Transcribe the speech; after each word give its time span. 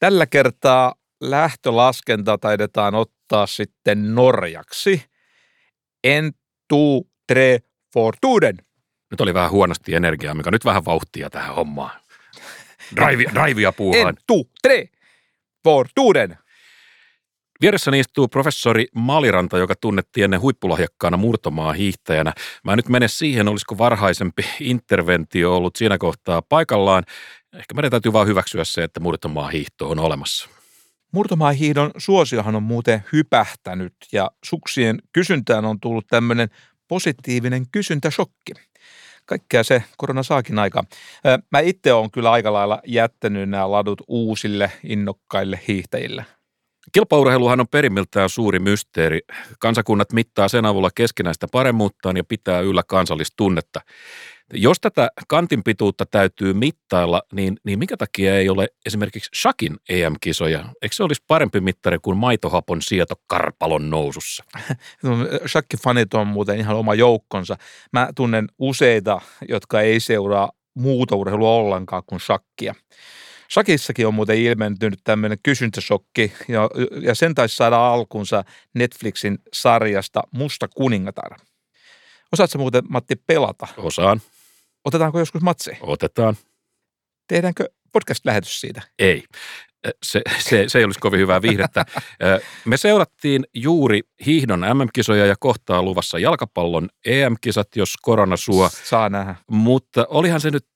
Tällä 0.00 0.26
kertaa 0.26 0.94
lähtölaskenta 1.20 2.38
taidetaan 2.38 2.94
ottaa 2.94 3.46
sitten 3.46 4.14
norjaksi. 4.14 5.04
En 6.04 6.32
tu 6.68 7.10
tre 7.26 7.58
fortuden. 7.92 8.56
Nyt 9.10 9.20
oli 9.20 9.34
vähän 9.34 9.50
huonosti 9.50 9.94
energiaa, 9.94 10.34
mikä 10.34 10.50
nyt 10.50 10.64
vähän 10.64 10.84
vauhtia 10.84 11.30
tähän 11.30 11.54
hommaan. 11.54 12.00
Drive, 12.96 13.24
drivea 13.34 13.72
puuhaan. 13.72 14.08
En 14.08 14.14
tu 14.26 14.50
tre 14.62 14.88
fortuden. 15.64 16.38
Vieressäni 17.60 18.00
istuu 18.00 18.28
professori 18.28 18.86
Maliranta, 18.94 19.58
joka 19.58 19.74
tunnettiin 19.80 20.24
ennen 20.24 20.40
huippulahjakkaana 20.40 21.16
murtomaa 21.16 21.72
hiihtäjänä. 21.72 22.32
Mä 22.64 22.76
nyt 22.76 22.88
mene 22.88 23.08
siihen, 23.08 23.48
olisiko 23.48 23.78
varhaisempi 23.78 24.42
interventio 24.60 25.56
ollut 25.56 25.76
siinä 25.76 25.98
kohtaa 25.98 26.42
paikallaan. 26.42 27.04
Ehkä 27.52 27.74
meidän 27.74 27.90
täytyy 27.90 28.12
vaan 28.12 28.26
hyväksyä 28.26 28.64
se, 28.64 28.84
että 28.84 29.00
murtomaa 29.00 29.48
hiihto 29.48 29.90
on 29.90 29.98
olemassa. 29.98 30.48
Murtomaahiidon 31.12 31.90
suosiohan 31.96 32.56
on 32.56 32.62
muuten 32.62 33.04
hypähtänyt 33.12 33.94
ja 34.12 34.30
suksien 34.44 34.98
kysyntään 35.12 35.64
on 35.64 35.80
tullut 35.80 36.06
tämmöinen 36.06 36.48
positiivinen 36.88 37.64
kysyntäshokki. 37.72 38.52
Kaikkea 39.26 39.64
se 39.64 39.84
korona 39.96 40.22
saakin 40.22 40.58
aika. 40.58 40.84
Mä 41.52 41.60
itse 41.60 41.92
olen 41.92 42.10
kyllä 42.10 42.30
aika 42.30 42.52
lailla 42.52 42.80
jättänyt 42.86 43.50
nämä 43.50 43.70
ladut 43.70 44.02
uusille 44.08 44.72
innokkaille 44.84 45.60
hiihtäjille. 45.68 46.26
Kilpaurheiluhan 46.92 47.60
on 47.60 47.68
perimmiltään 47.68 48.28
suuri 48.28 48.58
mysteeri. 48.58 49.20
Kansakunnat 49.58 50.12
mittaa 50.12 50.48
sen 50.48 50.64
avulla 50.64 50.90
keskinäistä 50.94 51.46
paremmuuttaan 51.52 52.16
ja 52.16 52.24
pitää 52.24 52.60
yllä 52.60 52.82
kansallistunnetta. 52.86 53.80
Jos 54.52 54.80
tätä 54.80 55.10
kantin 55.28 55.64
pituutta 55.64 56.06
täytyy 56.06 56.52
mittailla, 56.52 57.22
niin, 57.32 57.56
niin 57.64 57.78
mikä 57.78 57.96
takia 57.96 58.38
ei 58.38 58.48
ole 58.48 58.68
esimerkiksi 58.86 59.30
Shakin 59.40 59.76
EM-kisoja? 59.88 60.64
Eikö 60.82 60.94
se 60.94 61.02
olisi 61.02 61.22
parempi 61.26 61.60
mittari 61.60 61.98
kuin 62.02 62.16
maitohapon 62.16 62.82
sieto 62.82 63.14
karpalon 63.26 63.90
nousussa? 63.90 64.44
No, 65.02 65.16
Shakki-fanit 65.46 66.14
on 66.14 66.26
muuten 66.26 66.58
ihan 66.58 66.76
oma 66.76 66.94
joukkonsa. 66.94 67.56
Mä 67.92 68.08
tunnen 68.16 68.48
useita, 68.58 69.20
jotka 69.48 69.80
ei 69.80 70.00
seuraa 70.00 70.50
muuta 70.74 71.16
urheilua 71.16 71.50
ollenkaan 71.50 72.02
kuin 72.06 72.20
shakkia. 72.20 72.74
Shakissakin 73.52 74.06
on 74.06 74.14
muuten 74.14 74.38
ilmentynyt 74.38 75.00
tämmöinen 75.04 75.38
kysyntäsokki, 75.42 76.32
ja, 76.48 76.70
ja 77.02 77.14
sen 77.14 77.34
taisi 77.34 77.56
saada 77.56 77.86
alkunsa 77.88 78.44
Netflixin 78.74 79.38
sarjasta 79.52 80.22
Musta 80.30 80.68
kuningatar. 80.68 81.36
Osaatko 82.32 82.58
muuten, 82.58 82.82
Matti, 82.88 83.16
pelata? 83.26 83.66
Osaan. 83.76 84.20
Otetaanko 84.84 85.18
joskus 85.18 85.42
matsi? 85.42 85.70
Otetaan. 85.80 86.36
Tehdäänkö 87.28 87.68
podcast-lähetys 87.92 88.60
siitä? 88.60 88.82
Ei. 88.98 89.24
Se, 90.02 90.22
se, 90.38 90.64
se 90.68 90.78
ei 90.78 90.84
olisi 90.84 91.00
kovin 91.00 91.20
hyvää 91.20 91.42
viihdettä. 91.42 91.84
Me 92.64 92.76
seurattiin 92.76 93.44
juuri 93.54 94.00
hiihdon 94.26 94.60
MM-kisoja 94.60 95.26
ja 95.26 95.34
kohtaa 95.40 95.82
luvassa 95.82 96.18
jalkapallon 96.18 96.88
EM-kisat, 97.06 97.76
jos 97.76 97.96
korona 98.02 98.36
suo. 98.36 98.70
Saa 98.84 99.08
nähdä. 99.08 99.36
Mutta 99.50 100.06
olihan 100.08 100.40
se 100.40 100.50
nyt 100.50 100.66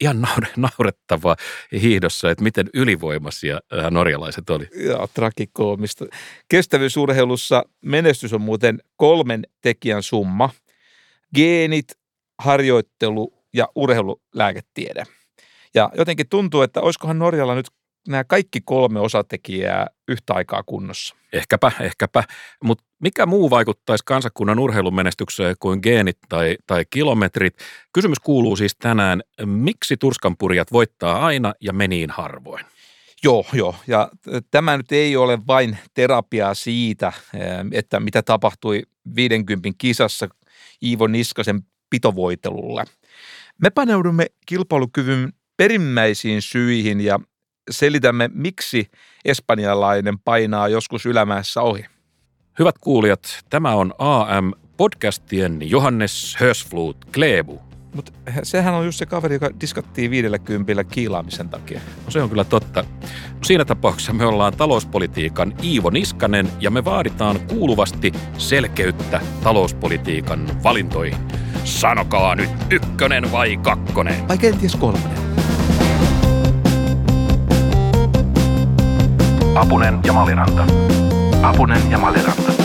ihan 0.00 0.26
naurettavaa 0.56 1.36
hiihdossa, 1.72 2.30
että 2.30 2.44
miten 2.44 2.70
ylivoimaisia 2.74 3.60
norjalaiset 3.90 4.50
oli. 4.50 4.68
Joo, 4.74 5.08
trakikoomista. 5.14 6.04
Kestävyysurheilussa 6.48 7.64
menestys 7.84 8.32
on 8.32 8.40
muuten 8.40 8.82
kolmen 8.96 9.46
tekijän 9.60 10.02
summa. 10.02 10.50
Geenit, 11.34 11.92
harjoittelu 12.38 13.37
ja 13.58 13.68
urheilulääketiede. 13.74 15.04
Ja 15.74 15.90
jotenkin 15.94 16.28
tuntuu, 16.28 16.62
että 16.62 16.80
olisikohan 16.80 17.18
Norjalla 17.18 17.54
nyt 17.54 17.66
nämä 18.08 18.24
kaikki 18.24 18.60
kolme 18.64 19.00
osatekijää 19.00 19.86
yhtä 20.08 20.34
aikaa 20.34 20.62
kunnossa. 20.62 21.16
Ehkäpä, 21.32 21.72
ehkäpä. 21.80 22.24
Mutta 22.64 22.84
mikä 23.00 23.26
muu 23.26 23.50
vaikuttaisi 23.50 24.04
kansakunnan 24.04 24.58
urheilumenestykseen 24.58 25.56
kuin 25.60 25.80
geenit 25.82 26.18
tai, 26.28 26.56
tai 26.66 26.84
kilometrit? 26.90 27.54
Kysymys 27.92 28.18
kuuluu 28.18 28.56
siis 28.56 28.76
tänään, 28.76 29.22
miksi 29.44 29.96
turskanpurjat 29.96 30.72
voittaa 30.72 31.26
aina 31.26 31.54
ja 31.60 31.72
meniin 31.72 32.10
harvoin? 32.10 32.64
Joo, 33.24 33.46
joo. 33.52 33.74
Ja 33.86 34.10
tämä 34.50 34.76
nyt 34.76 34.92
ei 34.92 35.16
ole 35.16 35.38
vain 35.46 35.78
terapiaa 35.94 36.54
siitä, 36.54 37.12
että 37.72 38.00
mitä 38.00 38.22
tapahtui 38.22 38.82
50 39.16 39.68
kisassa 39.78 40.28
Iivo 40.82 41.06
Niskasen 41.06 41.62
pitovoitelulle. 41.90 42.84
Me 43.62 43.70
paneudumme 43.70 44.26
kilpailukyvyn 44.46 45.32
perimmäisiin 45.56 46.42
syihin 46.42 47.00
ja 47.00 47.20
selitämme, 47.70 48.30
miksi 48.34 48.90
espanjalainen 49.24 50.18
painaa 50.18 50.68
joskus 50.68 51.06
ylämäessä 51.06 51.62
ohi. 51.62 51.84
Hyvät 52.58 52.78
kuulijat, 52.78 53.44
tämä 53.50 53.74
on 53.74 53.94
AM 53.98 54.52
podcastien 54.76 55.70
Johannes 55.70 56.36
Hösflut 56.40 57.04
Klebu. 57.14 57.67
Mutta 57.94 58.12
sehän 58.42 58.74
on 58.74 58.84
just 58.84 58.98
se 58.98 59.06
kaveri, 59.06 59.34
joka 59.34 59.50
diskattiin 59.60 60.10
viidellä 60.10 60.38
kympillä 60.38 60.84
kiilaamisen 60.84 61.48
takia. 61.48 61.80
No 62.04 62.10
se 62.10 62.22
on 62.22 62.28
kyllä 62.28 62.44
totta. 62.44 62.84
No 63.32 63.44
siinä 63.44 63.64
tapauksessa 63.64 64.12
me 64.12 64.26
ollaan 64.26 64.56
talouspolitiikan 64.56 65.54
Iivo 65.64 65.90
Niskanen 65.90 66.48
ja 66.60 66.70
me 66.70 66.84
vaaditaan 66.84 67.40
kuuluvasti 67.40 68.12
selkeyttä 68.38 69.20
talouspolitiikan 69.42 70.62
valintoihin. 70.64 71.18
Sanokaa 71.64 72.34
nyt 72.34 72.50
ykkönen 72.70 73.32
vai 73.32 73.56
kakkonen? 73.56 74.28
Vai 74.28 74.38
kenties 74.38 74.76
kolmonen? 74.76 75.18
Apunen 79.54 80.00
ja 80.04 80.12
Maliranta. 80.12 80.64
Apunen 81.42 81.90
ja 81.90 81.98
Maliranta. 81.98 82.57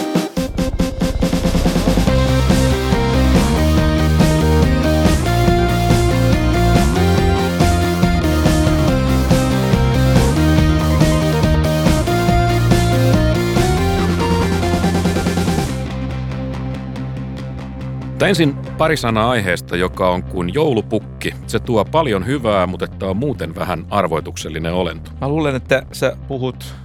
Mutta 18.24 18.30
ensin 18.30 18.56
pari 18.78 18.98
sanaa 18.98 19.30
aiheesta, 19.30 19.76
joka 19.76 20.10
on 20.10 20.24
kuin 20.24 20.54
joulupukki. 20.54 21.34
Se 21.48 21.60
tuo 21.60 21.86
paljon 21.86 22.26
hyvää, 22.26 22.68
mutta 22.68 22.86
että 22.86 23.06
on 23.06 23.18
muuten 23.18 23.56
vähän 23.56 23.86
arvoituksellinen 23.90 24.74
olento. 24.74 25.12
Mä 25.22 25.28
luulen, 25.28 25.56
että 25.56 25.86
sä 25.92 26.18
puhut 26.28 26.76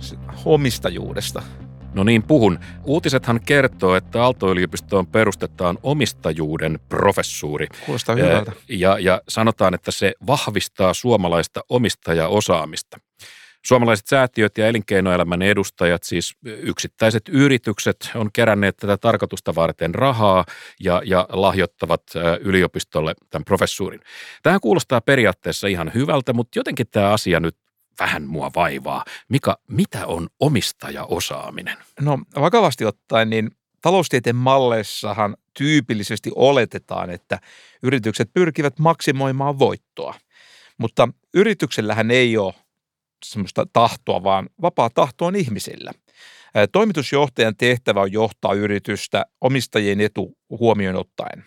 omistajuudesta. 0.45 1.43
No 1.95 2.05
niin, 2.05 2.23
puhun. 2.23 2.59
Uutisethan 2.85 3.41
kertoo, 3.47 3.97
että 3.97 4.23
Aalto-yliopistoon 4.23 5.07
perustetaan 5.07 5.79
omistajuuden 5.83 6.81
professuuri. 6.89 7.67
Kuulostaa 7.87 8.17
hyvältä. 8.17 8.53
Ja, 8.69 8.99
ja 8.99 9.21
sanotaan, 9.29 9.75
että 9.75 9.91
se 9.91 10.13
vahvistaa 10.27 10.95
suomalaista 10.95 11.61
omistajaosaamista. 11.69 12.99
Suomalaiset 13.69 14.07
säätiöt 14.07 14.59
ja 14.59 14.67
elinkeinoelämän 14.69 15.43
edustajat, 15.43 16.03
siis 16.03 16.37
yksittäiset 16.45 17.23
yritykset, 17.29 18.11
on 18.15 18.33
keränneet 18.33 18.77
tätä 18.77 18.97
tarkoitusta 18.97 19.55
varten 19.55 19.95
rahaa 19.95 20.45
ja, 20.81 21.03
ja 21.05 21.27
lahjoittavat 21.33 22.03
yliopistolle 22.41 23.15
tämän 23.31 23.45
professuurin. 23.45 24.01
Tähän 24.43 24.61
kuulostaa 24.61 25.01
periaatteessa 25.01 25.67
ihan 25.67 25.91
hyvältä, 25.95 26.33
mutta 26.33 26.59
jotenkin 26.59 26.87
tämä 26.91 27.13
asia 27.13 27.41
nyt 27.41 27.57
vähän 28.01 28.27
mua 28.27 28.51
vaivaa. 28.55 29.05
Mika, 29.29 29.59
mitä 29.69 30.07
on 30.07 30.29
omistajaosaaminen? 30.41 31.77
No 32.01 32.19
vakavasti 32.41 32.85
ottaen, 32.85 33.31
niin 33.31 33.51
taloustieteen 33.83 34.37
malleissahan 34.37 35.37
tyypillisesti 35.59 36.31
oletetaan, 36.35 37.11
että 37.11 37.39
yritykset 37.83 38.31
pyrkivät 38.35 38.79
maksimoimaan 38.79 39.59
voittoa. 39.59 40.15
Mutta 40.79 41.09
yrityksellähän 41.35 42.11
ei 42.11 42.37
ole 42.37 42.55
semmoista 43.25 43.67
tahtoa, 43.73 44.23
vaan 44.23 44.49
vapaa 44.63 44.91
tahto 44.91 45.27
on 45.27 45.37
ihmisillä. 45.37 45.93
Toimitusjohtajan 46.73 47.57
tehtävä 47.57 48.01
on 48.01 48.13
johtaa 48.13 48.55
yritystä 48.55 49.27
omistajien 49.41 50.01
etu 50.01 50.37
huomioon 50.51 50.97
ottaen. 50.97 51.45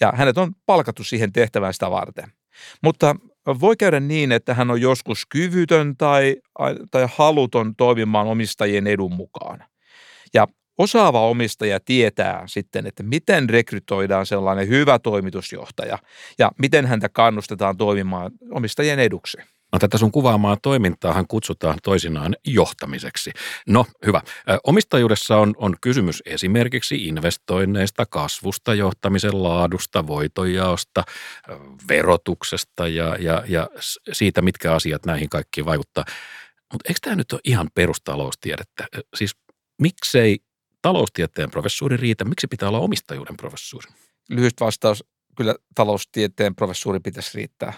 Ja 0.00 0.12
hänet 0.16 0.38
on 0.38 0.52
palkattu 0.66 1.04
siihen 1.04 1.32
tehtävään 1.32 1.74
sitä 1.74 1.90
varten. 1.90 2.32
Mutta 2.82 3.16
voi 3.60 3.76
käydä 3.76 4.00
niin, 4.00 4.32
että 4.32 4.54
hän 4.54 4.70
on 4.70 4.80
joskus 4.80 5.26
kyvytön 5.26 5.96
tai, 5.96 6.36
tai 6.90 7.08
haluton 7.16 7.76
toimimaan 7.76 8.26
omistajien 8.26 8.86
edun 8.86 9.12
mukaan. 9.12 9.64
Ja 10.34 10.46
osaava 10.78 11.28
omistaja 11.28 11.80
tietää 11.80 12.42
sitten, 12.46 12.86
että 12.86 13.02
miten 13.02 13.50
rekrytoidaan 13.50 14.26
sellainen 14.26 14.68
hyvä 14.68 14.98
toimitusjohtaja 14.98 15.98
ja 16.38 16.52
miten 16.58 16.86
häntä 16.86 17.08
kannustetaan 17.08 17.76
toimimaan 17.76 18.30
omistajien 18.50 18.98
eduksi. 18.98 19.38
No 19.72 19.78
tätä 19.78 19.98
sun 19.98 20.12
kuvaamaa 20.12 20.56
toimintaahan 20.62 21.26
kutsutaan 21.26 21.78
toisinaan 21.82 22.36
johtamiseksi. 22.46 23.30
No 23.68 23.86
hyvä. 24.06 24.22
Omistajuudessa 24.64 25.36
on, 25.36 25.54
on 25.56 25.76
kysymys 25.80 26.22
esimerkiksi 26.26 27.06
investoinneista, 27.08 28.06
kasvusta, 28.06 28.74
johtamisen 28.74 29.42
laadusta, 29.42 30.06
voitonjaosta, 30.06 31.04
verotuksesta 31.88 32.88
ja, 32.88 33.16
ja, 33.20 33.42
ja 33.48 33.68
siitä, 34.12 34.42
mitkä 34.42 34.72
asiat 34.72 35.06
näihin 35.06 35.28
kaikkiin 35.28 35.64
vaikuttaa. 35.64 36.04
Mutta 36.72 36.88
eikö 36.88 37.00
tämä 37.02 37.16
nyt 37.16 37.32
ole 37.32 37.40
ihan 37.44 37.68
perustaloustiedettä? 37.74 38.86
Siis 39.14 39.36
miksei 39.82 40.38
taloustieteen 40.82 41.50
professuuri 41.50 41.96
riitä, 41.96 42.24
miksi 42.24 42.46
pitää 42.46 42.68
olla 42.68 42.78
omistajuuden 42.78 43.36
professuuri? 43.36 43.90
Lyhyt 44.30 44.54
vastaus, 44.60 45.04
kyllä 45.36 45.54
taloustieteen 45.74 46.54
professuuri 46.54 47.00
pitäisi 47.00 47.38
riittää. 47.38 47.72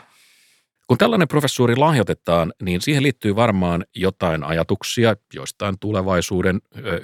Kun 0.88 0.98
tällainen 0.98 1.28
professuuri 1.28 1.76
lahjoitetaan, 1.76 2.52
niin 2.62 2.80
siihen 2.80 3.02
liittyy 3.02 3.36
varmaan 3.36 3.84
jotain 3.96 4.44
ajatuksia 4.44 5.16
joistain 5.34 5.78
tulevaisuuden 5.80 6.60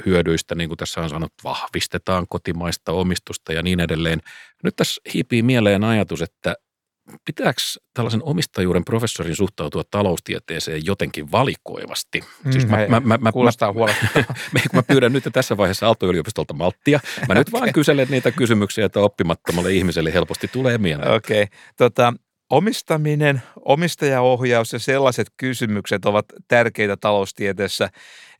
hyödyistä, 0.06 0.54
niin 0.54 0.68
kuin 0.68 0.78
tässä 0.78 1.00
on 1.00 1.08
sanottu, 1.08 1.44
vahvistetaan 1.44 2.26
kotimaista 2.28 2.92
omistusta 2.92 3.52
ja 3.52 3.62
niin 3.62 3.80
edelleen. 3.80 4.20
Nyt 4.62 4.76
tässä 4.76 5.00
hiipii 5.14 5.42
mieleen 5.42 5.84
ajatus, 5.84 6.22
että 6.22 6.54
pitääkö 7.24 7.60
tällaisen 7.94 8.22
omistajuuden 8.22 8.84
professorin 8.84 9.36
suhtautua 9.36 9.82
taloustieteeseen 9.90 10.86
jotenkin 10.86 11.32
valikoivasti? 11.32 12.20
Mm, 12.44 12.52
siis 12.52 12.66
mä, 12.66 12.86
mä, 12.88 13.00
mä, 13.00 13.18
mä, 13.18 13.32
kuulostaa 13.32 13.72
huolestuttavalta. 13.72 14.34
mä 14.72 14.82
pyydän 14.82 15.12
nyt 15.12 15.24
tässä 15.32 15.56
vaiheessa 15.56 15.86
Aalto-yliopistolta 15.86 16.54
malttia. 16.54 17.00
Mä 17.18 17.24
okay. 17.24 17.36
nyt 17.36 17.52
vaan 17.52 17.72
kyselen 17.72 18.08
niitä 18.10 18.30
kysymyksiä, 18.30 18.86
että 18.86 19.00
oppimattomalle 19.00 19.72
ihmiselle 19.72 20.12
helposti 20.12 20.48
tulee 20.48 20.78
mieleen. 20.78 21.12
Okei. 21.12 21.42
Okay. 21.42 21.58
Tota, 21.76 22.14
omistaminen, 22.50 23.42
omistajaohjaus 23.64 24.72
ja 24.72 24.78
sellaiset 24.78 25.26
kysymykset 25.36 26.04
ovat 26.04 26.26
tärkeitä 26.48 26.96
taloustieteessä. 26.96 27.90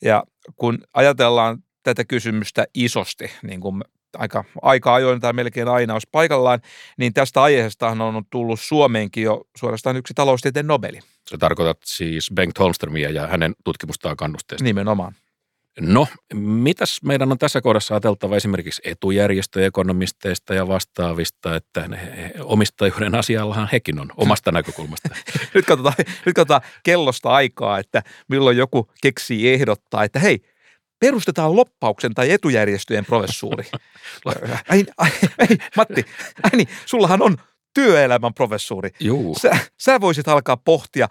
Ja 0.03 0.25
kun 0.57 0.79
ajatellaan 0.95 1.59
tätä 1.83 2.05
kysymystä 2.05 2.65
isosti, 2.75 3.31
niin 3.43 3.61
kuin 3.61 3.83
aika, 4.17 4.45
aika 4.63 4.95
ajoin 4.95 5.21
tai 5.21 5.33
melkein 5.33 5.69
aina 5.69 5.93
olisi 5.93 6.09
paikallaan, 6.13 6.61
niin 6.99 7.15
tästä 7.15 7.43
aiheesta 7.43 7.89
on 7.89 8.25
tullut 8.31 8.61
Suomeenkin 8.61 9.25
jo 9.25 9.45
suorastaan 9.57 9.97
yksi 9.97 10.15
taloustieteen 10.15 10.67
Nobeli. 10.67 11.01
Se 11.31 11.39
tarkoitat 11.39 11.79
siis 11.85 12.31
Bengt 12.35 12.59
Holmströmiä 12.59 13.11
ja 13.11 13.27
hänen 13.27 13.53
tutkimustaan 13.65 14.17
kannusteesta. 14.17 14.65
Nimenomaan. 14.65 15.15
No, 15.81 16.07
mitäs 16.35 17.03
meidän 17.03 17.33
on 17.33 17.39
tässä 17.39 17.61
kohdassa 17.61 17.95
ajateltava 17.95 18.37
esimerkiksi 18.37 18.83
etujärjestöekonomisteista 18.85 20.55
ja 20.55 20.69
vastaavista, 20.69 21.57
että 21.57 21.89
ne 21.89 22.33
omistajuuden 22.41 23.15
asiallahan 23.15 23.69
hekin 23.73 24.01
on 24.01 24.13
omasta 24.17 24.53
näkökulmasta. 24.53 25.09
nyt, 25.55 25.67
katsotaan, 25.67 25.95
nyt 25.99 26.35
katsotaan 26.35 26.61
kellosta 26.83 27.31
aikaa, 27.31 27.79
että 27.79 28.03
milloin 28.29 28.57
joku 28.57 28.91
keksii 29.03 29.53
ehdottaa, 29.53 30.05
että 30.05 30.19
hei, 30.19 30.41
perustetaan 31.01 31.57
loppauksen 31.57 32.15
tai 32.15 32.31
etujärjestöjen 32.31 33.05
professuuri. 33.05 33.65
ai, 34.69 34.85
ai, 34.99 35.11
ai, 35.39 35.49
Matti, 35.77 36.05
ai 36.43 36.51
niin, 36.57 36.69
sullahan 36.87 37.23
on 37.23 37.37
työelämän 37.75 38.35
professuuri. 38.35 38.91
Juu. 39.01 39.37
Sä, 39.41 39.59
sä 39.81 40.01
voisit 40.01 40.29
alkaa 40.29 40.57
pohtia 40.57 41.09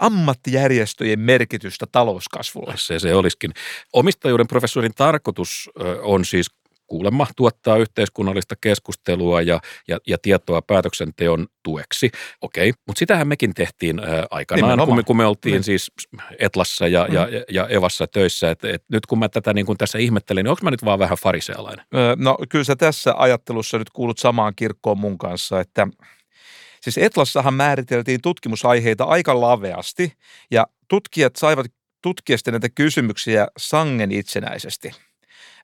ammattijärjestöjen 0.00 1.20
merkitystä 1.20 1.86
talouskasvulle. 1.92 2.74
Se 2.76 2.98
se 2.98 3.14
olisikin. 3.14 3.50
Omistajuuden 3.92 4.46
professorin 4.46 4.94
tarkoitus 4.94 5.70
on 6.02 6.24
siis 6.24 6.46
kuulemma 6.86 7.26
tuottaa 7.36 7.76
yhteiskunnallista 7.76 8.54
keskustelua 8.60 9.42
ja, 9.42 9.60
ja, 9.88 9.98
ja 10.06 10.18
tietoa 10.18 10.62
päätöksenteon 10.62 11.46
tueksi. 11.62 12.10
Okei, 12.40 12.72
mutta 12.86 12.98
sitähän 12.98 13.28
mekin 13.28 13.54
tehtiin 13.54 13.98
ää, 13.98 14.26
aikanaan, 14.30 14.78
kun 14.86 14.96
me, 14.96 15.02
kun 15.02 15.16
me 15.16 15.26
oltiin 15.26 15.52
niin. 15.52 15.62
siis 15.62 15.92
Etlassa 16.38 16.88
ja, 16.88 17.06
mm. 17.08 17.14
ja, 17.14 17.28
ja 17.50 17.66
Evassa 17.66 18.06
töissä. 18.06 18.50
Et, 18.50 18.64
et 18.64 18.84
nyt 18.88 19.06
kun 19.06 19.18
mä 19.18 19.28
tätä 19.28 19.54
niin 19.54 19.66
kun 19.66 19.76
tässä 19.76 19.98
ihmettelen, 19.98 20.44
niin 20.44 20.50
onko 20.50 20.60
mä 20.62 20.70
nyt 20.70 20.84
vaan 20.84 20.98
vähän 20.98 21.18
farisealainen? 21.18 21.86
No 22.16 22.38
kyllä 22.48 22.64
sä 22.64 22.76
tässä 22.76 23.14
ajattelussa 23.16 23.78
nyt 23.78 23.90
kuulut 23.90 24.18
samaan 24.18 24.52
kirkkoon 24.56 24.98
mun 24.98 25.18
kanssa, 25.18 25.60
että 25.60 25.88
siis 26.86 26.98
Etlassahan 26.98 27.54
määriteltiin 27.54 28.22
tutkimusaiheita 28.22 29.04
aika 29.04 29.40
laveasti 29.40 30.12
ja 30.50 30.66
tutkijat 30.88 31.36
saivat 31.36 31.66
tutkia 32.02 32.36
näitä 32.50 32.68
kysymyksiä 32.68 33.48
sangen 33.56 34.12
itsenäisesti– 34.12 34.90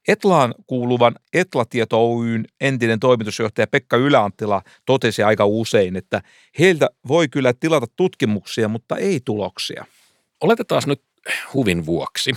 Etlaan 0.08 0.54
kuuluvan 0.66 1.14
Etlatieto 1.32 2.12
Oyn 2.12 2.44
entinen 2.60 3.00
toimitusjohtaja 3.00 3.66
Pekka 3.66 3.96
Yläanttila 3.96 4.62
totesi 4.86 5.22
aika 5.22 5.46
usein, 5.46 5.96
että 5.96 6.22
heiltä 6.58 6.88
voi 7.08 7.28
kyllä 7.28 7.52
tilata 7.60 7.86
tutkimuksia, 7.96 8.68
mutta 8.68 8.96
ei 8.96 9.20
tuloksia. 9.24 9.84
Oletetaan 10.40 10.82
nyt 10.86 11.02
huvin 11.54 11.86
vuoksi, 11.86 12.32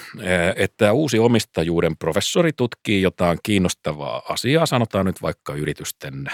että 0.55 0.93
uusi 0.93 1.19
omistajuuden 1.19 1.97
professori 1.97 2.53
tutkii 2.53 3.01
jotain 3.01 3.37
kiinnostavaa 3.43 4.21
asiaa, 4.29 4.65
sanotaan 4.65 5.05
nyt 5.05 5.21
vaikka 5.21 5.53
yritysten 5.53 6.25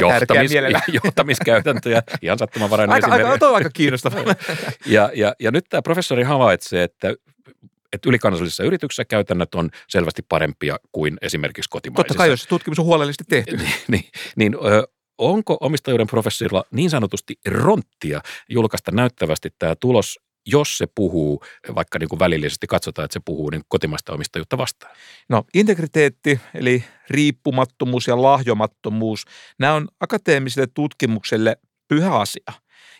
johtamis, 0.00 0.52
johtamiskäytäntöjä, 1.04 2.02
ihan 2.22 2.38
sattumanvarainen 2.38 2.94
aika, 2.94 3.06
aika, 3.06 3.30
aika, 3.30 3.48
aika 3.48 3.70
kiinnostavaa. 3.70 4.24
ja, 4.86 5.10
ja, 5.14 5.34
ja 5.40 5.50
nyt 5.50 5.64
tämä 5.68 5.82
professori 5.82 6.22
havaitsee, 6.22 6.82
että 6.82 7.14
että 7.92 8.08
ylikansallisissa 8.08 8.64
yrityksissä 8.64 9.04
käytännöt 9.04 9.54
on 9.54 9.70
selvästi 9.88 10.22
parempia 10.28 10.76
kuin 10.92 11.18
esimerkiksi 11.22 11.70
kotimaisissa. 11.70 12.08
Totta 12.08 12.18
kai, 12.18 12.28
jos 12.28 12.46
tutkimus 12.46 12.78
on 12.78 12.84
huolellisesti 12.84 13.24
tehty. 13.28 13.56
niin, 13.56 13.72
niin, 13.88 14.04
niin 14.36 14.54
ö, 14.54 14.88
onko 15.18 15.56
omistajuuden 15.60 16.06
professorilla 16.06 16.64
niin 16.70 16.90
sanotusti 16.90 17.38
ronttia 17.48 18.20
julkaista 18.48 18.90
näyttävästi 18.90 19.48
tämä 19.58 19.74
tulos, 19.74 20.18
jos 20.46 20.78
se 20.78 20.86
puhuu, 20.94 21.44
vaikka 21.74 21.98
niin 21.98 22.08
kuin 22.08 22.18
välillisesti 22.18 22.66
katsotaan, 22.66 23.04
että 23.04 23.12
se 23.12 23.20
puhuu 23.24 23.50
niin 23.50 23.62
kotimaista 23.68 24.12
omistajuutta 24.12 24.58
vastaan? 24.58 24.96
No 25.28 25.44
integriteetti, 25.54 26.40
eli 26.54 26.84
riippumattomuus 27.10 28.06
ja 28.06 28.22
lahjomattomuus, 28.22 29.24
nämä 29.58 29.74
on 29.74 29.88
akateemiselle 30.00 30.68
tutkimukselle 30.74 31.56
pyhä 31.88 32.16
asia. 32.16 32.52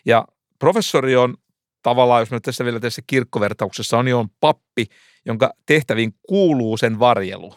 Ja 0.05 0.25
professori 0.59 1.15
on 1.15 1.37
tavallaan, 1.83 2.21
jos 2.21 2.31
me 2.31 2.39
tässä 2.39 2.65
vielä 2.65 2.79
tässä 2.79 3.01
kirkkovertauksessa 3.07 3.97
on, 3.97 4.05
niin 4.05 4.15
on 4.15 4.29
pappi, 4.39 4.85
jonka 5.25 5.53
tehtäviin 5.65 6.13
kuuluu 6.27 6.77
sen 6.77 6.99
varjelu. 6.99 7.53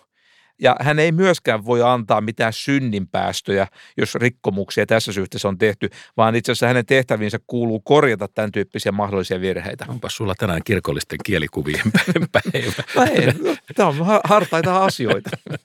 Ja 0.60 0.76
hän 0.80 0.98
ei 0.98 1.12
myöskään 1.12 1.64
voi 1.64 1.82
antaa 1.82 2.20
mitään 2.20 2.52
synninpäästöjä, 2.52 3.66
jos 3.96 4.14
rikkomuksia 4.14 4.86
tässä 4.86 5.12
suhteessa 5.12 5.48
on 5.48 5.58
tehty, 5.58 5.90
vaan 6.16 6.34
itse 6.34 6.52
asiassa 6.52 6.66
hänen 6.66 6.86
tehtäviinsä 6.86 7.38
kuuluu 7.46 7.80
korjata 7.80 8.28
tämän 8.28 8.52
tyyppisiä 8.52 8.92
mahdollisia 8.92 9.40
virheitä. 9.40 9.84
Onpa 9.88 10.08
sulla 10.10 10.34
tänään 10.38 10.60
kirkollisten 10.64 11.18
kielikuvien 11.24 11.92
päivä. 12.32 12.82
No 12.96 13.02
ei, 13.02 13.26
tämä 13.74 13.88
on 13.88 14.20
hartaita 14.24 14.84
asioita. 14.84 15.30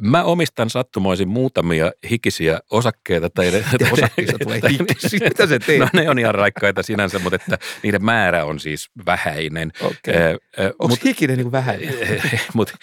Mä 0.00 0.24
omistan 0.24 0.70
sattumoisin 0.70 1.28
muutamia 1.28 1.92
hikisiä 2.10 2.60
osakkeita. 2.70 3.30
Tai, 3.30 3.64
osakkeita 3.92 4.38
tulee 4.42 4.60
hikisiä? 4.70 5.28
Mitä 5.28 5.46
se 5.46 5.58
teet? 5.58 5.78
No 5.78 5.88
ne 5.92 6.10
on 6.10 6.18
ihan 6.18 6.34
raikkaita 6.34 6.82
sinänsä, 6.82 7.18
mutta 7.18 7.36
että 7.36 7.58
niiden 7.82 8.04
määrä 8.04 8.44
on 8.44 8.60
siis 8.60 8.90
vähäinen. 9.06 9.72
Okay. 9.80 10.14
Äh, 10.14 10.66
Onko 10.66 10.88
mut, 10.88 11.04
hikinen 11.04 11.36
niin 11.36 11.52
vähäinen? 11.52 11.94
Mutta 12.54 12.74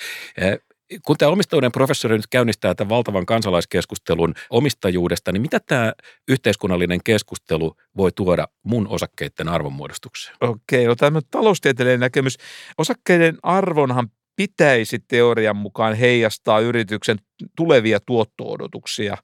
kun 1.06 1.18
tämä 1.18 1.32
omistajuuden 1.32 1.72
professori 1.72 2.18
nyt 2.18 2.28
käynnistää 2.28 2.76
tämän 2.76 2.90
valtavan 2.90 3.26
kansalaiskeskustelun 3.26 4.34
omistajuudesta, 4.50 5.32
niin 5.32 5.42
mitä 5.42 5.60
tämä 5.60 5.94
yhteiskunnallinen 6.28 7.00
keskustelu 7.04 7.76
voi 7.98 8.12
tuoda 8.12 8.48
mun 8.64 8.88
osakkeiden 8.88 9.50
arvonmuodostukseen? 9.50 10.38
Okei, 10.42 10.86
no 10.86 10.96
tämä 10.96 11.20
taloustieteellinen 11.32 12.00
näkemys. 12.00 12.38
Osakkeiden 12.78 13.38
arvonhan 13.44 14.10
pitäisi 14.36 15.00
teorian 15.08 15.56
mukaan 15.56 15.94
heijastaa 15.94 16.60
yrityksen 16.60 17.18
tulevia 17.56 18.00
tuotto-odotuksia. 18.00 19.18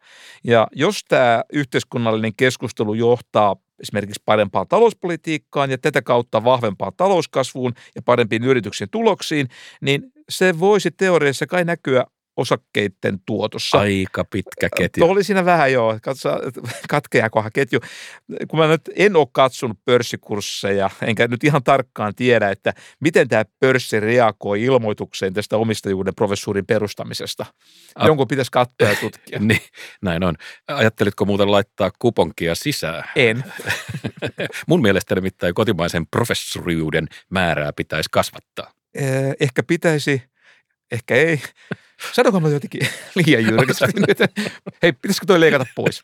Ja 0.44 0.68
jos 0.72 1.02
tämä 1.08 1.44
yhteiskunnallinen 1.54 2.36
keskustelu 2.38 2.94
johtaa 2.94 3.56
esimerkiksi 3.80 4.22
parempaan 4.26 4.68
talouspolitiikkaan 4.68 5.72
ja 5.72 5.78
tätä 5.78 6.02
kautta 6.02 6.44
vahvempaan 6.44 6.92
talouskasvuun 6.98 7.74
ja 7.96 8.02
parempiin 8.02 8.44
yrityksen 8.44 8.90
tuloksiin, 8.90 9.48
niin 9.82 10.12
se 10.30 10.60
voisi 10.60 10.92
teoriassa 10.92 11.48
kai 11.48 11.66
näkyä 11.66 12.06
osakkeiden 12.38 13.20
tuotossa. 13.26 13.80
Aika 13.80 14.24
pitkä 14.24 14.70
ketju. 14.78 15.06
Oli 15.06 15.24
siinä 15.24 15.46
vähän 15.46 15.74
joo, 15.74 16.00
katkeakohan 16.90 17.52
ketju. 17.54 17.80
Kun 18.48 18.60
mä 18.60 18.68
nyt 18.68 18.82
en 18.96 19.16
ole 19.16 19.28
katsonut 19.32 19.78
pörssikursseja, 19.86 20.90
enkä 21.02 21.28
nyt 21.28 21.44
ihan 21.44 21.64
tarkkaan 21.64 22.16
tiedä, 22.16 22.50
että 22.50 22.74
miten 23.00 23.28
tämä 23.28 23.44
pörssi 23.60 24.00
reagoi 24.00 24.64
ilmoitukseen 24.64 25.34
tästä 25.34 25.58
omistajuuden 25.58 26.16
professuurin 26.16 26.66
perustamisesta. 26.66 27.46
A- 27.96 28.08
Jonkun 28.08 28.28
pitäisi 28.28 28.52
katsoa 28.52 28.88
ja 28.88 28.96
tutkia. 28.96 29.40
niin, 29.48 29.62
näin 30.02 30.24
on. 30.24 30.36
Ajattelitko 30.68 31.26
muuten 31.26 31.52
laittaa 31.52 31.92
kuponkia 32.00 32.56
sisään? 32.56 33.04
En. 33.16 33.44
Mun 34.68 34.82
mielestä 34.82 35.16
nimittäin 35.16 35.54
kotimaisen 35.54 36.08
professoriuden 36.08 37.08
määrää 37.30 37.74
pitäisi 37.74 38.10
kasvattaa. 38.12 38.75
Ehkä 39.40 39.64
pitäisi, 39.64 40.24
ehkä 40.92 41.16
ei. 41.16 41.42
Sanonko 42.14 42.40
mä 42.40 42.50
jotenkin 42.50 42.82
liian 43.16 43.46
jyrkästi 43.46 43.86
Hei, 44.82 44.94
pitäisikö 44.94 45.26
toi 45.26 45.40
leikata 45.40 45.66
pois? 45.76 46.04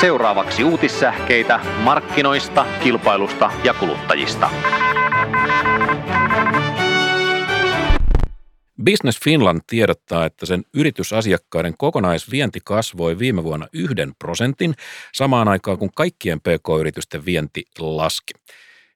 Seuraavaksi 0.00 0.64
uutissähkeitä 0.64 1.60
markkinoista, 1.78 2.66
kilpailusta 2.82 3.50
ja 3.64 3.74
kuluttajista. 3.74 4.50
Business 8.90 9.20
Finland 9.24 9.60
tiedottaa, 9.66 10.26
että 10.26 10.46
sen 10.46 10.64
yritysasiakkaiden 10.74 11.74
kokonaisvienti 11.78 12.60
kasvoi 12.64 13.18
viime 13.18 13.44
vuonna 13.44 13.66
yhden 13.72 14.12
prosentin, 14.18 14.74
samaan 15.14 15.48
aikaan 15.48 15.78
kun 15.78 15.90
kaikkien 15.96 16.40
pk-yritysten 16.40 17.24
vienti 17.24 17.64
laski. 17.78 18.32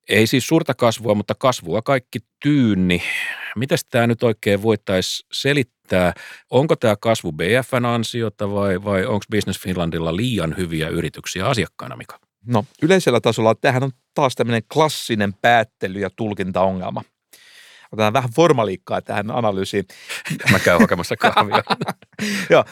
Ei 0.09 0.27
siis 0.27 0.47
suurta 0.47 0.75
kasvua, 0.75 1.15
mutta 1.15 1.35
kasvua 1.39 1.83
kaikki 1.83 2.19
tyynni. 2.43 3.03
Miten 3.57 3.79
tämä 3.91 4.07
nyt 4.07 4.23
oikein 4.23 4.63
voitaisiin 4.63 5.29
selittää? 5.33 6.13
Onko 6.51 6.77
tämä 6.77 6.97
kasvu 6.97 7.33
BFN 7.33 7.85
ansiota 7.85 8.51
vai, 8.51 8.85
vai 8.85 9.07
onko 9.07 9.25
Business 9.31 9.61
Finlandilla 9.61 10.17
liian 10.17 10.55
hyviä 10.57 10.89
yrityksiä 10.89 11.47
asiakkaana, 11.47 11.97
Mika? 11.97 12.19
No 12.47 12.65
yleisellä 12.83 13.21
tasolla 13.21 13.55
tähän 13.55 13.83
on 13.83 13.91
taas 14.15 14.35
tämmöinen 14.35 14.63
klassinen 14.73 15.33
päättely- 15.43 16.01
ja 16.01 16.11
tulkintaongelma. 16.17 17.03
Otetaan 17.93 18.13
vähän 18.13 18.31
formaliikkaa 18.31 19.03
tähän 19.03 19.31
analyysiin. 19.31 19.85
Mä 20.53 20.59
käyn 20.59 20.81
hakemassa 20.81 21.17
kahvia. 21.17 21.63
Joo, 22.51 22.65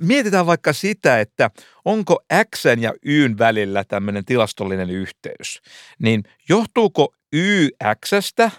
mietitään 0.00 0.46
vaikka 0.46 0.72
sitä, 0.72 1.20
että 1.20 1.50
onko 1.84 2.18
X 2.54 2.64
ja 2.80 2.92
Y 3.02 3.38
välillä 3.38 3.84
tämmöinen 3.84 4.24
tilastollinen 4.24 4.90
yhteys. 4.90 5.60
Niin 5.98 6.22
johtuuko 6.48 7.14
Y 7.32 7.68
Xstä 8.06 8.50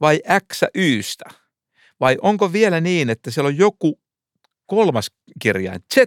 vai 0.00 0.20
X 0.52 0.60
Ystä? 0.74 1.24
Vai 2.00 2.16
onko 2.22 2.52
vielä 2.52 2.80
niin, 2.80 3.10
että 3.10 3.30
siellä 3.30 3.48
on 3.48 3.58
joku 3.58 4.00
kolmas 4.66 5.10
kirjain, 5.42 5.80
Z, 5.94 5.98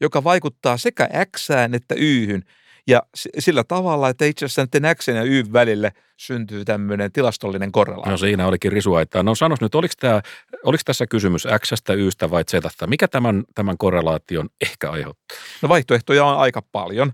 joka 0.00 0.24
vaikuttaa 0.24 0.76
sekä 0.76 1.08
X 1.36 1.48
että 1.72 1.94
Yhyn– 1.94 2.44
ja 2.86 3.02
sillä 3.38 3.64
tavalla, 3.64 4.08
että 4.08 4.24
itse 4.24 4.44
asiassa 4.44 4.66
näiden 4.72 4.96
X 4.96 5.08
ja 5.08 5.22
Y 5.22 5.44
välille 5.52 5.92
syntyy 6.16 6.64
tämmöinen 6.64 7.12
tilastollinen 7.12 7.72
korrelaatio. 7.72 8.10
No 8.10 8.16
siinä 8.16 8.46
olikin 8.46 8.72
risuaittaa. 8.72 9.22
No 9.22 9.34
sanos 9.34 9.60
nyt, 9.60 9.74
oliko, 9.74 9.94
tämä, 10.00 10.22
oliko 10.64 10.82
tässä 10.84 11.06
kysymys 11.06 11.46
X, 11.58 11.72
Ystä 11.96 12.30
vai 12.30 12.44
Z? 12.44 12.54
Mikä 12.86 13.08
tämän, 13.08 13.44
tämän 13.54 13.78
korrelaation 13.78 14.48
ehkä 14.60 14.90
aiheuttaa? 14.90 15.38
No 15.62 15.68
vaihtoehtoja 15.68 16.24
on 16.24 16.38
aika 16.38 16.62
paljon. 16.72 17.12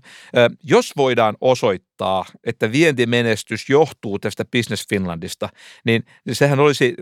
Jos 0.63 0.91
voidaan 0.97 1.37
osoittaa, 1.41 2.25
että 2.43 2.71
vientimenestys 2.71 3.69
johtuu 3.69 4.19
tästä 4.19 4.45
Business 4.45 4.85
Finlandista, 4.89 5.49
niin 5.85 6.03
sehän 6.31 6.59
olisi 6.59 6.95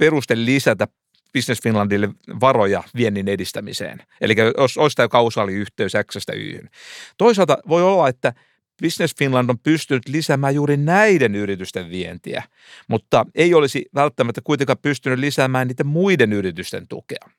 peruste 0.00 0.36
lisätä 0.36 0.88
Business 1.32 1.62
Finlandille 1.62 2.08
varoja 2.40 2.82
viennin 2.96 3.28
edistämiseen. 3.28 4.02
Eli 4.20 4.34
jos 4.58 4.78
olisi 4.78 4.96
tämä 4.96 5.08
kausaaliyhteys 5.08 5.92
X-stä 6.06 6.32
Yhyn. 6.32 6.70
Toisaalta 7.18 7.58
voi 7.68 7.82
olla, 7.82 8.08
että 8.08 8.32
Business 8.82 9.14
Finland 9.18 9.50
on 9.50 9.58
pystynyt 9.58 10.08
lisäämään 10.08 10.54
juuri 10.54 10.76
näiden 10.76 11.34
yritysten 11.34 11.90
vientiä, 11.90 12.42
mutta 12.88 13.26
ei 13.34 13.54
olisi 13.54 13.84
välttämättä 13.94 14.40
kuitenkaan 14.44 14.78
pystynyt 14.82 15.18
lisäämään 15.18 15.68
niiden 15.68 15.86
muiden 15.86 16.32
yritysten 16.32 16.88
tukea. 16.88 17.30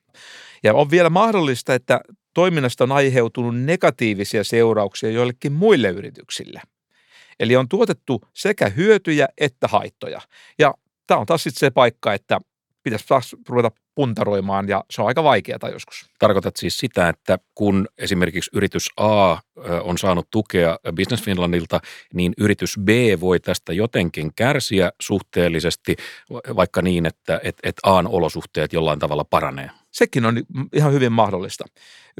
Ja 0.63 0.73
on 0.73 0.91
vielä 0.91 1.09
mahdollista, 1.09 1.73
että 1.73 2.01
toiminnasta 2.33 2.83
on 2.83 2.91
aiheutunut 2.91 3.59
negatiivisia 3.59 4.43
seurauksia 4.43 5.09
joillekin 5.09 5.51
muille 5.51 5.89
yrityksille. 5.89 6.61
Eli 7.39 7.55
on 7.55 7.69
tuotettu 7.69 8.21
sekä 8.33 8.69
hyötyjä 8.69 9.27
että 9.37 9.67
haittoja. 9.67 10.21
Ja 10.59 10.73
tämä 11.07 11.19
on 11.19 11.25
taas 11.25 11.43
sitten 11.43 11.59
se 11.59 11.69
paikka, 11.69 12.13
että 12.13 12.39
pitäisi 12.83 13.07
taas 13.07 13.35
ruveta 13.49 13.71
puntaroimaan 13.95 14.69
ja 14.69 14.83
se 14.91 15.01
on 15.01 15.07
aika 15.07 15.23
vaikeaa 15.23 15.69
joskus. 15.71 16.09
Tarkoitat 16.19 16.55
siis 16.57 16.77
sitä, 16.77 17.09
että 17.09 17.39
kun 17.55 17.87
esimerkiksi 17.97 18.51
yritys 18.53 18.89
A 18.97 19.37
on 19.83 19.97
saanut 19.97 20.27
tukea 20.31 20.79
Business 20.95 21.23
Finlandilta, 21.23 21.79
niin 22.13 22.33
yritys 22.37 22.79
B 22.83 22.89
voi 23.19 23.39
tästä 23.39 23.73
jotenkin 23.73 24.31
kärsiä 24.35 24.91
suhteellisesti, 25.01 25.95
vaikka 26.55 26.81
niin, 26.81 27.05
että 27.05 27.39
et, 27.43 27.57
et 27.63 27.75
A:n 27.83 28.07
olosuhteet 28.07 28.73
jollain 28.73 28.99
tavalla 28.99 29.23
paranee. 29.23 29.69
Sekin 29.91 30.25
on 30.25 30.43
ihan 30.73 30.93
hyvin 30.93 31.11
mahdollista. 31.11 31.65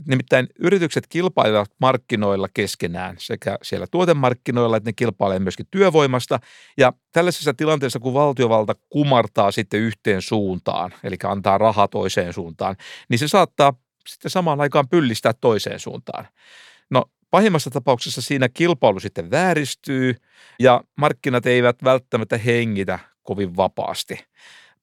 Nimittäin 0.08 0.48
yritykset 0.60 1.08
kilpailevat 1.08 1.72
markkinoilla 1.82 2.48
keskenään 2.54 3.16
sekä 3.20 3.58
siellä 3.62 3.88
tuotemarkkinoilla, 3.92 4.78
että 4.78 4.90
ne 4.90 4.94
kilpailee 4.94 5.40
myöskin 5.40 5.68
työvoimasta. 5.72 6.40
Ja 6.78 6.94
tällaisessa 7.12 7.54
tilanteessa, 7.54 8.00
kun 8.00 8.13
valtiovalta 8.13 8.75
kumartaa 8.90 9.51
sitten 9.51 9.80
yhteen 9.80 10.22
suuntaan, 10.22 10.94
eli 11.04 11.16
antaa 11.24 11.58
rahaa 11.58 11.88
toiseen 11.88 12.34
suuntaan, 12.34 12.75
niin 13.10 13.20
se 13.20 13.28
saattaa 13.28 13.74
sitten 14.08 14.32
samaan 14.32 14.62
aikaan 14.62 14.90
pyllistää 14.90 15.34
toiseen 15.42 15.80
suuntaan. 15.80 16.28
No 16.90 17.06
pahimmassa 17.32 17.70
tapauksessa 17.70 18.22
siinä 18.22 18.50
kilpailu 18.50 19.00
sitten 19.00 19.32
vääristyy 19.32 20.16
ja 20.60 20.84
markkinat 20.98 21.46
eivät 21.46 21.84
välttämättä 21.84 22.38
hengitä 22.38 23.00
kovin 23.24 23.56
vapaasti 23.56 24.20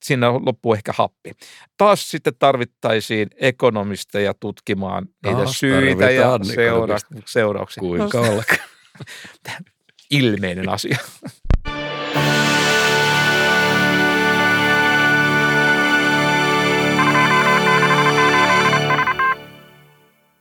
siinä 0.05 0.33
loppuu 0.33 0.75
ehkä 0.75 0.93
happi. 0.97 1.33
Taas 1.77 2.11
sitten 2.11 2.33
tarvittaisiin 2.39 3.29
ekonomisteja 3.37 4.35
tutkimaan 4.35 5.07
niitä 5.25 5.37
Taas 5.39 5.59
syitä 5.59 6.11
ja 6.11 6.39
seura- 6.43 6.99
seurauksia. 7.27 7.81
Kuinka 7.81 8.21
no, 8.21 8.43
Ilmeinen 10.11 10.69
asia. 10.69 10.99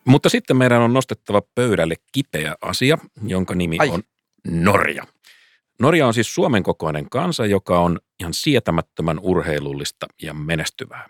Mutta 0.08 0.30
sitten 0.30 0.58
meidän 0.58 0.82
on 0.82 0.94
nostettava 0.94 1.42
pöydälle 1.56 1.96
kipeä 2.12 2.56
asia, 2.62 2.98
jonka 3.24 3.56
nimi 3.56 3.78
Ai. 3.80 3.90
on 3.90 4.04
Norja. 4.48 5.04
Norja 5.82 6.08
on 6.08 6.14
siis 6.14 6.36
Suomen 6.36 6.64
kokoinen 6.64 7.10
kansa, 7.10 7.46
joka 7.46 7.80
on 7.80 8.00
ihan 8.20 8.34
sietämättömän 8.34 9.20
urheilullista 9.20 10.08
ja 10.22 10.34
menestyvää. 10.34 11.10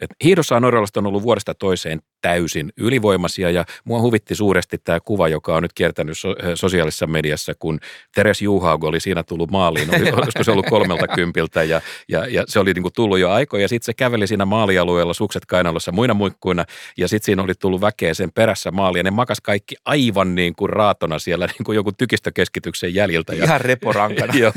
Et 0.00 0.10
hiihdossa 0.24 0.60
norjalaiset 0.60 0.96
on 0.96 1.06
ollut 1.06 1.22
vuodesta 1.22 1.54
toiseen 1.54 2.02
täysin 2.20 2.72
ylivoimaisia 2.76 3.50
ja 3.50 3.64
mua 3.84 4.00
huvitti 4.00 4.34
suuresti 4.34 4.78
tämä 4.78 5.00
kuva, 5.00 5.28
joka 5.28 5.56
on 5.56 5.62
nyt 5.62 5.72
kiertänyt 5.72 6.18
so- 6.18 6.36
eh, 6.42 6.52
sosiaalisessa 6.54 7.06
mediassa, 7.06 7.52
kun 7.58 7.80
Teres 8.14 8.42
Juhaug 8.42 8.84
oli 8.84 9.00
siinä 9.00 9.22
tullut 9.22 9.50
maaliin, 9.50 9.88
oli, 9.94 10.10
olisiko 10.12 10.44
se 10.44 10.50
ollut 10.50 10.66
kolmelta 10.70 11.08
kympiltä 11.08 11.62
ja, 11.62 11.80
ja, 12.08 12.26
ja 12.26 12.44
se 12.48 12.58
oli 12.58 12.72
niin 12.72 12.82
kuin 12.82 12.92
tullut 12.92 13.18
jo 13.18 13.30
aikoja 13.30 13.62
ja 13.62 13.68
sitten 13.68 13.86
se 13.86 13.94
käveli 13.94 14.26
siinä 14.26 14.44
maalialueella 14.44 15.14
sukset 15.14 15.46
kainalossa 15.46 15.92
muina 15.92 16.14
muikkuina 16.14 16.64
ja 16.96 17.08
sitten 17.08 17.26
siinä 17.26 17.42
oli 17.42 17.54
tullut 17.54 17.80
väkeä 17.80 18.14
sen 18.14 18.32
perässä 18.32 18.70
maaliin 18.70 19.00
ja 19.00 19.02
ne 19.02 19.10
makas 19.10 19.40
kaikki 19.40 19.74
aivan 19.84 20.34
niin 20.34 20.54
kuin 20.54 20.70
raatona 20.70 21.18
siellä 21.18 21.46
niin 21.58 21.64
kuin 21.64 21.76
joku 21.76 21.92
tykistökeskityksen 21.92 22.94
jäljiltä. 22.94 23.34
Ja, 23.34 23.44
Ihan 23.44 23.60
reporankana. 23.60 24.34
joo, 24.40 24.52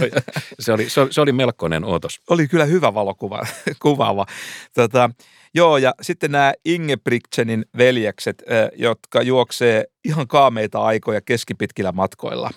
se, 0.60 0.74
oli, 0.74 0.90
se, 0.90 1.08
se 1.12 1.22
oli 1.22 1.32
melkoinen 1.32 1.86
otos. 1.86 2.22
Oli 2.30 2.48
kyllä 2.48 2.66
hyvä 2.66 2.94
valokuva, 2.94 3.46
kuvaava. 3.82 4.26
Tota, 4.74 5.10
Joo, 5.54 5.78
ja 5.78 5.94
sitten 6.02 6.32
nämä 6.32 6.54
Ingebrigtsenin 6.66 7.66
veljekset, 7.78 8.44
jotka 8.76 9.22
juoksee 9.22 9.86
ihan 10.06 10.28
kaameita 10.28 10.80
aikoja 10.82 11.22
keskipitkillä 11.22 11.92
matkoilla. 11.92 12.50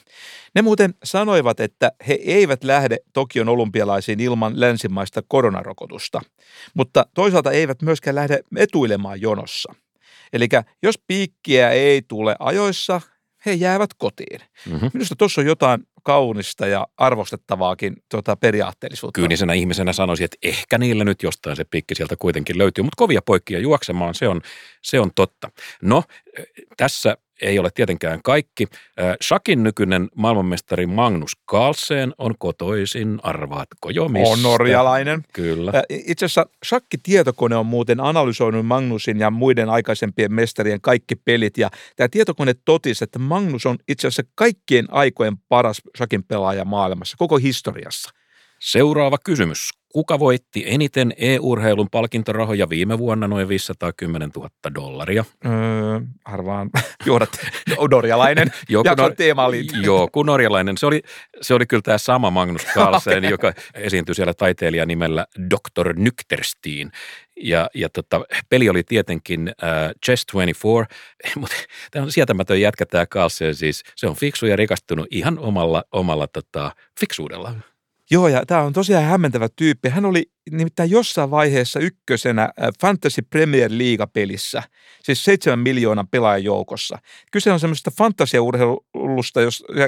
Ne 0.55 0.63
muuten 0.63 0.95
sanoivat, 1.05 1.61
että 1.61 1.93
he 2.09 2.19
eivät 2.25 2.65
lähde 2.65 2.97
Tokion 3.13 3.49
olympialaisiin 3.49 4.21
ilman 4.21 4.61
länsimaista 4.61 5.23
koronarokotusta, 5.29 6.21
mutta 6.75 7.07
toisaalta 7.15 7.51
eivät 7.51 7.83
myöskään 7.83 8.15
lähde 8.15 8.41
etuilemaan 8.57 9.21
jonossa. 9.21 9.75
Eli 10.33 10.49
jos 10.83 10.99
piikkiä 11.07 11.71
ei 11.71 12.03
tule 12.09 12.37
ajoissa, 12.39 13.01
he 13.47 13.53
jäävät 13.53 13.91
kotiin. 13.99 14.41
Mm-hmm. 14.71 14.91
Minusta 14.93 15.17
tuossa 15.17 15.41
on 15.41 15.47
jotain 15.47 15.87
kaunista 16.03 16.67
ja 16.67 16.87
arvostettavaakin 16.97 17.97
tuota, 18.09 18.37
periaatteellisuutta. 18.37 19.21
Kyynisenä 19.21 19.53
ihmisenä 19.53 19.93
sanoisin, 19.93 20.25
että 20.25 20.37
ehkä 20.43 20.79
niillä 20.79 21.05
nyt 21.05 21.23
jostain 21.23 21.57
se 21.57 21.65
pikki 21.65 21.95
sieltä 21.95 22.17
kuitenkin 22.19 22.59
löytyy, 22.59 22.83
mutta 22.83 22.97
kovia 22.97 23.23
poikkia 23.23 23.59
juoksemaan, 23.59 24.15
se 24.15 24.29
on, 24.29 24.41
se 24.83 25.01
on 25.01 25.11
totta. 25.15 25.51
No, 25.83 26.03
tässä 26.77 27.17
ei 27.43 27.59
ole 27.59 27.71
tietenkään 27.75 28.23
kaikki. 28.23 28.67
Shakin 29.23 29.63
nykyinen 29.63 30.09
maailmanmestari 30.15 30.87
Magnus 30.87 31.33
Carlsen 31.51 32.13
on 32.19 32.35
kotoisin, 32.39 33.21
arvaatko 33.23 33.91
jo 33.91 34.09
mistä? 34.09 34.33
On 34.33 34.43
norjalainen. 34.43 35.25
Kyllä. 35.33 35.73
Itse 35.89 36.25
asiassa 36.25 36.47
Shakki-tietokone 36.67 37.57
on 37.57 37.67
muuten 37.67 38.01
analysoinut 38.01 38.67
Magnusin 38.67 39.19
ja 39.19 39.31
muiden 39.31 39.69
aikaisempien 39.69 40.33
mestarien 40.33 40.81
kaikki 40.81 41.17
pelit, 41.17 41.59
ja 41.59 41.71
tämä 41.97 42.09
tietokone 42.09 42.55
totisi, 42.65 43.05
että 43.05 43.19
Magnus 43.19 43.67
on 43.67 43.79
itse 43.89 44.09
asiassa 44.09 44.33
kaikkien 44.35 44.87
aikojen 44.91 45.37
paras 45.49 45.83
Shakin 45.97 46.25
pelaaja 46.25 46.65
maailmassa, 46.65 47.17
koko 47.19 47.37
historiassa. 47.37 48.11
Seuraava 48.63 49.17
kysymys. 49.25 49.69
Kuka 49.89 50.19
voitti 50.19 50.65
eniten 50.67 51.13
e-urheilun 51.17 51.89
palkintorahoja 51.91 52.69
viime 52.69 52.99
vuonna 52.99 53.29
noin 53.29 53.49
510 53.49 54.31
000 54.37 54.51
dollaria? 54.75 55.25
Öö, 55.47 55.53
arvaan 56.25 56.71
johdat 57.07 57.31
norjalainen. 57.91 58.53
joku, 58.69 58.89
nor- 58.89 59.15
teema 59.17 59.45
oli. 59.45 59.67
Joku 59.83 60.23
norjalainen. 60.23 60.79
Se 60.79 60.87
oli, 60.87 61.03
se 61.41 61.55
oli 61.55 61.67
kyllä 61.67 61.83
tämä 61.83 61.99
sama 61.99 62.31
Magnus 62.31 62.67
Carlsen, 62.75 63.19
okay. 63.19 63.31
joka 63.31 63.53
esiintyi 63.75 64.15
siellä 64.15 64.35
taiteilijan 64.35 64.89
nimellä 64.89 65.27
Dr. 65.51 65.95
Nykterstein. 65.97 66.93
Ja, 67.41 67.69
ja 67.75 67.89
tota, 67.89 68.25
peli 68.49 68.69
oli 68.69 68.83
tietenkin 68.83 69.49
äh, 69.49 69.91
Chess 70.05 70.25
24, 70.25 70.87
mutta 71.37 71.57
tämä 71.91 72.05
on 72.05 72.13
sietämätön 72.13 72.61
jätkä 72.61 72.87
tämä 72.87 73.07
Carlsen 73.07 73.55
siis. 73.55 73.83
Se 73.97 74.07
on 74.07 74.17
fiksu 74.17 74.47
ja 74.47 74.57
rikastunut 74.57 75.07
ihan 75.11 75.39
omalla, 75.39 75.85
omalla 75.93 76.27
tota, 76.27 76.71
fiksuudella. 77.01 77.55
Joo, 78.13 78.29
ja 78.29 78.47
tämä 78.47 78.63
on 78.63 78.73
tosiaan 78.73 79.05
hämmentävä 79.05 79.49
tyyppi. 79.57 79.89
Hän 79.89 80.05
oli 80.05 80.31
nimittäin 80.51 80.91
jossain 80.91 81.31
vaiheessa 81.31 81.81
ykkösenä 81.81 82.43
äh, 82.43 82.69
Fantasy 82.81 83.23
Premier 83.31 83.71
League-pelissä, 83.71 84.63
siis 85.03 85.25
seitsemän 85.25 85.59
miljoonan 85.59 86.09
pelaajan 86.09 86.45
joukossa. 86.45 86.99
Kyse 87.33 87.53
on 87.53 87.61
semmoisesta 87.61 87.91
fantasiaurheilusta, 87.99 89.41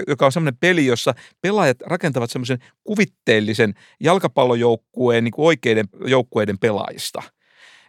joka 0.08 0.26
on 0.26 0.32
semmoinen 0.32 0.58
peli, 0.60 0.86
jossa 0.86 1.14
pelaajat 1.40 1.80
rakentavat 1.86 2.30
semmoisen 2.30 2.58
kuvitteellisen 2.84 3.74
jalkapallojoukkueen 4.00 5.24
niin 5.24 5.32
kuin 5.32 5.46
oikeiden 5.46 5.88
joukkueiden 6.06 6.58
pelaajista– 6.58 7.22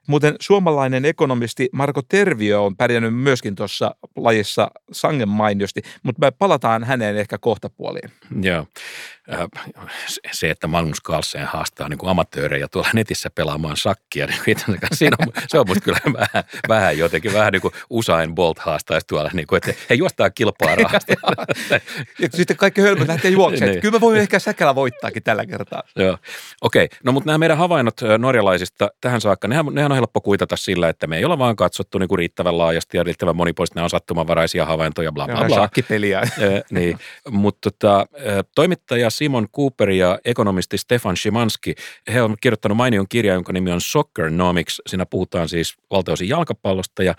Muuten 0.07 0.35
suomalainen 0.39 1.05
ekonomisti 1.05 1.69
Marko 1.71 2.01
Terviö 2.01 2.61
on 2.61 2.75
pärjännyt 2.75 3.15
myöskin 3.15 3.55
tuossa 3.55 3.95
lajissa 4.15 4.71
sangen 4.91 5.29
mainiosti, 5.29 5.81
mutta 6.03 6.25
me 6.25 6.31
palataan 6.31 6.83
häneen 6.83 7.17
ehkä 7.17 7.37
kohta 7.37 7.69
puoliin. 7.69 8.11
Joo. 8.41 8.65
Se, 10.31 10.49
että 10.49 10.67
Magnus 10.67 11.03
Carlsen 11.03 11.45
haastaa 11.45 11.89
niin 11.89 11.97
kuin 11.97 12.09
amatöörejä 12.09 12.67
tuolla 12.67 12.89
netissä 12.93 13.29
pelaamaan 13.29 13.77
sakkia, 13.77 14.27
niin 14.45 14.57
siinä 14.93 15.17
on, 15.19 15.33
se 15.47 15.59
on 15.59 15.67
musta 15.67 15.83
kyllä 15.83 15.99
vähän, 16.13 16.43
vähän 16.67 16.97
jotenkin, 16.97 17.33
vähän 17.33 17.53
niin 17.53 17.61
kuin 17.61 17.73
Usain 17.89 18.35
Bolt 18.35 18.59
haastaisi 18.59 19.07
tuolla, 19.07 19.29
niin 19.33 19.47
kuin, 19.47 19.57
että 19.57 19.73
he 19.89 19.95
juostaa 19.95 20.29
kilpaa 20.29 20.75
rahasta. 20.75 21.13
ja 22.19 22.29
sitten 22.33 22.57
kaikki 22.57 22.81
hölmöt 22.81 23.07
lähtee 23.07 23.31
juoksemaan. 23.31 23.71
niin. 23.71 23.81
Kyllä 23.81 23.91
me 23.91 24.01
voimme 24.01 24.21
ehkä 24.21 24.39
säkällä 24.39 24.75
voittaakin 24.75 25.23
tällä 25.23 25.45
kertaa. 25.45 25.83
Joo, 25.95 26.17
okei. 26.61 26.85
Okay. 26.85 26.97
No 27.03 27.11
mutta 27.11 27.27
nämä 27.27 27.37
meidän 27.37 27.57
havainnot 27.57 28.01
norjalaisista 28.17 28.89
tähän 29.01 29.21
saakka, 29.21 29.47
nehän, 29.47 29.65
nehän 29.71 29.91
on 29.95 29.99
helppo 30.01 30.21
kuitata 30.21 30.57
sillä, 30.57 30.89
että 30.89 31.07
me 31.07 31.17
ei 31.17 31.25
olla 31.25 31.37
vaan 31.37 31.55
katsottu 31.55 31.97
niin 31.97 32.07
kuin 32.07 32.19
riittävän 32.19 32.57
laajasti 32.57 32.97
ja 32.97 33.03
riittävän 33.03 33.35
monipuolisesti. 33.35 33.75
Nämä 33.75 33.83
on 33.83 33.89
sattumanvaraisia 33.89 34.65
havaintoja, 34.65 35.11
bla 35.11 35.25
bla 35.25 35.45
bla. 35.45 35.55
Shakkipeliä. 35.55 36.21
niin. 36.71 36.97
Mutta 37.29 37.71
tota, 37.71 38.07
toimittaja 38.55 39.09
Simon 39.09 39.47
Cooper 39.49 39.89
ja 39.89 40.19
ekonomisti 40.25 40.77
Stefan 40.77 41.17
Szymanski, 41.17 41.75
he 42.13 42.21
on 42.21 42.35
kirjoittanut 42.41 42.77
mainion 42.77 43.05
kirja, 43.09 43.33
jonka 43.33 43.53
nimi 43.53 43.71
on 43.71 43.81
Soccernomics. 43.81 44.81
Siinä 44.87 45.05
puhutaan 45.05 45.49
siis 45.49 45.75
valtaosin 45.91 46.29
jalkapallosta 46.29 47.03
ja 47.03 47.15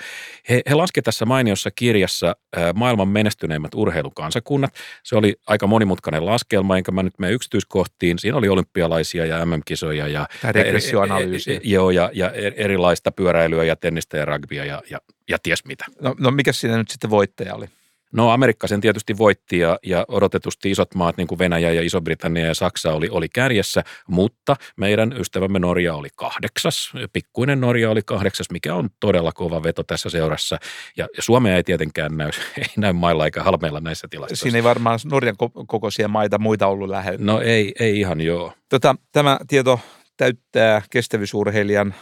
he, 0.48 0.62
he 0.68 0.74
laskevat 0.74 1.04
tässä 1.04 1.24
mainiossa 1.24 1.70
kirjassa 1.70 2.36
maailman 2.74 3.08
menestyneimmät 3.08 3.74
urheilukansakunnat. 3.74 4.74
Se 5.02 5.16
oli 5.16 5.34
aika 5.46 5.66
monimutkainen 5.66 6.26
laskelma, 6.26 6.76
enkä 6.76 6.92
mä 6.92 7.02
nyt 7.02 7.18
mene 7.18 7.32
yksityiskohtiin. 7.32 8.18
Siinä 8.18 8.36
oli 8.36 8.48
olympialaisia 8.48 9.26
ja 9.26 9.46
MM-kisoja 9.46 10.08
ja, 10.08 10.28
Tämä 10.42 10.52
regressioanalyysi. 10.52 11.52
Ja, 11.52 11.60
joo, 11.64 11.90
ja, 11.90 12.10
ja 12.12 12.32
erilaista 12.66 13.12
pyöräilyä 13.12 13.64
ja 13.64 13.76
tennistä 13.76 14.16
ja 14.16 14.24
rugbya 14.24 14.64
ja, 14.64 14.82
ja, 14.90 14.98
ja 15.28 15.38
ties 15.42 15.64
mitä. 15.64 15.84
No, 16.00 16.14
no 16.18 16.30
mikä 16.30 16.52
siinä 16.52 16.76
nyt 16.76 16.90
sitten 16.90 17.10
voittaja 17.10 17.54
oli? 17.54 17.66
No 18.12 18.30
Amerikka 18.30 18.66
sen 18.66 18.80
tietysti 18.80 19.18
voitti 19.18 19.58
ja, 19.58 19.78
ja 19.82 20.04
odotetusti 20.08 20.70
isot 20.70 20.94
maat 20.94 21.16
niin 21.16 21.26
kuin 21.26 21.38
Venäjä 21.38 21.72
ja 21.72 21.82
Iso-Britannia 21.82 22.46
ja 22.46 22.54
Saksa 22.54 22.92
oli, 22.92 23.08
oli 23.10 23.28
kärjessä, 23.28 23.84
mutta 24.08 24.56
meidän 24.76 25.12
ystävämme 25.12 25.58
Norja 25.58 25.94
oli 25.94 26.08
kahdeksas, 26.16 26.92
pikkuinen 27.12 27.60
Norja 27.60 27.90
oli 27.90 28.02
kahdeksas, 28.06 28.46
mikä 28.50 28.74
on 28.74 28.88
todella 29.00 29.32
kova 29.32 29.62
veto 29.62 29.82
tässä 29.82 30.10
seurassa. 30.10 30.58
Ja, 30.96 31.08
Suomea 31.18 31.56
ei 31.56 31.64
tietenkään 31.64 32.16
näy, 32.16 32.30
ei 32.58 32.64
näy 32.76 32.92
mailla 32.92 33.24
eikä 33.24 33.42
halmeilla 33.42 33.80
näissä 33.80 34.08
tilastoissa. 34.10 34.42
Siinä 34.42 34.58
ei 34.58 34.64
varmaan 34.64 34.98
Norjan 35.04 35.36
kokoisia 35.66 36.08
maita 36.08 36.38
muita 36.38 36.66
ollut 36.66 36.88
lähellä. 36.88 37.18
No 37.20 37.40
ei, 37.40 37.74
ei 37.80 38.00
ihan 38.00 38.20
joo. 38.20 38.52
Tota, 38.68 38.96
tämä 39.12 39.38
tieto 39.48 39.80
täyttää 40.16 40.82
kestävyysurheilijan 40.90 41.94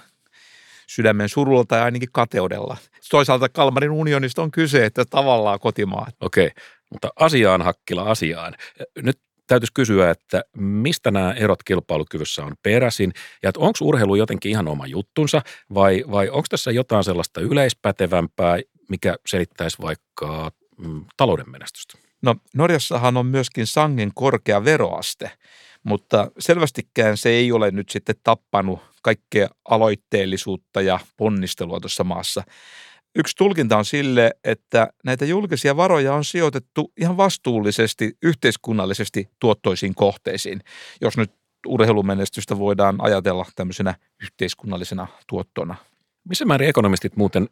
sydämen 0.86 1.28
surulla 1.28 1.64
tai 1.64 1.80
ainakin 1.80 2.08
kateudella. 2.12 2.76
Toisaalta 3.10 3.48
Kalmarin 3.48 3.90
unionista 3.90 4.42
on 4.42 4.50
kyse, 4.50 4.84
että 4.84 5.04
tavallaan 5.04 5.60
kotimaa. 5.60 6.06
Okei, 6.20 6.50
mutta 6.92 7.08
asiaan 7.16 7.62
Hakkila 7.62 8.02
asiaan. 8.02 8.54
Nyt 9.02 9.18
täytyisi 9.46 9.72
kysyä, 9.72 10.10
että 10.10 10.44
mistä 10.56 11.10
nämä 11.10 11.32
erot 11.32 11.62
kilpailukyvyssä 11.62 12.44
on 12.44 12.54
peräisin 12.62 13.12
ja 13.42 13.48
että 13.48 13.60
onko 13.60 13.78
urheilu 13.82 14.14
jotenkin 14.14 14.50
ihan 14.50 14.68
oma 14.68 14.86
juttunsa 14.86 15.42
vai, 15.74 16.04
vai 16.10 16.28
onko 16.28 16.46
tässä 16.50 16.70
jotain 16.70 17.04
sellaista 17.04 17.40
yleispätevämpää, 17.40 18.58
mikä 18.88 19.16
selittäisi 19.26 19.76
vaikka 19.82 20.50
mm, 20.78 21.04
talouden 21.16 21.50
menestystä? 21.50 21.98
No 22.22 22.36
Norjassahan 22.54 23.16
on 23.16 23.26
myöskin 23.26 23.66
sangen 23.66 24.10
korkea 24.14 24.64
veroaste, 24.64 25.30
mutta 25.84 26.30
selvästikään 26.38 27.16
se 27.16 27.28
ei 27.28 27.52
ole 27.52 27.70
nyt 27.70 27.90
sitten 27.90 28.14
tappanut 28.22 28.80
kaikkea 29.02 29.48
aloitteellisuutta 29.68 30.80
ja 30.80 30.98
ponnistelua 31.16 31.80
tuossa 31.80 32.04
maassa. 32.04 32.42
Yksi 33.16 33.36
tulkinta 33.36 33.76
on 33.76 33.84
sille, 33.84 34.30
että 34.44 34.88
näitä 35.04 35.24
julkisia 35.24 35.76
varoja 35.76 36.14
on 36.14 36.24
sijoitettu 36.24 36.92
ihan 37.00 37.16
vastuullisesti, 37.16 38.12
yhteiskunnallisesti 38.22 39.28
tuottoisiin 39.40 39.94
kohteisiin, 39.94 40.60
jos 41.00 41.16
nyt 41.16 41.32
urheilumenestystä 41.66 42.58
voidaan 42.58 42.96
ajatella 42.98 43.46
tämmöisenä 43.56 43.94
yhteiskunnallisena 44.22 45.06
tuottona. 45.26 45.74
Missä 46.28 46.44
määrin 46.44 46.68
ekonomistit 46.68 47.16
muuten 47.16 47.48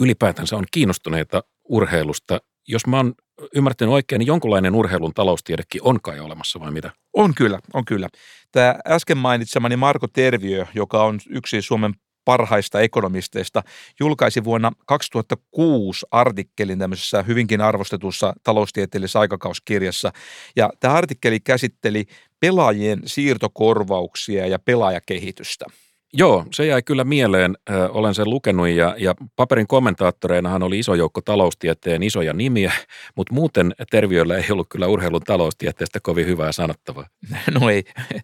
ylipäätänsä 0.00 0.56
on 0.56 0.64
kiinnostuneita 0.70 1.42
urheilusta 1.64 2.40
jos 2.68 2.86
mä 2.86 2.96
oon 2.96 3.14
ymmärtänyt 3.54 3.94
oikein, 3.94 4.18
niin 4.18 4.26
jonkunlainen 4.26 4.74
urheilun 4.74 5.14
taloustiedekin 5.14 5.82
on 5.84 6.00
kai 6.02 6.20
olemassa 6.20 6.60
vai 6.60 6.70
mitä? 6.70 6.90
On 7.12 7.34
kyllä, 7.34 7.58
on 7.74 7.84
kyllä. 7.84 8.08
Tämä 8.52 8.74
äsken 8.88 9.18
mainitsemani 9.18 9.76
Marko 9.76 10.06
Terviö, 10.08 10.66
joka 10.74 11.04
on 11.04 11.20
yksi 11.30 11.62
Suomen 11.62 11.94
parhaista 12.24 12.80
ekonomisteista, 12.80 13.62
julkaisi 14.00 14.44
vuonna 14.44 14.72
2006 14.86 16.06
artikkelin 16.10 16.78
tämmöisessä 16.78 17.22
hyvinkin 17.22 17.60
arvostetussa 17.60 18.32
taloustieteellisessä 18.42 19.20
aikakauskirjassa. 19.20 20.12
Ja 20.56 20.70
tämä 20.80 20.94
artikkeli 20.94 21.40
käsitteli 21.40 22.06
pelaajien 22.40 23.02
siirtokorvauksia 23.06 24.46
ja 24.46 24.58
pelaajakehitystä. 24.58 25.64
Joo, 26.12 26.44
se 26.52 26.66
jäi 26.66 26.82
kyllä 26.82 27.04
mieleen. 27.04 27.56
Ö, 27.70 27.88
olen 27.90 28.14
sen 28.14 28.30
lukenut 28.30 28.68
ja, 28.68 28.94
ja 28.98 29.14
paperin 29.36 29.66
kommentaattoreinahan 29.66 30.62
oli 30.62 30.78
iso 30.78 30.94
joukko 30.94 31.20
taloustieteen 31.20 32.02
isoja 32.02 32.32
nimiä, 32.32 32.72
mutta 33.16 33.34
muuten 33.34 33.74
Terviöllä 33.90 34.36
ei 34.36 34.44
ollut 34.50 34.68
kyllä 34.70 34.86
urheilun 34.86 35.20
taloustieteestä 35.20 36.00
kovin 36.02 36.26
hyvää 36.26 36.52
sanottavaa. 36.52 37.06
No 37.60 37.70
ei. 37.70 37.84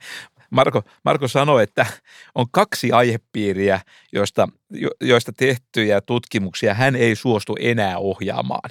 Marko, 0.51 0.83
Marko 1.05 1.29
sanoi, 1.29 1.63
että 1.63 1.87
on 2.35 2.47
kaksi 2.51 2.93
aihepiiriä, 2.93 3.81
joista, 4.13 4.49
jo, 4.71 4.91
joista 5.01 5.33
tehtyjä 5.33 6.01
tutkimuksia 6.01 6.75
hän 6.75 6.97
ei 6.97 7.17
suostu 7.17 7.57
enää 7.61 7.99
ohjaamaan. 7.99 8.71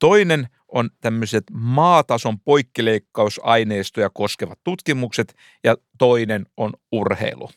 Toinen 0.00 0.48
on 0.68 0.90
tämmöiset 1.00 1.44
maatason 1.52 2.40
poikkileikkausaineistoja 2.40 4.10
koskevat 4.10 4.58
tutkimukset 4.64 5.34
ja 5.64 5.76
toinen 5.98 6.46
on 6.56 6.72
urheilu. 6.92 7.50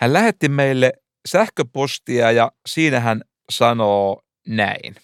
Hän 0.00 0.12
lähetti 0.12 0.48
meille 0.48 0.92
sähköpostia 1.28 2.30
ja 2.30 2.52
siinä 2.66 3.00
hän 3.00 3.20
sanoo 3.50 4.22
näin. 4.46 4.94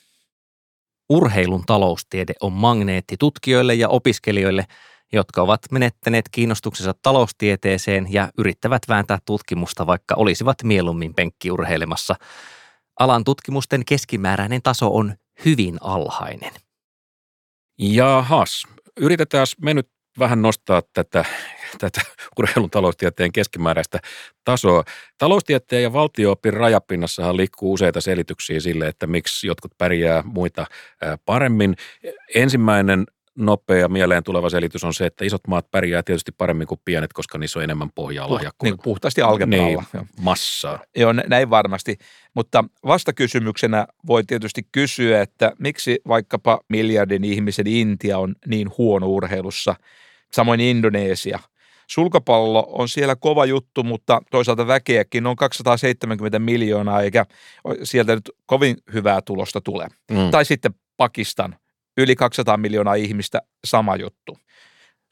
Urheilun 1.08 1.62
taloustiede 1.66 2.32
on 2.40 2.52
magneetti 2.52 3.16
tutkijoille 3.18 3.74
ja 3.74 3.88
opiskelijoille, 3.88 4.66
jotka 5.12 5.42
ovat 5.42 5.60
menettäneet 5.70 6.28
kiinnostuksensa 6.30 6.94
taloustieteeseen 7.02 8.12
ja 8.12 8.30
yrittävät 8.38 8.82
vääntää 8.88 9.18
tutkimusta, 9.24 9.86
vaikka 9.86 10.14
olisivat 10.14 10.56
mieluummin 10.62 11.14
penkkiurheilemassa. 11.14 12.14
Alan 13.00 13.24
tutkimusten 13.24 13.84
keskimääräinen 13.84 14.62
taso 14.62 14.94
on 14.94 15.14
hyvin 15.44 15.76
alhainen. 15.80 16.52
Jahas, 17.78 18.62
yritetään 19.00 19.46
me 19.62 19.74
nyt 19.74 19.88
vähän 20.18 20.42
nostaa 20.42 20.82
tätä, 20.92 21.24
tätä 21.78 22.00
urheilun 22.38 22.70
taloustieteen 22.70 23.32
keskimääräistä 23.32 23.98
tasoa. 24.44 24.84
Taloustieteen 25.18 25.82
ja 25.82 25.92
valtioopin 25.92 26.52
rajapinnassahan 26.52 27.36
liikkuu 27.36 27.72
useita 27.72 28.00
selityksiä 28.00 28.60
sille, 28.60 28.88
että 28.88 29.06
miksi 29.06 29.46
jotkut 29.46 29.72
pärjää 29.78 30.22
muita 30.22 30.66
paremmin. 31.24 31.76
Ensimmäinen 32.34 33.06
nopea 33.36 33.88
mieleen 33.88 34.24
tuleva 34.24 34.50
selitys 34.50 34.84
on 34.84 34.94
se, 34.94 35.06
että 35.06 35.24
isot 35.24 35.46
maat 35.48 35.70
pärjää 35.70 36.02
tietysti 36.02 36.32
paremmin 36.32 36.66
kuin 36.66 36.80
pienet, 36.84 37.12
koska 37.12 37.38
niissä 37.38 37.58
on 37.58 37.62
enemmän 37.62 37.90
pohjaa 37.94 38.28
Puh, 38.28 38.40
niin 38.62 38.74
puhtaasti 38.82 39.22
algebralla. 39.22 39.84
Niin, 39.92 40.08
massaa. 40.20 40.78
Joo, 40.96 41.12
näin 41.12 41.50
varmasti. 41.50 41.98
Mutta 42.34 42.64
vastakysymyksenä 42.86 43.86
voi 44.06 44.24
tietysti 44.24 44.68
kysyä, 44.72 45.22
että 45.22 45.52
miksi 45.58 46.00
vaikkapa 46.08 46.60
miljardin 46.68 47.24
ihmisen 47.24 47.66
Intia 47.66 48.18
on 48.18 48.34
niin 48.46 48.70
huono 48.78 49.06
urheilussa, 49.06 49.74
samoin 50.32 50.60
Indonesia. 50.60 51.38
Sulkapallo 51.86 52.66
on 52.72 52.88
siellä 52.88 53.16
kova 53.16 53.44
juttu, 53.44 53.82
mutta 53.82 54.22
toisaalta 54.30 54.66
väkeäkin 54.66 55.26
on 55.26 55.36
270 55.36 56.38
miljoonaa, 56.38 57.02
eikä 57.02 57.26
sieltä 57.82 58.14
nyt 58.14 58.30
kovin 58.46 58.76
hyvää 58.92 59.20
tulosta 59.22 59.60
tule. 59.60 59.88
Mm. 60.10 60.30
Tai 60.30 60.44
sitten 60.44 60.74
Pakistan– 60.96 61.56
yli 61.96 62.16
200 62.16 62.56
miljoonaa 62.56 62.94
ihmistä, 62.94 63.42
sama 63.64 63.96
juttu. 63.96 64.38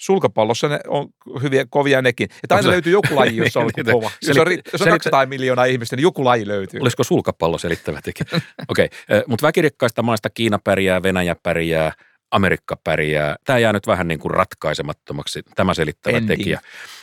Sulkapallossa 0.00 0.68
ne 0.68 0.80
on 0.88 1.08
hyviä, 1.42 1.66
kovia 1.70 2.02
nekin. 2.02 2.28
Että 2.42 2.54
aina 2.54 2.70
löytyy 2.70 2.92
joku 2.92 3.16
laji, 3.16 3.36
jossa 3.44 3.60
on 3.60 3.70
niin, 3.76 3.86
kova. 3.86 4.10
Jos 4.22 4.38
on, 4.38 4.46
jos 4.72 4.82
on 4.82 4.88
200 4.88 5.26
miljoonaa 5.26 5.64
ihmistä, 5.64 5.96
niin 5.96 6.02
joku 6.02 6.24
laji 6.24 6.46
löytyy. 6.46 6.80
Olisiko 6.80 7.04
sulkapallo 7.04 7.58
selittävä 7.58 8.00
tekijä? 8.02 8.26
Okei, 8.68 8.84
okay. 8.84 9.22
mutta 9.26 9.46
väkirikkaista 9.46 10.02
maista 10.02 10.30
Kiina 10.30 10.58
pärjää, 10.64 11.02
Venäjä 11.02 11.36
pärjää, 11.42 11.92
Amerikka 12.30 12.76
pärjää. 12.84 13.36
Tämä 13.44 13.58
jää 13.58 13.72
nyt 13.72 13.86
vähän 13.86 14.08
niin 14.08 14.20
kuin 14.20 14.30
ratkaisemattomaksi, 14.30 15.42
tämä 15.54 15.74
selittävä 15.74 16.16
Ending. 16.16 16.38
tekijä. 16.38 16.60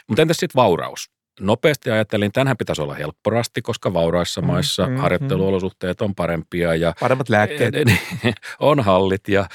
Mutta 0.08 0.22
entäs 0.22 0.38
sitten 0.38 0.56
vauraus? 0.62 1.10
Nopeasti 1.40 1.92
ajattelin, 1.92 2.32
tänhän 2.32 2.58
pitäisi 2.58 2.82
olla 2.82 2.94
helpporasti, 2.94 3.62
koska 3.62 3.94
vauraissa 3.94 4.42
Mm, 4.42 4.48
maissa 4.48 4.88
mm, 4.88 4.98
harjoitteluolosuhteet 4.98 6.02
on 6.02 6.16
parempia 6.16 6.76
ja 6.76 6.94
Paremmat 7.00 7.30
lääkkeet. 7.30 7.74
on 8.60 8.80
hallit 8.80 9.28
ja 9.28 9.46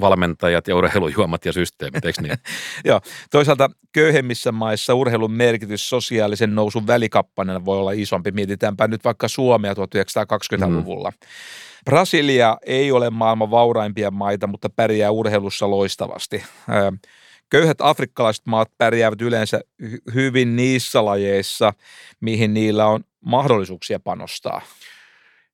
valmentajat 0.00 0.68
ja 0.68 0.76
urheilujuomat 0.76 1.44
ja 1.44 1.52
systeemit, 1.52 2.04
eikö 2.04 2.22
niin? 2.22 2.38
Toisaalta 3.30 3.70
köyhemmissä 3.92 4.52
maissa 4.52 4.94
urheilun 4.94 5.32
merkitys 5.32 5.88
sosiaalisen 5.88 6.54
nousun 6.54 6.86
välikappanena 6.86 7.64
voi 7.64 7.78
olla 7.78 7.92
isompi. 7.92 8.30
Mietitäänpä 8.30 8.88
nyt 8.88 9.04
vaikka 9.04 9.28
Suomea 9.28 9.72
1920-luvulla. 9.72 11.12
Brasilia 11.84 12.56
ei 12.66 12.92
ole 12.92 13.10
maailman 13.10 13.50
vauraimpia 13.50 14.10
maita, 14.10 14.46
mutta 14.46 14.70
pärjää 14.70 15.10
urheilussa 15.10 15.70
loistavasti. 15.70 16.44
Ö, 16.68 16.92
Köyhät 17.50 17.80
afrikkalaiset 17.80 18.46
maat 18.46 18.68
pärjäävät 18.78 19.20
yleensä 19.20 19.60
hy- 19.82 20.14
hyvin 20.14 20.56
niissä 20.56 21.04
lajeissa, 21.04 21.72
mihin 22.20 22.54
niillä 22.54 22.86
on 22.86 23.04
mahdollisuuksia 23.20 24.00
panostaa. 24.00 24.62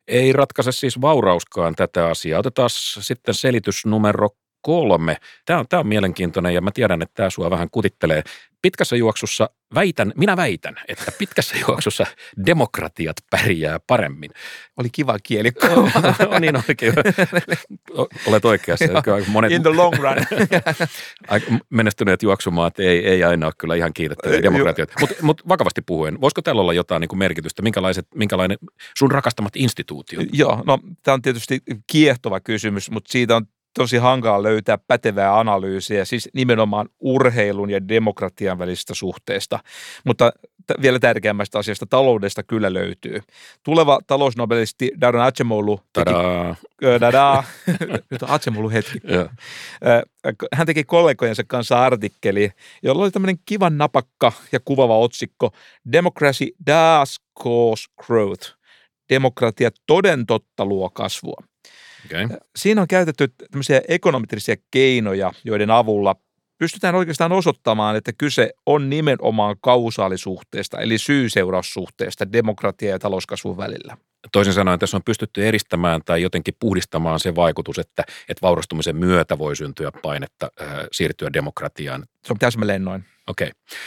Ei 0.08 0.32
ratkaise 0.32 0.72
siis 0.72 1.00
vaurauskaan 1.00 1.74
tätä 1.74 2.06
asiaa. 2.06 2.40
Otetaan 2.40 2.70
sitten 2.72 3.34
selitys 3.34 3.86
numero 3.86 4.28
kolme. 4.62 5.16
Tämä 5.44 5.58
on, 5.58 5.68
tämä 5.68 5.80
on 5.80 5.86
mielenkiintoinen 5.86 6.54
ja 6.54 6.60
mä 6.60 6.70
tiedän, 6.74 7.02
että 7.02 7.14
tämä 7.14 7.30
sua 7.30 7.50
vähän 7.50 7.70
kutittelee. 7.70 8.22
Pitkässä 8.62 8.96
juoksussa 8.96 9.50
väitän, 9.74 10.12
minä 10.16 10.36
väitän, 10.36 10.76
että 10.88 11.12
pitkässä 11.18 11.54
juoksussa 11.68 12.06
demokratiat 12.46 13.16
pärjää 13.30 13.80
paremmin. 13.86 14.30
Oli 14.76 14.88
kiva 14.92 15.18
kieli. 15.22 15.50
on 16.34 16.42
niin 16.42 16.56
oikein. 16.68 16.94
Olet 18.26 18.44
oikeassa. 18.44 18.84
Monet 19.26 19.52
In 19.52 19.62
the 19.62 19.70
long 19.70 19.94
run. 19.94 20.16
menestyneet 21.70 22.22
juoksumaat 22.22 22.80
ei, 22.80 23.06
ei 23.08 23.24
aina 23.24 23.46
ole 23.46 23.52
kyllä 23.58 23.74
ihan 23.74 23.92
kiitettäviä 23.92 24.42
demokratioita. 24.42 24.94
Mutta 25.00 25.14
mut 25.22 25.48
vakavasti 25.48 25.82
puhuen, 25.82 26.20
voisiko 26.20 26.42
tällä 26.42 26.60
olla 26.60 26.72
jotain 26.72 27.00
niin 27.00 27.08
kuin 27.08 27.18
merkitystä? 27.18 27.62
Minkälaiset, 27.62 28.06
minkälainen 28.14 28.58
sun 28.98 29.10
rakastamat 29.10 29.56
instituutiot? 29.56 30.26
Joo, 30.32 30.62
no 30.66 30.78
tämä 31.02 31.14
on 31.14 31.22
tietysti 31.22 31.58
kiehtova 31.86 32.40
kysymys, 32.40 32.90
mutta 32.90 33.12
siitä 33.12 33.36
on 33.36 33.46
tosi 33.74 33.96
hankala 33.96 34.42
löytää 34.42 34.78
pätevää 34.78 35.38
analyysiä, 35.38 36.04
siis 36.04 36.28
nimenomaan 36.34 36.88
urheilun 37.00 37.70
ja 37.70 37.88
demokratian 37.88 38.58
välisestä 38.58 38.94
suhteesta. 38.94 39.58
Mutta 40.04 40.32
t- 40.66 40.82
vielä 40.82 40.98
tärkeämmästä 40.98 41.58
asiasta, 41.58 41.86
taloudesta 41.86 42.42
kyllä 42.42 42.72
löytyy. 42.72 43.20
Tuleva 43.62 43.98
talousnobelisti 44.06 44.92
Darren 45.00 45.22
Acemoglu 45.22 45.80
teki, 45.92 46.04
Tadaa. 46.04 46.56
Ö, 46.84 47.00
dadaa, 47.00 47.44
nyt 48.10 48.22
on 48.22 48.30
Acemoglu 48.30 48.70
hetki. 48.70 48.98
Hän 50.52 50.66
teki 50.66 50.84
kollegojensa 50.84 51.42
kanssa 51.46 51.84
artikkeli, 51.84 52.50
jolla 52.82 53.02
oli 53.02 53.10
tämmöinen 53.10 53.38
kivan 53.44 53.78
napakka 53.78 54.32
ja 54.52 54.60
kuvava 54.64 54.98
otsikko 54.98 55.50
Democracy 55.92 56.46
does 56.66 57.20
cause 57.42 57.84
growth. 58.06 58.54
Demokratia 59.10 59.70
toden 59.86 60.26
totta 60.26 60.64
luo 60.64 60.90
kasvua. 60.90 61.51
Okay. 62.06 62.28
Siinä 62.56 62.80
on 62.80 62.88
käytetty 62.88 63.28
tämmöisiä 63.50 63.80
ekonometrisiä 63.88 64.56
keinoja, 64.70 65.32
joiden 65.44 65.70
avulla 65.70 66.16
pystytään 66.58 66.94
oikeastaan 66.94 67.32
osoittamaan, 67.32 67.96
että 67.96 68.12
kyse 68.18 68.50
on 68.66 68.90
nimenomaan 68.90 69.56
kausaalisuhteesta, 69.60 70.78
eli 70.78 70.98
syy-seuraussuhteesta 70.98 72.32
demokratia- 72.32 72.90
ja 72.90 72.98
talouskasvun 72.98 73.56
välillä. 73.56 73.96
Toisin 74.32 74.52
sanoen 74.52 74.78
tässä 74.78 74.96
on 74.96 75.02
pystytty 75.04 75.46
eristämään 75.46 76.00
tai 76.04 76.22
jotenkin 76.22 76.54
puhdistamaan 76.60 77.20
se 77.20 77.34
vaikutus, 77.34 77.78
että, 77.78 78.04
että 78.28 78.42
vaurastumisen 78.42 78.96
myötä 78.96 79.38
voi 79.38 79.56
syntyä 79.56 79.92
painetta 80.02 80.48
äh, 80.60 80.68
siirtyä 80.92 81.32
demokratiaan. 81.32 82.04
Se 82.24 82.32
on 82.32 82.38
täsmälleen 82.38 82.84
noin. 82.84 83.04
Okei. 83.26 83.48
Okay. 83.48 83.78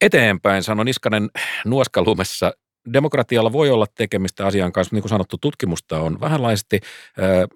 Eteenpäin, 0.00 0.62
sanoi 0.62 0.84
Niskanen 0.84 1.30
Nuoskalumessa, 1.64 2.52
demokratialla 2.92 3.52
voi 3.52 3.70
olla 3.70 3.86
tekemistä 3.94 4.46
asian 4.46 4.72
kanssa, 4.72 4.96
niin 4.96 5.02
kuin 5.02 5.10
sanottu, 5.10 5.38
tutkimusta 5.38 6.00
on 6.00 6.20
vähänlaisesti. 6.20 6.80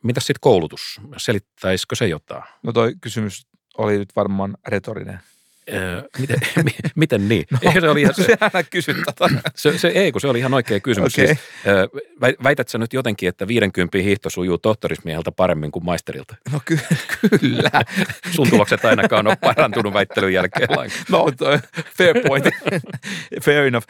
Mitä 0.03 0.21
sitten 0.21 0.41
koulutus? 0.41 1.01
Selittäisikö 1.17 1.95
se 1.95 2.07
jotain? 2.07 2.43
No 2.62 2.73
toi 2.73 2.95
kysymys 3.01 3.47
oli 3.79 3.99
nyt 3.99 4.17
varmaan 4.17 4.57
retorinen. 4.67 5.21
Öö, 5.73 6.03
miten, 6.21 6.39
mi, 6.65 6.71
miten 6.97 7.29
niin? 7.29 7.45
No, 7.65 7.73
se, 7.81 7.89
oli 7.89 8.01
ihan, 8.01 8.15
se, 8.25 8.37
kysyt 8.71 8.97
tota. 9.05 9.29
se, 9.55 9.79
se, 9.79 9.89
ei, 9.89 10.13
kun 10.13 10.21
se 10.21 10.29
oli 10.29 10.39
ihan 10.39 10.55
oikea 10.55 10.81
kysymys. 10.81 11.15
Okei. 11.15 11.27
Siis, 11.27 11.39
öö, 11.67 11.87
väi- 12.21 12.37
väität 12.43 12.69
sä 12.69 12.79
nyt 12.79 12.93
jotenkin, 12.93 13.29
että 13.29 13.49
50 13.49 13.99
hiihto 13.99 14.31
sujuu 14.31 14.59
tohtorismieheltä 14.59 15.33
paremmin 15.33 15.73
kuin 15.73 15.85
maisterilta? 15.85 16.37
No 16.53 16.61
ky- 16.65 16.79
kyllä. 17.31 17.71
Sun 18.31 18.51
tulokset 18.51 18.85
ainakaan 18.85 19.27
on 19.27 19.37
parantunut 19.41 19.95
väittelyn 19.95 20.33
jälkeen 20.33 20.69
lainkaan. 20.77 21.05
No 21.11 21.27
fair 21.99 22.17
point. 22.27 22.45
fair 23.43 23.65
enough. 23.65 23.87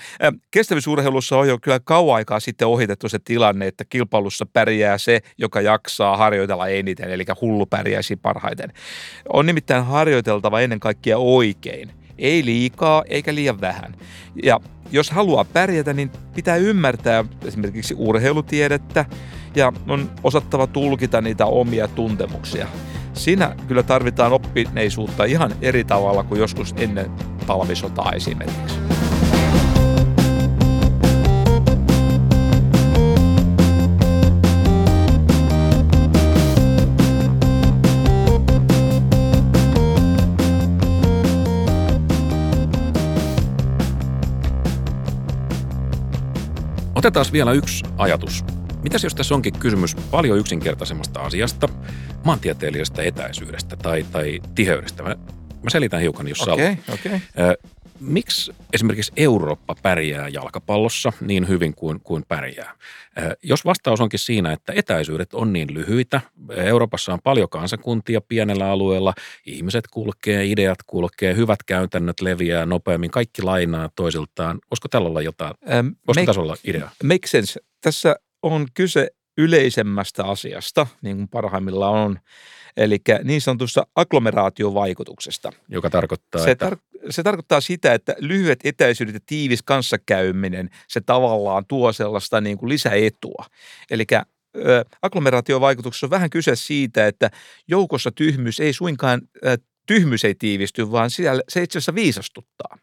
Kestävyysurheilussa 0.50 1.36
on 1.38 1.48
jo 1.48 1.58
kyllä 1.62 1.80
kauan 1.84 2.16
aikaa 2.16 2.40
sitten 2.40 2.68
ohitettu 2.68 3.08
se 3.08 3.18
tilanne, 3.18 3.66
että 3.66 3.84
kilpailussa 3.84 4.46
pärjää 4.52 4.98
se, 4.98 5.20
joka 5.38 5.60
jaksaa 5.60 6.16
harjoitella 6.16 6.68
eniten, 6.68 7.10
eli 7.10 7.24
hullu 7.40 7.66
pärjäisi 7.66 8.16
parhaiten. 8.16 8.72
On 9.28 9.46
nimittäin 9.46 9.84
harjoiteltava 9.84 10.60
ennen 10.60 10.80
kaikkea 10.80 11.18
oikein. 11.18 11.65
Ei 12.18 12.44
liikaa 12.44 13.02
eikä 13.08 13.34
liian 13.34 13.60
vähän. 13.60 13.94
Ja 14.42 14.60
jos 14.92 15.10
haluaa 15.10 15.44
pärjätä, 15.44 15.92
niin 15.92 16.10
pitää 16.34 16.56
ymmärtää 16.56 17.24
esimerkiksi 17.44 17.94
urheilutiedettä 17.98 19.04
ja 19.54 19.72
on 19.88 20.10
osattava 20.22 20.66
tulkita 20.66 21.20
niitä 21.20 21.46
omia 21.46 21.88
tuntemuksia. 21.88 22.66
Siinä 23.12 23.56
kyllä 23.68 23.82
tarvitaan 23.82 24.32
oppineisuutta 24.32 25.24
ihan 25.24 25.54
eri 25.62 25.84
tavalla 25.84 26.24
kuin 26.24 26.40
joskus 26.40 26.74
ennen 26.78 27.10
talvisotaa 27.46 28.12
esimerkiksi. 28.12 29.05
Otetaan 47.06 47.26
vielä 47.32 47.52
yksi 47.52 47.84
ajatus. 47.98 48.44
Mitäs 48.82 49.04
jos 49.04 49.14
tässä 49.14 49.34
onkin 49.34 49.58
kysymys 49.58 49.94
paljon 49.94 50.38
yksinkertaisemmasta 50.38 51.20
asiasta, 51.20 51.68
maantieteellisestä 52.24 53.02
etäisyydestä 53.02 53.76
tai, 53.76 54.06
tai 54.12 54.40
tiheydestä? 54.54 55.02
Mä, 55.02 55.08
mä 55.62 55.70
selitän 55.70 56.00
hiukan, 56.00 56.28
jos 56.28 56.48
Okei, 56.48 56.72
okay. 56.72 56.94
okei. 56.94 57.20
Okay. 57.36 57.75
Miksi 58.00 58.52
esimerkiksi 58.72 59.12
Eurooppa 59.16 59.74
pärjää 59.82 60.28
jalkapallossa 60.28 61.12
niin 61.20 61.48
hyvin 61.48 61.74
kuin, 61.74 62.00
kuin 62.00 62.24
pärjää? 62.28 62.74
Ö, 63.18 63.36
Jos 63.42 63.64
vastaus 63.64 64.00
onkin 64.00 64.18
siinä, 64.18 64.52
että 64.52 64.72
etäisyydet 64.76 65.34
on 65.34 65.52
niin 65.52 65.74
lyhyitä, 65.74 66.20
Euroopassa 66.50 67.12
on 67.12 67.18
paljon 67.24 67.48
kansakuntia 67.48 68.20
pienellä 68.20 68.70
alueella, 68.70 69.14
ihmiset 69.46 69.84
kulkee, 69.90 70.46
ideat 70.46 70.78
kulkee, 70.86 71.36
hyvät 71.36 71.62
käytännöt 71.66 72.20
leviää 72.20 72.66
nopeammin, 72.66 73.10
kaikki 73.10 73.42
lainaa 73.42 73.90
toisiltaan. 73.96 74.58
Voisiko 74.70 74.88
tällä 74.88 75.08
olla 75.08 75.22
jotain? 75.22 75.54
Ähm, 75.70 75.86
make, 76.06 76.26
tässä 76.26 76.40
olla 76.40 76.56
idea? 76.64 76.90
make 77.04 77.26
sense. 77.26 77.60
Tässä 77.80 78.16
on 78.42 78.66
kyse 78.74 79.08
yleisemmästä 79.38 80.24
asiasta, 80.24 80.86
niin 81.02 81.16
kuin 81.16 81.28
parhaimmillaan 81.28 81.94
on, 81.94 82.18
eli 82.76 82.98
niin 83.24 83.40
sanotusta 83.40 83.86
agglomeraatiovaikutuksesta. 83.94 85.52
Joka 85.68 85.90
tarkoittaa, 85.90 86.44
Se, 86.44 86.50
että... 86.50 86.70
tar- 86.70 86.96
se 87.10 87.22
tarkoittaa 87.22 87.60
sitä, 87.60 87.94
että 87.94 88.14
lyhyet 88.18 88.60
etäisyydet 88.64 89.14
ja 89.14 89.20
tiivis 89.26 89.62
kanssakäyminen, 89.62 90.70
se 90.88 91.00
tavallaan 91.00 91.64
tuo 91.66 91.92
sellaista 91.92 92.40
niin 92.40 92.58
kuin 92.58 92.68
lisäetua. 92.68 93.44
Eli 93.90 94.04
agglomeraatiovaikutuksessa 95.02 96.06
on 96.06 96.10
vähän 96.10 96.30
kyse 96.30 96.56
siitä, 96.56 97.06
että 97.06 97.30
joukossa 97.68 98.10
tyhmyys 98.10 98.60
ei 98.60 98.72
suinkaan, 98.72 99.22
tyhmyys 99.86 100.24
ei 100.24 100.34
tiivisty, 100.34 100.90
vaan 100.90 101.10
siellä, 101.10 101.42
se 101.48 101.62
itse 101.62 101.78
asiassa 101.78 101.94
viisastuttaa. 101.94 102.78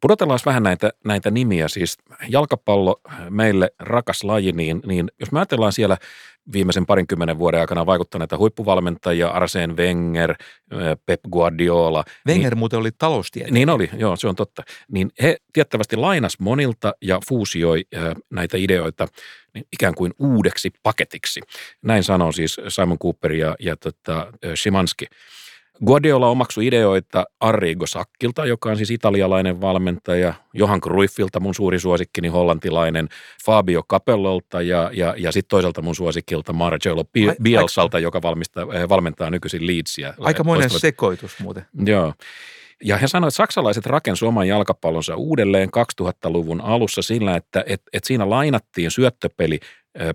Pudotellaan 0.00 0.38
vähän 0.46 0.62
näitä, 0.62 0.90
näitä 1.04 1.30
nimiä. 1.30 1.68
Siis 1.68 1.98
jalkapallo, 2.28 3.00
meille 3.30 3.70
rakas 3.78 4.24
laji, 4.24 4.52
niin, 4.52 4.80
niin 4.86 5.08
jos 5.20 5.32
me 5.32 5.38
ajatellaan 5.38 5.72
siellä 5.72 5.96
viimeisen 6.52 6.86
parinkymmenen 6.86 7.38
vuoden 7.38 7.60
aikana 7.60 7.86
vaikuttaneita 7.86 8.38
huippuvalmentajia, 8.38 9.28
Arsene 9.28 9.76
Wenger, 9.76 10.34
Pep 11.06 11.20
Guardiola. 11.32 12.04
Wenger 12.26 12.52
niin, 12.52 12.58
muuten 12.58 12.78
oli 12.78 12.90
taloustiede. 12.98 13.50
Niin 13.50 13.70
oli, 13.70 13.90
joo, 13.96 14.16
se 14.16 14.28
on 14.28 14.36
totta. 14.36 14.62
Niin 14.92 15.10
he 15.22 15.36
tiettävästi 15.52 15.96
lainas 15.96 16.38
monilta 16.40 16.92
ja 17.02 17.20
fuusioi 17.28 17.84
äh, 17.96 18.14
näitä 18.30 18.56
ideoita 18.56 19.08
niin 19.54 19.64
ikään 19.72 19.94
kuin 19.94 20.12
uudeksi 20.18 20.70
paketiksi. 20.82 21.40
Näin 21.82 22.04
sanoo 22.04 22.32
siis 22.32 22.56
Simon 22.68 22.98
Cooper 22.98 23.32
ja, 23.32 23.56
ja 23.60 23.76
tota, 23.76 24.32
Szymanski. 24.54 25.06
Guardiola 25.86 26.28
omaksui 26.28 26.66
ideoita 26.66 27.24
Arrigo 27.40 27.86
Sakkilta, 27.86 28.46
joka 28.46 28.70
on 28.70 28.76
siis 28.76 28.90
italialainen 28.90 29.60
valmentaja, 29.60 30.34
Johan 30.54 30.80
Cruyffilta 30.80 31.40
mun 31.40 31.54
suuri 31.54 31.78
suosikkini 31.78 32.28
hollantilainen, 32.28 33.08
Fabio 33.44 33.82
Capellolta 33.82 34.62
ja, 34.62 34.90
ja, 34.92 35.14
ja 35.18 35.32
sitten 35.32 35.48
toisaalta 35.48 35.82
mun 35.82 35.94
suosikkilta 35.94 36.52
Marcelo 36.52 37.04
Bielsalta, 37.42 37.98
joka 37.98 38.22
valmistaa, 38.22 38.66
äh, 38.76 38.88
valmentaa 38.88 39.30
nykyisin 39.30 39.66
Leedsia. 39.66 40.14
Aikamoinen 40.20 40.70
sekoitus 40.70 41.40
muuten. 41.40 41.66
Joo. 41.86 42.14
Ja 42.84 42.96
he 42.96 43.08
sanoivat, 43.08 43.32
että 43.32 43.36
saksalaiset 43.36 43.86
rakensi 43.86 44.24
oman 44.24 44.48
jalkapallonsa 44.48 45.16
uudelleen 45.16 45.68
2000-luvun 46.02 46.60
alussa 46.60 47.02
sillä, 47.02 47.36
että 47.36 47.64
et, 47.66 47.82
et 47.92 48.04
siinä 48.04 48.30
lainattiin 48.30 48.90
syöttöpeli 48.90 49.60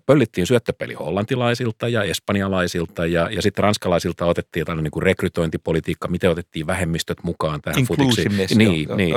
pöllittiin 0.05 0.47
syöttöpeli 0.47 0.93
hollantilaisilta 0.93 1.87
ja 1.87 2.03
espanjalaisilta 2.03 3.05
ja, 3.05 3.29
ja 3.31 3.41
sitten 3.41 3.63
ranskalaisilta 3.63 4.25
otettiin 4.25 4.65
tällainen 4.65 4.83
niin 4.83 4.91
kuin 4.91 5.03
rekrytointipolitiikka, 5.03 6.07
miten 6.07 6.29
otettiin 6.29 6.67
vähemmistöt 6.67 7.23
mukaan 7.23 7.61
tähän 7.61 7.85
futiksi. 7.85 8.29
Niin, 8.29 8.47
niin, 8.55 8.89
niin. 8.97 9.15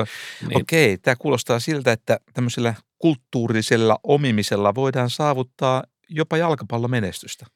Okei, 0.54 0.98
tämä 0.98 1.16
kuulostaa 1.16 1.58
siltä, 1.58 1.92
että 1.92 2.20
tämmöisellä 2.34 2.74
kulttuurisella 2.98 3.98
omimisella 4.02 4.74
voidaan 4.74 5.10
saavuttaa 5.10 5.84
jopa 6.08 6.36
jalkapallomenestystä. 6.36 7.46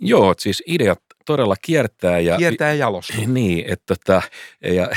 Joo, 0.00 0.34
siis 0.38 0.62
ideat 0.66 1.02
todella 1.26 1.54
kiertää. 1.62 2.20
Ja, 2.20 2.36
kiertää 2.36 2.68
ja 2.68 2.74
jalostuu. 2.74 3.24
Niin, 3.40 3.64
että 3.72 3.94
tota, 3.96 4.22
ja 4.64 4.90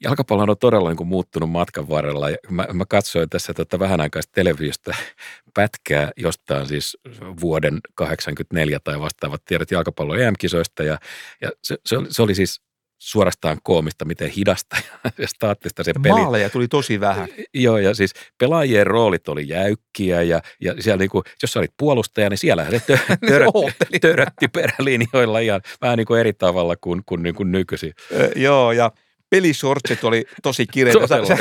jalkapallo 0.00 0.42
on 0.42 0.56
todella 0.60 0.88
niin 0.88 0.96
kuin 0.96 1.08
muuttunut 1.08 1.50
matkan 1.50 1.88
varrella. 1.88 2.30
Ja 2.30 2.36
mä, 2.50 2.66
mä 2.72 2.84
katsoin 2.88 3.28
tässä 3.28 3.54
tota 3.54 3.78
vähän 3.78 4.00
aikaista 4.00 4.32
televisiosta 4.34 4.94
pätkää 5.54 6.10
jostain 6.16 6.66
siis 6.66 6.96
vuoden 7.40 7.80
84 7.94 8.80
tai 8.84 9.00
vastaavat 9.00 9.44
tiedot 9.44 9.70
jalkapallon 9.70 10.20
EM-kisoista. 10.20 10.82
Ja, 10.82 10.98
ja 11.40 11.50
se, 11.64 11.76
se, 11.86 11.96
oli, 11.96 12.06
se 12.10 12.22
oli 12.22 12.34
siis 12.34 12.60
suorastaan 13.04 13.58
koomista, 13.62 14.04
miten 14.04 14.28
hidasta 14.28 14.76
ja 15.18 15.28
staattista 15.28 15.84
se 15.84 15.92
peli. 16.02 16.08
Maaleja 16.08 16.50
tuli 16.50 16.68
tosi 16.68 17.00
vähän. 17.00 17.28
Joo, 17.54 17.78
ja 17.78 17.94
siis 17.94 18.12
pelaajien 18.38 18.86
roolit 18.86 19.28
oli 19.28 19.48
jäykkiä 19.48 20.22
ja, 20.22 20.40
ja 20.60 20.74
siellä 20.82 20.98
niin 20.98 21.10
kuin, 21.10 21.24
jos 21.42 21.52
sä 21.52 21.58
olit 21.58 21.74
puolustaja, 21.76 22.30
niin 22.30 22.38
siellä 22.38 22.70
se 22.70 22.80
tö, 22.80 22.98
törötti, 23.28 24.00
törötti 24.00 24.48
perälinjoilla 24.48 25.38
ihan 25.38 25.60
vähän 25.80 25.98
niin 25.98 26.06
kuin 26.06 26.20
eri 26.20 26.32
tavalla 26.32 26.76
kuin, 26.80 27.02
kuin, 27.06 27.22
niin 27.22 27.34
kuin 27.34 27.52
nykyisin. 27.52 27.92
Joo, 28.36 28.72
ja 28.72 28.90
pelisortsit 29.34 30.04
oli 30.04 30.24
tosi 30.42 30.66
kireitä. 30.66 31.06
Sä, 31.06 31.24
sä, 31.24 31.36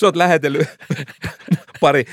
sä 0.00 0.06
oot 0.06 0.16
lähetellyt 0.16 0.68
pari 1.80 2.04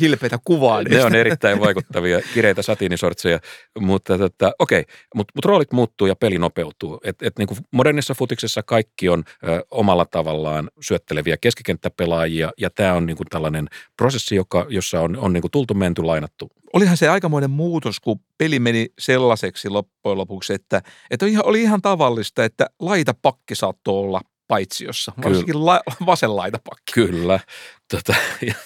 hilpeitä 0.00 0.38
kuvaa. 0.44 0.82
Niistä. 0.82 0.98
Ne 0.98 1.04
on 1.04 1.14
erittäin 1.14 1.60
vaikuttavia, 1.60 2.20
kireitä 2.34 2.62
satiinisortseja, 2.62 3.40
mutta 3.80 4.18
tota, 4.18 4.52
okei, 4.58 4.84
mutta 5.14 5.32
mut 5.36 5.44
roolit 5.44 5.72
muuttuu 5.72 6.06
ja 6.06 6.16
peli 6.16 6.38
nopeutuu. 6.38 7.00
Et, 7.04 7.22
et 7.22 7.38
niin 7.38 7.46
kuin 7.46 7.58
modernissa 7.70 8.14
futiksessa 8.14 8.62
kaikki 8.62 9.08
on 9.08 9.24
ö, 9.48 9.64
omalla 9.70 10.04
tavallaan 10.04 10.70
syötteleviä 10.80 11.36
keskikenttäpelaajia 11.40 12.52
ja 12.58 12.70
tämä 12.70 12.92
on 12.92 13.06
niin 13.06 13.16
kuin 13.16 13.26
tällainen 13.30 13.68
prosessi, 13.96 14.34
joka, 14.34 14.66
jossa 14.68 15.00
on, 15.00 15.16
on 15.16 15.32
niin 15.32 15.42
kuin 15.42 15.50
tultu, 15.50 15.74
menty, 15.74 16.02
lainattu 16.02 16.50
olihan 16.74 16.96
se 16.96 17.08
aikamoinen 17.08 17.50
muutos, 17.50 18.00
kun 18.00 18.20
peli 18.38 18.58
meni 18.58 18.88
sellaiseksi 18.98 19.68
loppujen 19.68 20.18
lopuksi, 20.18 20.54
että, 20.54 20.82
että 21.10 21.26
oli 21.42 21.62
ihan 21.62 21.82
tavallista, 21.82 22.44
että 22.44 22.66
laita 22.80 23.14
pakki 23.22 23.54
saattoi 23.54 23.94
olla 23.94 24.20
paitsiossa, 24.48 25.12
varsinkin 25.24 25.66
la, 25.66 25.80
vasen 26.06 26.36
laitapakki. 26.36 26.92
Kyllä. 26.94 27.40
Tota, 27.90 28.14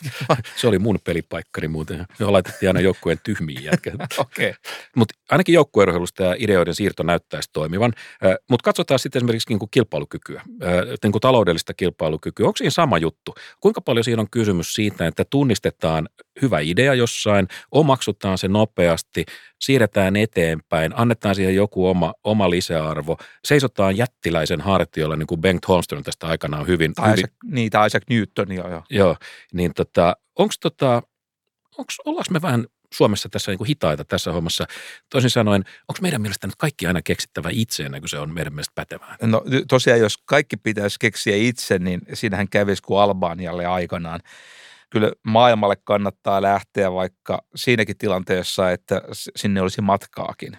se 0.61 0.69
oli 0.69 0.79
mun 0.79 0.99
pelipaikkani 1.05 1.69
muuten. 1.69 2.07
Me 2.19 2.27
laitettiin 2.27 2.69
aina 2.69 2.81
joukkueen 2.81 3.19
tyhmiin 3.25 3.65
jätkä. 3.65 3.93
okay. 4.19 4.53
Mutta 4.97 5.15
ainakin 5.31 5.53
joukkueurheilusta 5.53 6.23
ja 6.23 6.37
ideoiden 6.39 6.75
siirto 6.75 7.03
näyttäisi 7.03 7.51
toimivan. 7.53 7.93
Mutta 8.51 8.65
katsotaan 8.65 8.99
sitten 8.99 9.21
esimerkiksi 9.21 9.49
niin 9.49 9.59
kuin 9.59 9.71
kilpailukykyä, 9.71 10.43
niin 11.03 11.13
kuin 11.13 11.21
taloudellista 11.21 11.75
kilpailukykyä. 11.75 12.47
Onko 12.47 12.57
siinä 12.57 12.71
sama 12.71 12.99
juttu? 12.99 13.35
Kuinka 13.61 13.81
paljon 13.81 14.05
siinä 14.05 14.23
on 14.23 14.31
kysymys 14.31 14.75
siitä, 14.75 15.07
että 15.07 15.25
tunnistetaan 15.31 16.09
hyvä 16.43 16.61
idea 16.61 16.95
jossain, 16.95 17.49
omaksutaan 17.71 18.39
se 18.39 18.49
nopeasti, 18.49 19.25
siirretään 19.61 20.17
eteenpäin, 20.17 20.93
annetaan 20.97 21.35
siihen 21.35 21.55
joku 21.55 21.89
oma, 21.89 22.15
oma 22.25 22.51
lisäarvo, 22.51 23.17
seisotaan 23.45 23.97
jättiläisen 23.97 24.61
hartioilla, 24.61 25.17
niin 25.17 25.27
kuin 25.27 25.41
Bengt 25.41 25.69
Holmström 25.69 26.03
tästä 26.03 26.27
aikanaan 26.27 26.67
hyvin. 26.67 26.95
Tai 26.95 27.07
hyvin 27.07 27.19
Isaac, 27.19 27.33
niin, 27.45 27.71
tai 27.71 27.87
Isaac 27.87 28.03
Newton, 28.11 28.53
joo. 28.53 28.83
joo. 28.91 29.08
Joo 29.09 29.17
niin 29.53 29.75
tota, 29.75 30.17
onko 30.39 30.55
tota, 30.61 31.03
onks, 31.79 32.01
ollaanko 32.05 32.31
me 32.31 32.43
vähän 32.43 32.67
Suomessa 32.95 33.29
tässä 33.29 33.51
niin 33.51 33.59
kuin 33.59 33.69
hitaita 33.69 34.05
tässä 34.05 34.33
hommassa. 34.33 34.67
Toisin 35.11 35.31
sanoen, 35.31 35.65
onko 35.89 35.99
meidän 36.03 36.23
mielestä 36.23 36.47
nyt 36.47 36.57
kaikki 36.57 36.87
aina 36.87 37.03
keksittävä 37.03 37.49
itse 37.53 37.83
ennen 37.83 38.01
kuin 38.01 38.09
se 38.09 38.19
on 38.19 38.35
meidän 38.35 38.53
mielestä 38.53 38.73
pätevää? 38.75 39.17
No 39.23 39.43
tosiaan, 39.69 40.01
jos 40.01 40.19
kaikki 40.19 40.57
pitäisi 40.57 40.97
keksiä 41.01 41.37
itse, 41.37 41.79
niin 41.79 42.01
siinähän 42.15 42.49
kävisi 42.49 42.83
kuin 42.83 43.01
Albanialle 43.01 43.67
aikanaan. 43.67 44.21
Kyllä 44.91 45.13
maailmalle 45.23 45.77
kannattaa 45.85 46.43
lähteä 46.43 46.93
vaikka 46.93 47.45
siinäkin 47.55 47.99
tilanteessa, 47.99 48.71
että 48.71 49.03
sinne 49.13 49.63
olisi 49.63 49.81
matkaakin. 49.81 50.59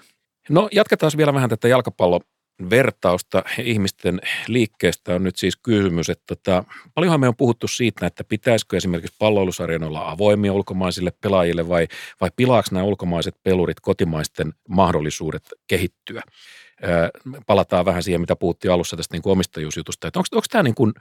No 0.49 0.69
jatketaan 0.71 1.11
vielä 1.17 1.33
vähän 1.33 1.49
tätä 1.49 1.67
jalkapallo 1.67 2.19
vertausta 2.69 3.43
ihmisten 3.63 4.21
liikkeestä 4.47 5.15
on 5.15 5.23
nyt 5.23 5.35
siis 5.35 5.57
kysymys, 5.57 6.09
että 6.09 6.23
tota, 6.27 6.63
paljonhan 6.93 7.19
me 7.19 7.27
on 7.27 7.35
puhuttu 7.35 7.67
siitä, 7.67 8.07
että 8.07 8.23
pitäisikö 8.23 8.77
esimerkiksi 8.77 9.15
palloilusarjan 9.19 9.83
olla 9.83 10.11
avoimia 10.11 10.53
ulkomaisille 10.53 11.11
pelaajille 11.21 11.67
vai, 11.67 11.87
vai 12.21 12.29
pilaako 12.35 12.69
nämä 12.71 12.83
ulkomaiset 12.83 13.35
pelurit 13.43 13.79
kotimaisten 13.79 14.53
mahdollisuudet 14.69 15.43
kehittyä. 15.67 16.21
Ää, 16.81 17.09
palataan 17.45 17.85
vähän 17.85 18.03
siihen, 18.03 18.21
mitä 18.21 18.35
puhuttiin 18.35 18.71
alussa 18.71 18.97
tästä 18.97 19.15
niin 19.15 19.21
kuin 19.21 19.31
omistajuusjutusta, 19.31 20.07
että 20.07 20.19
onko, 20.19 20.41
tämä 20.49 20.63
niin 20.63 20.75
kuin, 20.75 20.93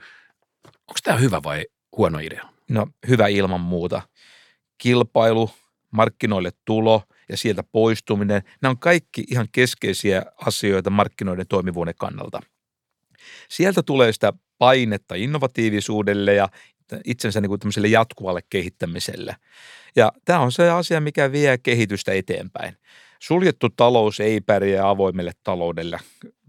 hyvä 1.19 1.43
vai 1.43 1.65
huono 1.97 2.19
idea? 2.19 2.45
No 2.69 2.87
hyvä 3.07 3.27
ilman 3.27 3.61
muuta. 3.61 4.01
Kilpailu, 4.77 5.49
markkinoille 5.91 6.51
tulo– 6.65 7.03
ja 7.29 7.37
sieltä 7.37 7.63
poistuminen, 7.71 8.41
nämä 8.61 8.69
on 8.69 8.79
kaikki 8.79 9.23
ihan 9.31 9.47
keskeisiä 9.51 10.23
asioita 10.45 10.89
markkinoiden 10.89 11.47
toimivuuden 11.47 11.95
kannalta. 11.99 12.39
Sieltä 13.49 13.83
tulee 13.83 14.13
sitä 14.13 14.33
painetta 14.57 15.15
innovatiivisuudelle 15.15 16.33
ja 16.33 16.49
itsensä 17.05 17.41
niin 17.41 17.49
kuin 17.49 17.91
jatkuvalle 17.91 18.41
kehittämiselle. 18.49 19.35
Ja 19.95 20.11
tämä 20.25 20.39
on 20.39 20.51
se 20.51 20.69
asia, 20.69 21.01
mikä 21.01 21.31
vie 21.31 21.57
kehitystä 21.57 22.11
eteenpäin. 22.11 22.77
Suljettu 23.19 23.69
talous 23.69 24.19
ei 24.19 24.41
pärjää 24.41 24.89
avoimelle 24.89 25.31
taloudelle. 25.43 25.99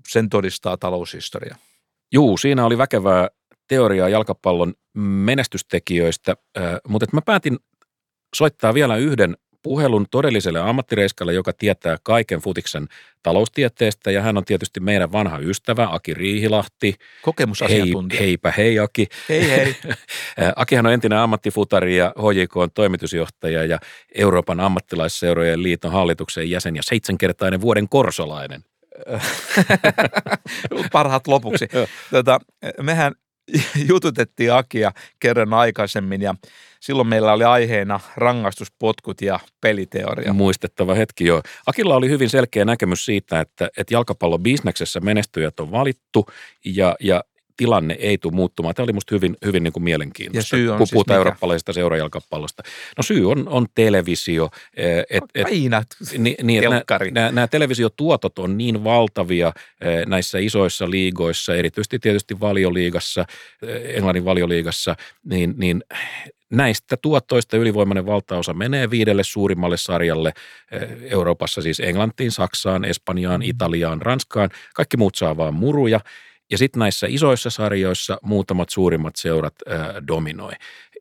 Sen 0.08 0.28
todistaa 0.28 0.76
taloushistoria. 0.76 1.56
Juu, 2.12 2.36
siinä 2.36 2.66
oli 2.66 2.78
väkevää 2.78 3.28
teoriaa 3.68 4.08
jalkapallon 4.08 4.74
menestystekijöistä, 4.94 6.36
mutta 6.88 7.06
mä 7.12 7.22
päätin 7.22 7.58
soittaa 8.36 8.74
vielä 8.74 8.96
yhden 8.96 9.36
puhelun 9.62 10.06
todelliselle 10.10 10.60
ammattireiskalle, 10.60 11.34
joka 11.34 11.52
tietää 11.52 11.96
kaiken 12.02 12.40
futiksen 12.40 12.88
taloustieteestä 13.22 14.10
ja 14.10 14.22
hän 14.22 14.36
on 14.36 14.44
tietysti 14.44 14.80
meidän 14.80 15.12
vanha 15.12 15.38
ystävä 15.38 15.88
Aki 15.90 16.14
Riihilahti. 16.14 16.94
Kokemusasiantuntija. 17.22 18.20
Hei, 18.20 18.28
heipä 18.28 18.52
hei 18.56 18.78
Aki. 18.78 19.06
Hei 19.28 19.50
hei. 19.50 19.76
Akihan 20.56 20.86
on 20.86 20.92
entinen 20.92 21.18
ammattifutari 21.18 21.96
ja 21.96 22.14
HJK 22.18 22.56
on 22.56 22.70
toimitusjohtaja 22.70 23.64
ja 23.64 23.78
Euroopan 24.14 24.60
ammattilaisseurojen 24.60 25.62
liiton 25.62 25.92
hallituksen 25.92 26.50
jäsen 26.50 26.76
ja 26.76 26.82
seitsemänkertainen 26.82 27.60
vuoden 27.60 27.88
korsolainen. 27.88 28.64
Parhaat 30.92 31.26
lopuksi. 31.26 31.68
Tota, 32.10 32.40
mehän 32.82 33.14
jututettiin 33.88 34.52
Akia 34.52 34.92
kerran 35.20 35.54
aikaisemmin 35.54 36.22
ja 36.22 36.34
silloin 36.80 37.08
meillä 37.08 37.32
oli 37.32 37.44
aiheena 37.44 38.00
rangaistuspotkut 38.16 39.22
ja 39.22 39.40
peliteoria. 39.60 40.32
Muistettava 40.32 40.94
hetki 40.94 41.24
jo. 41.24 41.42
Akilla 41.66 41.96
oli 41.96 42.08
hyvin 42.08 42.30
selkeä 42.30 42.64
näkemys 42.64 43.04
siitä, 43.04 43.40
että, 43.40 43.70
että 43.76 43.94
jalkapallobisneksessä 43.94 45.00
menestyjät 45.00 45.60
on 45.60 45.70
valittu 45.70 46.26
ja, 46.64 46.96
ja 47.00 47.24
tilanne 47.60 47.96
ei 47.98 48.18
tule 48.18 48.34
muuttumaan. 48.34 48.74
Tämä 48.74 48.84
oli 48.84 48.92
minusta 48.92 49.14
hyvin, 49.14 49.36
hyvin 49.44 49.62
niin 49.62 49.72
kuin 49.72 49.82
mielenkiintoista, 49.82 50.56
ja 50.56 50.58
syy 50.58 50.70
on 50.70 50.78
kun 50.78 50.86
siis 50.86 50.92
puhutaan 50.92 51.14
mikä? 51.14 51.20
eurooppalaisesta 51.20 51.72
seurajalkapallosta. 51.72 52.62
No 52.96 53.02
syy 53.02 53.30
on, 53.30 53.48
on 53.48 53.66
televisio. 53.74 54.48
Eh, 54.76 55.04
et, 55.10 55.24
et, 55.34 55.46
Aina 55.46 55.82
niin, 56.18 56.36
niin, 56.42 56.62
nämä, 57.12 57.30
nämä 57.32 57.48
televisiotuotot 57.48 58.38
on 58.38 58.58
niin 58.58 58.84
valtavia 58.84 59.52
eh, 59.80 60.06
näissä 60.06 60.38
isoissa 60.38 60.90
liigoissa, 60.90 61.54
erityisesti 61.54 61.98
tietysti 61.98 62.40
valioliigassa, 62.40 63.24
eh, 63.62 63.96
Englannin 63.96 64.24
valioliigassa, 64.24 64.96
niin, 65.24 65.54
niin 65.56 65.84
näistä 66.50 66.96
tuottoista 66.96 67.56
ylivoimainen 67.56 68.06
valtaosa 68.06 68.54
menee 68.54 68.90
viidelle 68.90 69.24
suurimmalle 69.24 69.76
sarjalle 69.76 70.32
Euroopassa, 71.02 71.62
siis 71.62 71.80
Englantiin, 71.80 72.30
Saksaan, 72.30 72.84
Espanjaan, 72.84 73.42
Italiaan, 73.42 74.02
Ranskaan. 74.02 74.50
Kaikki 74.74 74.96
muut 74.96 75.14
saa 75.14 75.36
vaan 75.36 75.54
muruja. 75.54 76.00
Ja 76.50 76.58
sitten 76.58 76.80
näissä 76.80 77.06
isoissa 77.10 77.50
sarjoissa 77.50 78.18
muutamat 78.22 78.68
suurimmat 78.68 79.16
seurat 79.16 79.54
ää, 79.66 79.94
dominoi. 80.08 80.52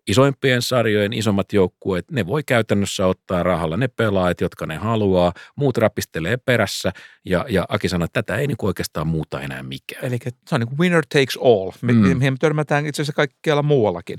Isoimpien 0.08 0.62
sarjojen 0.62 1.14
isommat 1.14 1.54
joukkueet, 1.54 2.12
ne 2.12 2.28
voi 2.28 2.44
käytännössä 2.44 3.06
ottaa 3.06 3.44
rahalla 3.44 3.78
ne 3.78 3.88
pelaajat, 3.88 4.42
jotka 4.42 4.66
ne 4.66 4.76
haluaa. 4.76 5.34
Muut 5.56 5.78
rapistelee 5.78 6.38
perässä 6.38 6.92
ja, 7.26 7.46
ja 7.50 7.66
Aki 7.70 7.90
sanoi, 7.90 8.06
että 8.06 8.24
tätä 8.24 8.40
ei 8.40 8.48
niin 8.48 8.58
oikeastaan 8.62 9.08
muuta 9.08 9.42
enää 9.42 9.64
mikään. 9.64 10.06
Eli 10.06 10.18
se 10.48 10.56
on 10.56 10.62
niin 10.62 10.68
kuin 10.68 10.80
winner 10.80 11.06
takes 11.14 11.38
all, 11.44 11.72
me, 11.82 11.94
mm. 11.94 12.18
me 12.18 12.34
törmätään 12.40 12.86
itse 12.86 13.02
asiassa 13.02 13.14
kaikkialla 13.14 13.64
muuallakin, 13.64 14.18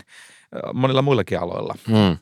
monilla 0.75 1.03
muillakin 1.03 1.41
aloilla. 1.41 1.75
Mm 1.89 2.17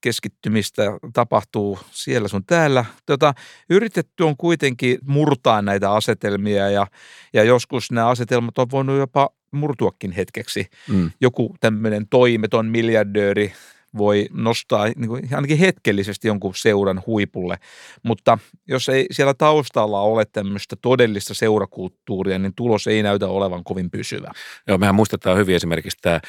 keskittymistä 0.00 0.82
tapahtuu 1.12 1.78
siellä 1.90 2.28
sun 2.28 2.44
täällä. 2.44 2.84
Tota, 3.06 3.34
yritetty 3.70 4.22
on 4.22 4.36
kuitenkin 4.36 4.98
murtaa 5.02 5.62
näitä 5.62 5.92
asetelmia 5.92 6.70
ja, 6.70 6.86
ja 7.32 7.44
joskus 7.44 7.90
nämä 7.90 8.08
asetelmat 8.08 8.58
on 8.58 8.70
voinut 8.70 8.98
jopa 8.98 9.30
murtuakin 9.50 10.12
hetkeksi. 10.12 10.66
Mm. 10.88 11.10
Joku 11.20 11.56
tämmöinen 11.60 12.08
toimeton 12.08 12.66
miljardööri 12.66 13.52
voi 13.98 14.26
nostaa 14.30 14.86
niin 14.86 15.08
kuin 15.08 15.28
ainakin 15.32 15.58
hetkellisesti 15.58 16.28
jonkun 16.28 16.54
seuran 16.54 17.02
huipulle, 17.06 17.58
mutta 18.02 18.38
jos 18.68 18.88
ei 18.88 19.06
siellä 19.10 19.34
taustalla 19.34 20.00
ole 20.00 20.24
tämmöistä 20.32 20.76
todellista 20.82 21.34
seurakulttuuria, 21.34 22.38
niin 22.38 22.54
tulos 22.56 22.86
ei 22.86 23.02
näytä 23.02 23.26
olevan 23.26 23.64
kovin 23.64 23.90
pysyvä. 23.90 24.32
Joo, 24.68 24.78
mehän 24.78 24.94
muistetaan 24.94 25.38
hyvin 25.38 25.56
esimerkiksi 25.56 25.98
tämä 26.02 26.20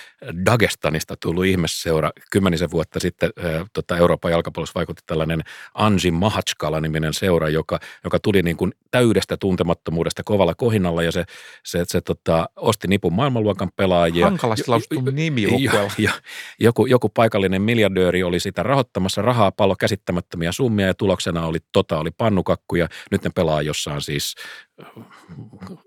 Dagestanista 0.45 1.15
tullut 1.19 1.45
ihmisseura 1.45 2.11
kymmenisen 2.31 2.71
vuotta 2.71 2.99
sitten 2.99 3.29
äh, 3.45 3.65
tota 3.73 3.97
Euroopan 3.97 4.31
jalkapallossa 4.31 4.75
vaikutti 4.75 5.03
tällainen 5.05 5.41
Anji 5.73 6.11
Mahatskala-niminen 6.11 7.13
seura, 7.13 7.49
joka, 7.49 7.79
joka 8.03 8.19
tuli 8.19 8.41
niin 8.41 8.57
kuin 8.57 8.71
täydestä 8.91 9.37
tuntemattomuudesta 9.37 10.23
kovalla 10.25 10.55
kohinnalla 10.55 11.03
ja 11.03 11.11
se, 11.11 11.25
se, 11.65 11.83
se 11.87 12.01
tota, 12.01 12.49
osti 12.55 12.87
nipun 12.87 13.13
maailmanluokan 13.13 13.69
pelaajia. 13.75 14.25
Hankalasti 14.25 14.63
lausuttu 14.67 15.11
nimi 15.11 15.41
jo, 15.41 15.49
jo, 15.97 16.11
joku, 16.59 16.85
joku 16.85 17.09
paikallinen 17.09 17.58
ulkomainen 17.59 17.65
miljardööri 17.65 18.23
oli 18.23 18.39
sitä 18.39 18.63
rahoittamassa, 18.63 19.21
rahaa 19.21 19.51
pallo 19.51 19.75
käsittämättömiä 19.75 20.51
summia 20.51 20.87
ja 20.87 20.93
tuloksena 20.93 21.45
oli 21.45 21.59
tota 21.71 21.99
oli 21.99 22.11
pannukakku 22.11 22.75
ja 22.75 22.87
nyt 23.11 23.23
ne 23.23 23.29
pelaa 23.35 23.61
jossain 23.61 24.01
siis 24.01 24.35
äh, 24.81 24.87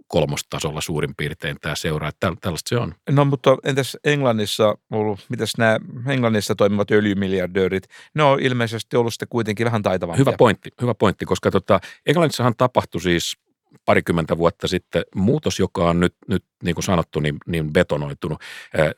kolmostasolla 0.07 0.81
suurin 0.81 1.15
piirtein 1.17 1.57
tämä 1.61 1.75
seuraa, 1.75 2.09
että 2.09 2.33
tällaista 2.41 2.69
se 2.69 2.77
on. 2.77 2.95
No 3.11 3.25
mutta 3.25 3.57
entäs 3.65 3.97
Englannissa 4.05 4.75
ollut, 4.91 5.21
mitäs 5.29 5.53
nämä 5.59 5.79
Englannissa 6.09 6.55
toimivat 6.55 6.91
öljymiljardöörit, 6.91 7.85
ne 8.15 8.23
on 8.23 8.41
ilmeisesti 8.41 8.97
ollut 8.97 9.13
sitten 9.13 9.29
kuitenkin 9.29 9.65
vähän 9.65 9.83
taitavampia. 9.83 10.21
Hyvä 10.21 10.33
pointti, 10.39 10.71
hyvä 10.81 10.95
pointti 10.95 11.25
koska 11.25 11.51
tota, 11.51 11.81
Englannissahan 12.07 12.55
tapahtui 12.57 13.01
siis 13.01 13.37
parikymmentä 13.85 14.39
vuotta 14.39 14.69
sitten 14.69 15.03
muutos, 15.15 15.59
joka 15.59 15.91
on 15.91 16.01
nyt, 16.01 16.15
nyt 16.29 16.45
niin 16.65 16.75
kuin 16.75 16.85
sanottu, 16.85 17.21
niin, 17.21 17.37
niin 17.47 17.73
betonoitunut. 17.73 18.43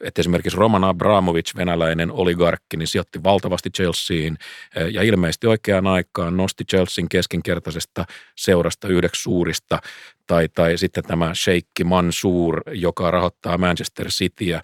Että 0.00 0.20
esimerkiksi 0.20 0.58
Roman 0.58 0.84
Abramovich, 0.84 1.56
venäläinen 1.56 2.10
oligarkki, 2.10 2.76
niin 2.76 2.86
sijoitti 2.86 3.22
valtavasti 3.22 3.70
Chelseain 3.70 4.38
ja 4.92 5.02
ilmeisesti 5.02 5.46
oikeaan 5.46 5.86
aikaan 5.86 6.36
nosti 6.36 6.64
Chelsean 6.64 7.08
keskinkertaisesta 7.08 8.04
seurasta 8.36 8.88
yhdeksi 8.88 9.22
suurista. 9.22 9.78
Tai, 10.26 10.48
tai 10.48 10.78
sitten 10.78 11.04
tämä 11.04 11.34
Sheikh 11.34 11.68
Mansour, 11.84 12.62
joka 12.70 13.10
rahoittaa 13.10 13.58
Manchester 13.58 14.08
Cityä 14.08 14.62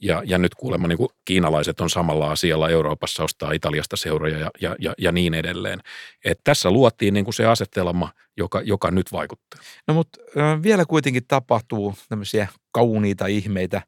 ja, 0.00 0.22
ja 0.26 0.38
nyt 0.38 0.54
kuulemma 0.54 0.88
niin 0.88 0.98
kuin 0.98 1.08
kiinalaiset 1.24 1.80
on 1.80 1.90
samalla 1.90 2.30
asialla 2.30 2.68
Euroopassa, 2.68 3.24
ostaa 3.24 3.52
Italiasta 3.52 3.96
seuroja 3.96 4.38
ja, 4.38 4.50
ja, 4.60 4.76
ja, 4.78 4.94
ja 4.98 5.12
niin 5.12 5.34
edelleen. 5.34 5.80
Et 6.24 6.40
tässä 6.44 6.70
luotiin 6.70 7.14
niin 7.14 7.24
kuin 7.24 7.34
se 7.34 7.46
asetelma, 7.46 8.12
joka, 8.36 8.60
joka 8.60 8.90
nyt 8.90 9.12
vaikuttaa. 9.12 9.60
No 9.88 9.94
mutta 9.94 10.20
äh, 10.38 10.62
vielä 10.62 10.84
kuitenkin 10.84 11.26
tapahtuu 11.28 11.94
tämmöisiä 12.08 12.48
kauniita 12.72 13.26
ihmeitä. 13.26 13.82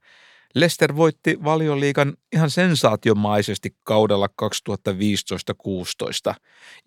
Lester 0.55 0.97
voitti 0.97 1.39
valioliikan 1.45 2.15
ihan 2.33 2.51
sensaatiomaisesti 2.51 3.77
kaudella 3.83 4.29
2015-16 6.31 6.35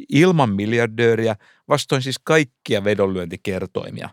ilman 0.10 0.50
miljardööriä, 0.50 1.36
vastoin 1.68 2.02
siis 2.02 2.20
kaikkia 2.24 2.84
vedonlyöntikertoimia. 2.84 4.10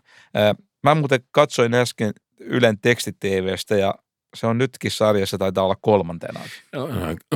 Mä 0.83 0.95
muuten 0.95 1.19
katsoin 1.31 1.73
äsken 1.73 2.13
Ylen 2.39 2.79
tekstiteevestä 2.79 3.75
ja 3.75 3.95
se 4.37 4.47
on 4.47 4.57
nytkin 4.57 4.91
sarjassa, 4.91 5.37
taitaa 5.37 5.63
olla 5.63 5.75
kolmantena. 5.81 6.39
No, 6.73 6.87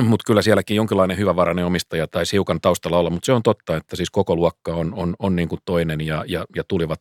mutta 0.02 0.24
kyllä 0.26 0.42
sielläkin 0.42 0.76
jonkinlainen 0.76 1.18
hyvävarainen 1.18 1.64
omistaja 1.64 2.06
tai 2.06 2.24
hiukan 2.32 2.60
taustalla 2.60 2.98
olla, 2.98 3.10
mutta 3.10 3.26
se 3.26 3.32
on 3.32 3.42
totta, 3.42 3.76
että 3.76 3.96
siis 3.96 4.10
koko 4.10 4.36
luokka 4.36 4.74
on, 4.74 4.94
on, 4.94 5.16
on 5.18 5.36
niin 5.36 5.48
kuin 5.48 5.60
toinen 5.64 6.00
ja, 6.00 6.24
ja, 6.28 6.44
ja 6.56 6.64
tulivat, 6.68 7.00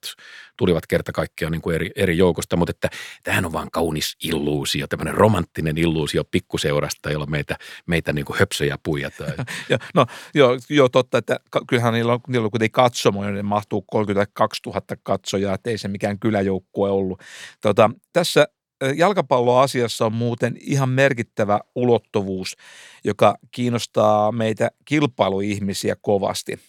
tulivat 0.58 0.88
kerta 0.88 1.12
kaikkiaan 1.12 1.52
niin 1.52 1.62
kuin 1.62 1.76
eri, 1.76 1.92
eri 1.96 2.18
joukosta, 2.18 2.56
mutta 2.56 2.72
että 2.72 2.90
tämähän 3.24 3.46
on 3.46 3.54
vaan 3.54 3.72
kaunis 3.72 4.18
illuusio, 4.24 4.88
tämmöinen 4.88 5.14
romanttinen 5.14 5.78
illuusio 5.78 6.24
pikkuseurasta, 6.24 7.12
jolla 7.12 7.26
meitä, 7.26 7.58
meitä 7.86 8.14
niin 8.14 8.26
kuin 8.26 8.40
höpsöjä 8.40 8.78
puijataan. 8.84 9.34
ja, 9.70 9.78
no 9.94 10.06
joo, 10.36 10.58
joo, 10.70 10.90
totta, 10.90 11.18
että 11.18 11.40
kyllähän 11.68 11.94
niillä 11.94 12.14
on, 12.14 12.20
niillä 12.28 12.46
on 12.46 12.52
kuitenkin 12.52 12.72
katsomo, 12.72 13.24
ne 13.24 13.44
mahtuu 13.44 13.82
32 13.82 14.62
000 14.66 14.82
katsojaa, 15.04 15.56
että 15.56 15.70
ei 15.70 15.78
se 15.78 15.88
mikään 15.88 16.20
kyläjoukkue 16.20 16.90
ollut. 16.90 17.22
Tota, 17.62 17.92
tässä 18.14 18.48
jalkapalloasiassa 18.96 20.06
on 20.06 20.14
muuten 20.14 20.58
ihan 20.60 20.90
merkittävä 20.90 21.60
ulottuvuus, 21.76 22.56
joka 23.04 23.36
kiinnostaa 23.52 24.32
meitä 24.32 24.72
kilpailuihmisiä 24.86 25.96
kovasti. 26.02 26.60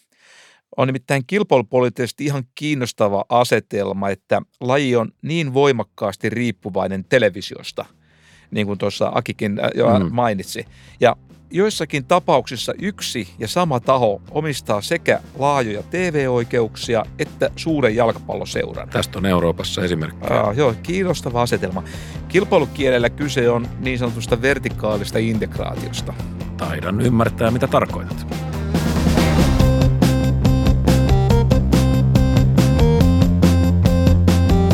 On 0.77 0.87
nimittäin 0.87 1.23
kilpailupoliittisesti 1.27 2.25
ihan 2.25 2.45
kiinnostava 2.55 3.25
asetelma, 3.29 4.11
että 4.11 4.43
laji 4.61 4.97
on 4.97 5.13
niin 5.23 5.55
voimakkaasti 5.55 6.31
riippuvainen 6.31 7.05
televisiosta, 7.09 7.85
niin 8.51 8.67
kuin 8.67 8.79
tuossa 8.79 9.13
Akikin 9.15 9.61
jo 9.75 9.99
mm. 9.99 10.15
mainitsi. 10.15 10.65
Ja 11.01 11.17
joissakin 11.53 12.05
tapauksissa 12.05 12.73
yksi 12.79 13.29
ja 13.39 13.49
sama 13.49 13.81
taho 13.81 14.23
omistaa 14.31 14.81
sekä 14.81 15.21
laajoja 15.39 15.83
TV-oikeuksia 15.91 17.05
että 17.19 17.51
suuren 17.57 17.97
jalkapalloseuran. 17.97 18.89
Tästä 18.89 19.19
on 19.19 19.27
Euroopassa 19.27 19.85
esimerkki. 19.85 20.27
Ah, 20.31 20.57
joo, 20.57 20.75
kiinnostava 20.83 21.43
asetelma. 21.43 21.83
Kilpailukielellä 22.29 23.11
kyse 23.11 23.51
on 23.51 23.69
niin 23.81 23.99
sanotusta 23.99 24.43
vertikaalista 24.43 25.19
integraatiosta. 25.19 26.15
Taidan 26.57 27.01
ymmärtää, 27.01 27.51
mitä 27.51 27.67
tarkoitat. 27.67 28.27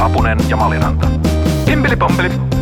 Apunen 0.01 0.38
ja 0.49 0.57
Maliranta. 0.57 1.11
Pimpeli 1.64 1.97
pompeli. 1.97 2.58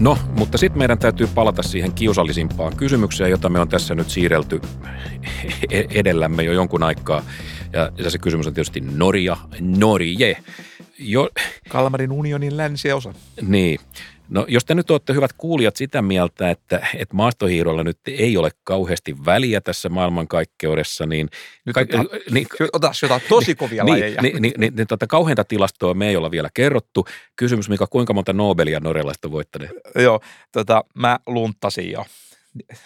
No, 0.00 0.18
mutta 0.38 0.58
sitten 0.58 0.78
meidän 0.78 0.98
täytyy 0.98 1.26
palata 1.34 1.62
siihen 1.62 1.92
kiusallisimpaan 1.92 2.76
kysymykseen, 2.76 3.30
jota 3.30 3.48
me 3.48 3.60
on 3.60 3.68
tässä 3.68 3.94
nyt 3.94 4.10
siirrelty 4.10 4.60
e-, 5.70 5.84
edellämme 5.90 6.42
jo 6.42 6.52
jonkun 6.52 6.82
aikaa. 6.82 7.22
Ja 7.98 8.10
se 8.10 8.18
kysymys 8.18 8.46
on 8.46 8.54
tietysti 8.54 8.80
Norja, 8.80 9.36
Norje. 9.60 10.36
Jo... 10.98 11.30
Kalmarin 11.68 12.12
unionin 12.12 12.56
länsiosa. 12.56 13.14
Niin. 13.42 13.80
No 14.30 14.44
jos 14.48 14.64
te 14.64 14.74
nyt 14.74 14.90
olette 14.90 15.12
hyvät 15.12 15.32
kuulijat 15.32 15.76
sitä 15.76 16.02
mieltä, 16.02 16.50
että, 16.50 16.86
että 16.94 17.16
maastohiirolla 17.16 17.84
nyt 17.84 17.98
ei 18.06 18.36
ole 18.36 18.50
kauheasti 18.64 19.24
väliä 19.24 19.60
tässä 19.60 19.88
maailmankaikkeudessa, 19.88 21.06
niin... 21.06 21.28
Nyt 21.66 21.74
ka- 21.74 21.80
ota, 21.80 22.16
niin, 22.30 22.46
ota 22.72 22.92
jotain 23.02 23.22
tosi 23.28 23.54
kovia 23.54 23.84
niin, 23.84 23.92
lajeja. 23.92 24.22
Niin, 24.22 24.42
niin, 24.42 24.54
niin, 24.58 24.76
niin 24.76 24.86
tota, 24.86 25.06
kauheinta 25.06 25.44
tilastoa 25.44 25.94
me 25.94 26.08
ei 26.08 26.16
olla 26.16 26.30
vielä 26.30 26.48
kerrottu. 26.54 27.06
Kysymys, 27.36 27.68
mikä 27.68 27.86
kuinka 27.90 28.12
monta 28.12 28.32
Nobelia 28.32 28.80
norjalaista 28.80 29.30
voittaneet? 29.30 29.72
Joo, 29.94 30.20
tota, 30.52 30.84
mä 30.94 31.18
luntasin 31.26 31.90
jo. 31.90 32.04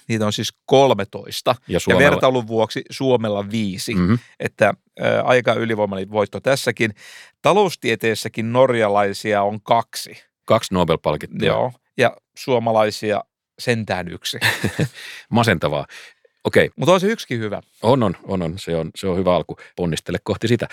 Niitä 0.09 0.27
on 0.27 0.33
siis 0.33 0.55
13. 0.67 1.55
Ja, 1.69 1.79
ja 1.89 1.99
vertailun 1.99 2.47
vuoksi 2.47 2.83
Suomella 2.91 3.51
viisi. 3.51 3.95
Mm-hmm. 3.95 4.19
Että 4.41 4.75
ä, 5.03 5.23
aika 5.23 5.55
ylivoimainen 5.55 6.11
voitto 6.11 6.41
tässäkin. 6.41 6.95
Taloustieteessäkin 7.43 8.53
norjalaisia 8.53 9.43
on 9.43 9.61
kaksi 9.63 10.25
Kaksi 10.45 10.75
Nobel-palkittua. 10.75 11.47
Joo, 11.47 11.73
ja 11.97 12.17
suomalaisia 12.37 13.25
sentään 13.59 14.09
yksi. 14.09 14.39
Masentavaa. 15.31 15.87
Okei. 16.45 16.71
Mutta 16.77 16.93
on 16.93 17.01
se 17.01 17.07
yksikin 17.07 17.41
hyvä. 17.41 17.61
On, 17.83 18.03
on, 18.03 18.17
on, 18.23 18.43
on. 18.43 18.59
Se, 18.59 18.77
on. 18.77 18.91
se 18.95 19.07
on 19.07 19.19
hyvä 19.19 19.35
alku. 19.35 19.57
Ponnistele 19.77 20.19
kohti 20.25 20.49
sitä. 20.49 20.69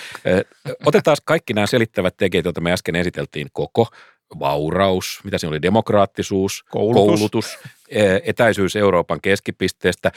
Otetaan 0.86 1.18
kaikki 1.26 1.54
nämä 1.54 1.68
selittävät 1.68 2.18
tekijät, 2.18 2.46
joita 2.46 2.62
me 2.62 2.72
äsken 2.72 2.96
esiteltiin. 2.96 3.48
Koko, 3.54 3.88
vauraus, 4.40 5.20
mitä 5.24 5.38
se 5.38 5.48
oli, 5.48 5.62
demokraattisuus, 5.62 6.64
koulutus, 6.70 7.20
koulutus 7.20 7.60
etäisyys 8.24 8.76
Euroopan 8.76 9.22
keskipisteestä. 9.22 10.12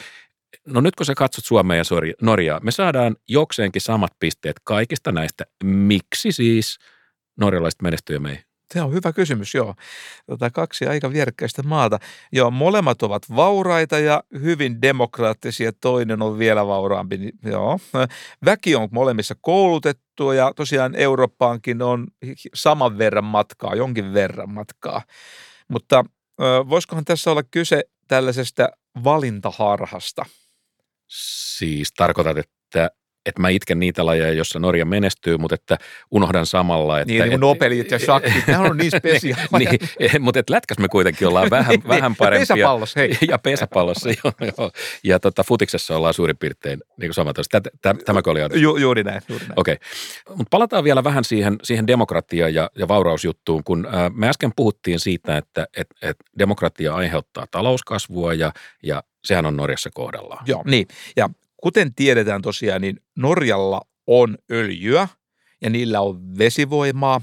No 0.65 0.81
nyt 0.81 0.95
kun 0.95 1.05
sä 1.05 1.13
katsot 1.15 1.45
Suomea 1.45 1.77
ja 1.77 1.83
Norjaa, 2.21 2.59
me 2.59 2.71
saadaan 2.71 3.15
jokseenkin 3.27 3.81
samat 3.81 4.11
pisteet 4.19 4.55
kaikista 4.63 5.11
näistä. 5.11 5.43
Miksi 5.63 6.31
siis 6.31 6.79
norjalaiset 7.39 7.81
menestyy 7.81 8.19
meihin? 8.19 8.43
Se 8.73 8.81
on 8.81 8.93
hyvä 8.93 9.13
kysymys, 9.13 9.53
joo. 9.53 9.75
Tota, 10.27 10.49
kaksi 10.51 10.87
aika 10.87 11.11
vierekkäistä 11.11 11.63
maata. 11.63 11.99
Joo, 12.31 12.51
molemmat 12.51 13.03
ovat 13.03 13.23
vauraita 13.35 13.99
ja 13.99 14.23
hyvin 14.33 14.81
demokraattisia, 14.81 15.71
toinen 15.81 16.21
on 16.21 16.39
vielä 16.39 16.67
vauraampi. 16.67 17.17
niin 17.17 17.33
Joo. 17.43 17.79
Väki 18.45 18.75
on 18.75 18.89
molemmissa 18.91 19.35
koulutettua 19.41 20.35
ja 20.35 20.53
tosiaan 20.55 20.95
Eurooppaankin 20.95 21.81
on 21.81 22.07
saman 22.53 22.97
verran 22.97 23.23
matkaa, 23.23 23.75
jonkin 23.75 24.13
verran 24.13 24.49
matkaa. 24.49 25.01
Mutta 25.67 26.05
voisikohan 26.69 27.05
tässä 27.05 27.31
olla 27.31 27.43
kyse 27.43 27.83
tällaisesta 28.07 28.69
valintaharhasta? 29.03 30.25
Siis 31.07 31.91
tarkoitat, 31.97 32.37
että, 32.37 32.89
että 33.25 33.41
mä 33.41 33.49
itken 33.49 33.79
niitä 33.79 34.05
lajeja, 34.05 34.33
jossa 34.33 34.59
Norja 34.59 34.85
menestyy, 34.85 35.37
mutta 35.37 35.55
että 35.55 35.77
unohdan 36.11 36.45
samalla, 36.45 36.99
että... 36.99 37.11
Niin, 37.11 37.21
niin 37.21 37.29
kuin 37.29 37.39
nopelit 37.39 37.91
ja 37.91 37.99
shakit, 37.99 38.47
nehän 38.47 38.65
on 38.71 38.77
niin 38.85 38.91
spesiaaleja. 38.97 39.71
niin, 39.71 39.79
eh, 39.99 40.19
mutta 40.19 40.39
et 40.39 40.49
lätkäs 40.49 40.77
me 40.77 40.87
kuitenkin 40.87 41.27
ollaan 41.27 41.49
vähän, 41.57 41.69
Niin, 41.69 41.87
vähän 41.87 42.11
ja 42.11 42.15
parempia. 42.17 42.55
pesäpallossa, 42.55 42.99
hei. 42.99 43.17
Ja 43.29 43.37
pesäpallossa, 43.39 44.09
joo, 44.09 44.33
joo. 44.57 44.71
Ja 45.03 45.19
tota, 45.19 45.43
futiksessa 45.43 45.97
ollaan 45.97 46.13
suurin 46.13 46.37
piirtein 46.37 46.79
niin 46.97 47.07
kuin 47.07 47.13
samat. 47.13 47.35
Tämäkö 48.05 48.31
oli 48.31 48.39
ajatus? 48.39 48.61
Ju, 48.61 48.77
juuri 48.77 49.03
näin, 49.03 49.21
juuri 49.29 49.45
näin. 49.45 49.59
Okei, 49.59 49.77
mutta 50.29 50.49
palataan 50.49 50.83
vielä 50.83 51.03
vähän 51.03 51.23
siihen, 51.23 51.55
siihen 51.63 51.87
demokratia- 51.87 52.49
ja, 52.49 52.69
ja 52.77 52.87
vaurausjuttuun, 52.87 53.63
kun 53.63 53.87
ää, 53.91 54.09
me 54.13 54.29
äsken 54.29 54.51
puhuttiin 54.55 54.99
siitä, 54.99 55.37
että 55.37 55.67
et, 55.77 55.87
et 56.01 56.17
demokratia 56.39 56.95
aiheuttaa 56.95 57.47
talouskasvua 57.51 58.33
ja, 58.33 58.51
ja 58.83 59.03
sehän 59.23 59.45
on 59.45 59.57
Norjassa 59.57 59.89
kohdallaan. 59.93 60.43
Joo, 60.47 60.63
niin. 60.65 60.87
Ja 61.15 61.29
kuten 61.65 61.95
tiedetään 61.95 62.41
tosiaan, 62.41 62.81
niin 62.81 63.01
Norjalla 63.15 63.81
on 64.07 64.37
öljyä 64.51 65.07
ja 65.61 65.69
niillä 65.69 66.01
on 66.01 66.37
vesivoimaa, 66.37 67.21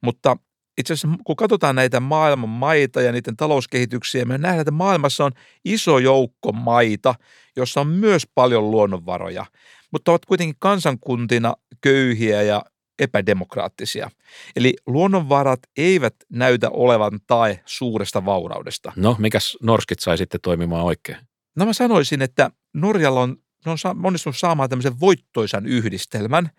mutta 0.00 0.36
itse 0.78 0.92
asiassa 0.92 1.18
kun 1.24 1.36
katsotaan 1.36 1.76
näitä 1.76 2.00
maailman 2.00 2.48
maita 2.48 3.02
ja 3.02 3.12
niiden 3.12 3.36
talouskehityksiä, 3.36 4.24
me 4.24 4.38
nähdään, 4.38 4.60
että 4.60 4.70
maailmassa 4.70 5.24
on 5.24 5.32
iso 5.64 5.98
joukko 5.98 6.52
maita, 6.52 7.14
jossa 7.56 7.80
on 7.80 7.86
myös 7.86 8.26
paljon 8.34 8.70
luonnonvaroja, 8.70 9.46
mutta 9.90 10.10
ovat 10.12 10.26
kuitenkin 10.26 10.56
kansankuntina 10.58 11.54
köyhiä 11.80 12.42
ja 12.42 12.62
epädemokraattisia. 12.98 14.10
Eli 14.56 14.74
luonnonvarat 14.86 15.60
eivät 15.76 16.14
näytä 16.28 16.70
olevan 16.70 17.20
tae 17.26 17.60
suuresta 17.66 18.24
vauraudesta. 18.24 18.92
No, 18.96 19.16
mikäs 19.18 19.58
norskit 19.62 19.98
sai 19.98 20.18
sitten 20.18 20.40
toimimaan 20.40 20.84
oikein? 20.84 21.18
No 21.56 21.66
mä 21.66 21.72
sanoisin, 21.72 22.22
että 22.22 22.50
Norjalla 22.74 23.20
on, 23.20 23.36
ne 23.64 23.72
on 23.72 24.06
onnistunut 24.06 24.36
saamaan 24.36 24.70
tämmöisen 24.70 25.00
voittoisan 25.00 25.66
yhdistelmän 25.66 26.50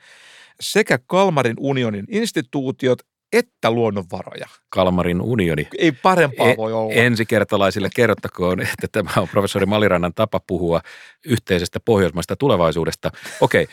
sekä 0.60 1.00
Kalmarin 1.08 1.56
unionin 1.60 2.06
instituutiot 2.10 3.00
että 3.34 3.72
luonnonvaroja. 3.72 4.48
Kalmarin 4.70 5.22
unioni. 5.22 5.68
Ei 5.78 5.92
parempaa 5.92 6.50
E- 6.50 6.58
voi 6.58 6.74
olla. 6.74 6.94
Ensikertalaisille 6.94 7.90
kerrottakoon, 7.96 8.62
että 8.62 8.88
tämä 8.92 9.10
on 9.18 9.28
professori 9.28 9.66
Malirannan 9.66 10.14
tapa 10.14 10.40
puhua 10.40 10.82
yhteisestä 11.26 11.80
pohjoismaista 11.80 12.36
tulevaisuudesta. 12.36 13.12
Okei, 13.42 13.68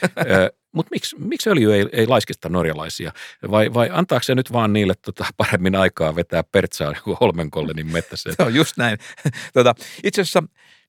mutta 0.72 0.91
miksi, 0.91 1.16
miksi 1.18 1.51
öljy 1.51 1.74
ei, 1.74 1.87
ei 1.93 2.07
laiskista 2.07 2.49
norjalaisia? 2.49 3.12
Vai, 3.51 3.74
vai 3.74 3.89
antaako 3.93 4.22
se 4.22 4.35
nyt 4.35 4.53
vaan 4.53 4.72
niille 4.72 4.95
tota, 5.05 5.24
paremmin 5.37 5.76
aikaa 5.76 6.16
vetää 6.16 6.45
pertsaa 6.53 6.95
kuin 7.05 7.16
Holmenkollenin 7.20 7.93
mettässä? 7.93 8.31
Se 8.37 8.43
on 8.43 8.55
just 8.55 8.76
näin. 8.76 8.99
Tota, 9.53 9.74
itse 10.05 10.20
asiassa 10.20 10.43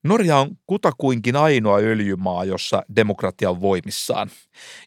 Norja 0.03 0.37
on 0.37 0.57
kutakuinkin 0.67 1.35
ainoa 1.35 1.77
öljymaa, 1.77 2.45
jossa 2.45 2.83
demokratia 2.95 3.49
on 3.49 3.61
voimissaan. 3.61 4.29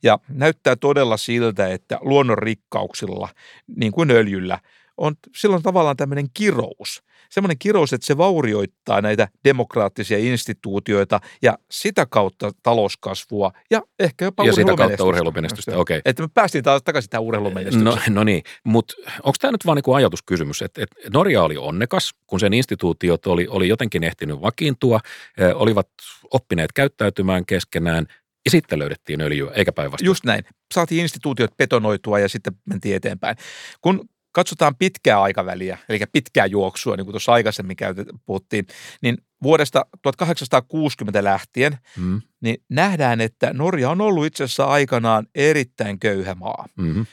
Ja 0.02 0.18
näyttää 0.28 0.76
todella 0.76 1.16
siltä, 1.16 1.68
että 1.68 1.98
luonnon 2.00 2.38
rikkauksilla, 2.38 3.28
niin 3.76 3.92
kuin 3.92 4.10
öljyllä, 4.10 4.58
on 4.96 5.14
silloin 5.36 5.62
tavallaan 5.62 5.96
tämmöinen 5.96 6.26
kirous. 6.34 7.02
Semmoinen 7.34 7.58
kirous, 7.58 7.92
että 7.92 8.06
se 8.06 8.16
vaurioittaa 8.16 9.00
näitä 9.00 9.28
demokraattisia 9.44 10.18
instituutioita 10.18 11.20
ja 11.42 11.58
sitä 11.70 12.06
kautta 12.06 12.50
talouskasvua 12.62 13.52
ja 13.70 13.82
ehkä 13.98 14.24
jopa 14.24 14.44
Ja 14.44 14.52
sitä 14.52 14.74
kautta 14.76 15.04
urheilumenestystä. 15.04 15.78
okei. 15.78 16.00
Että 16.04 16.22
me 16.22 16.28
päästiin 16.34 16.64
taas 16.64 16.82
takaisin 16.82 17.10
tähän 17.10 17.24
urheilumenestykseen. 17.24 17.84
No, 17.84 17.98
no 18.08 18.24
niin, 18.24 18.42
mutta 18.64 18.94
onko 19.22 19.36
tämä 19.40 19.52
nyt 19.52 19.66
vaan 19.66 19.76
niinku 19.76 19.92
ajatuskysymys, 19.92 20.62
että 20.62 20.82
et 20.82 20.90
Norja 21.12 21.42
oli 21.42 21.56
onnekas, 21.56 22.10
kun 22.26 22.40
sen 22.40 22.52
instituutiot 22.52 23.26
oli, 23.26 23.46
oli 23.48 23.68
jotenkin 23.68 24.04
ehtinyt 24.04 24.42
vakiintua, 24.42 25.00
eh, 25.38 25.50
olivat 25.54 25.88
oppineet 26.30 26.72
käyttäytymään 26.72 27.46
keskenään 27.46 28.06
ja 28.44 28.50
sitten 28.50 28.78
löydettiin 28.78 29.20
öljyä, 29.20 29.50
eikä 29.54 29.72
päinvastoin. 29.72 30.06
Just 30.06 30.24
näin. 30.24 30.44
Saatiin 30.74 31.02
instituutiot 31.02 31.56
betonoitua 31.56 32.18
ja 32.18 32.28
sitten 32.28 32.52
mentiin 32.64 32.96
eteenpäin. 32.96 33.36
Kun 33.80 34.08
katsotaan 34.34 34.76
pitkää 34.76 35.22
aikaväliä, 35.22 35.78
eli 35.88 36.00
pitkää 36.12 36.46
juoksua, 36.46 36.96
niin 36.96 37.04
kuin 37.04 37.12
tuossa 37.12 37.32
aikaisemmin 37.32 37.76
käytet, 37.76 38.08
puhuttiin, 38.26 38.66
niin 39.02 39.16
vuodesta 39.42 39.86
1860 40.02 41.24
lähtien, 41.24 41.78
Mm, 41.96 42.22
niin 42.40 42.56
nähdään, 42.68 43.20
että 43.20 43.52
Norja 43.52 43.90
on 43.90 44.00
ollut 44.00 44.26
itse 44.26 44.44
asiassa 44.44 44.64
aikanaan 44.64 45.26
erittäin 45.34 46.00
köyhä 46.00 46.34
maa. 46.34 46.66
mm, 46.78 47.06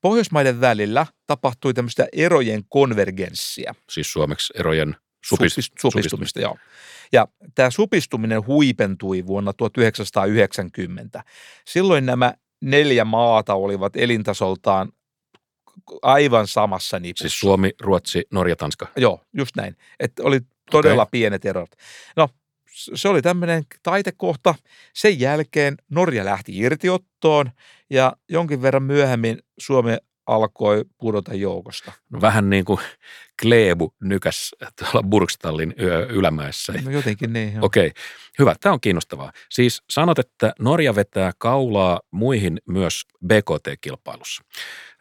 Pohjoismaiden 0.00 0.60
välillä 0.60 1.06
tapahtui 1.26 1.74
tämmöistä 1.74 2.06
erojen 2.12 2.62
konvergenssia. 2.68 3.74
siis 3.90 4.12
suomeksi 4.12 4.52
erojen 4.56 4.96
supis, 5.26 5.52
Supist- 5.56 5.72
supistumista, 5.80 6.40
joo. 6.40 6.56
Ja 7.12 7.28
tämä 7.54 7.70
supistuminen 7.70 8.46
huipentui 8.46 9.26
vuonna 9.26 9.52
1990. 9.52 11.24
Silloin 11.68 12.06
nämä 12.06 12.34
neljä 12.62 13.04
maata 13.04 13.54
olivat 13.54 13.96
elintasoltaan 13.96 14.92
aivan 16.02 16.46
samassa 16.46 16.98
nipussa. 16.98 17.22
Siis 17.22 17.40
Suomi, 17.40 17.70
Ruotsi, 17.80 18.22
Norja, 18.30 18.56
Tanska. 18.56 18.86
Joo, 18.96 19.24
just 19.32 19.56
näin. 19.56 19.76
Että 20.00 20.22
oli 20.22 20.40
todella 20.70 21.02
Okei. 21.02 21.10
pienet 21.10 21.44
erot. 21.44 21.70
No, 22.16 22.28
se 22.94 23.08
oli 23.08 23.22
tämmöinen 23.22 23.62
taitekohta. 23.82 24.54
Sen 24.94 25.20
jälkeen 25.20 25.76
Norja 25.90 26.24
lähti 26.24 26.58
irtiottoon 26.58 27.50
ja 27.90 28.16
jonkin 28.28 28.62
verran 28.62 28.82
myöhemmin 28.82 29.38
Suomi 29.58 29.96
alkoi 30.28 30.84
pudota 30.98 31.34
joukosta. 31.34 31.92
No, 32.10 32.20
vähän 32.20 32.50
niin 32.50 32.64
kuin 32.64 32.80
Kleebu 33.42 33.94
nykäs 34.00 34.54
tuolla 34.78 35.08
Burgstallin 35.08 35.74
ylämäessä. 36.08 36.72
No 36.84 36.90
jotenkin 36.90 37.32
niin. 37.32 37.64
Okei, 37.64 37.92
hyvä. 38.38 38.54
Tämä 38.60 38.72
on 38.72 38.80
kiinnostavaa. 38.80 39.32
Siis 39.50 39.82
sanot, 39.90 40.18
että 40.18 40.52
Norja 40.58 40.94
vetää 40.94 41.32
kaulaa 41.38 42.00
muihin 42.10 42.58
myös 42.68 43.02
BKT-kilpailussa. 43.26 44.44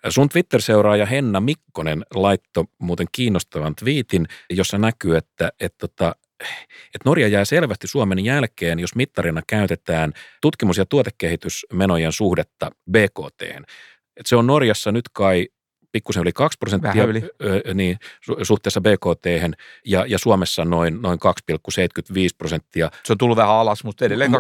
Sun 0.10 0.30
Twitter-seuraaja 0.30 1.06
Henna 1.06 1.40
Mikkonen 1.40 2.06
laittoi 2.14 2.66
muuten 2.80 3.08
kiinnostavan 3.12 3.76
twiitin, 3.76 4.28
jossa 4.50 4.78
näkyy, 4.78 5.18
että, 5.18 5.52
että, 5.60 5.86
että, 5.86 6.16
että 6.96 7.06
Norja 7.06 7.28
jää 7.28 7.46
selvästi 7.46 7.88
Suomen 7.88 8.26
jälkeen, 8.26 8.80
jos 8.80 8.96
mittarina 8.96 9.42
käytetään 9.48 10.14
tutkimus- 10.42 10.78
ja 10.78 10.86
tuotekehitysmenojen 10.86 12.12
suhdetta 12.12 12.72
BKT. 12.92 13.42
Että 14.20 14.30
se 14.30 14.36
on 14.36 14.48
Norjassa 14.48 14.92
nyt 14.92 15.06
kai 15.14 15.48
pikkusen 15.92 16.22
yli 16.22 16.34
2 16.34 16.58
prosenttia 16.58 17.04
yli. 17.04 17.24
Ö, 17.44 17.74
niin, 17.74 17.98
su- 18.32 18.46
suhteessa 18.46 18.82
BKT 18.82 19.26
ja, 19.86 20.06
ja 20.08 20.18
Suomessa 20.20 20.66
noin, 20.66 21.02
noin 21.02 21.20
2,75 21.52 22.14
prosenttia. 22.38 22.92
Se 23.04 23.14
on 23.14 23.18
tullut 23.18 23.38
vähän 23.38 23.56
alas, 23.56 23.84
mutta 23.84 24.06
edelleen 24.06 24.32
M- 24.32 24.36
2,75 24.36 24.40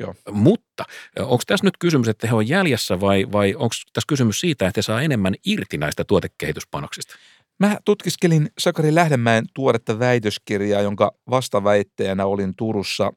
joo. 0.00 0.14
Mutta 0.30 0.84
onko 1.18 1.42
tässä 1.46 1.66
nyt 1.66 1.74
kysymys, 1.78 2.08
että 2.08 2.26
he 2.26 2.34
on 2.34 2.48
jäljessä 2.48 3.00
vai, 3.00 3.26
vai 3.32 3.54
onko 3.54 3.74
tässä 3.92 4.06
kysymys 4.08 4.40
siitä, 4.40 4.66
että 4.66 4.78
he 4.78 4.82
saa 4.82 5.02
enemmän 5.02 5.34
irti 5.46 5.78
näistä 5.78 6.04
tuotekehityspanoksista? 6.04 7.14
Mä 7.60 7.78
tutkiskelin 7.84 8.48
Sakari 8.58 8.94
Lähdemäen 8.94 9.44
tuoretta 9.54 9.98
väitöskirjaa, 9.98 10.82
jonka 10.82 11.12
vastaväittäjänä 11.30 12.26
olin 12.26 12.54
Turussa. 12.56 13.12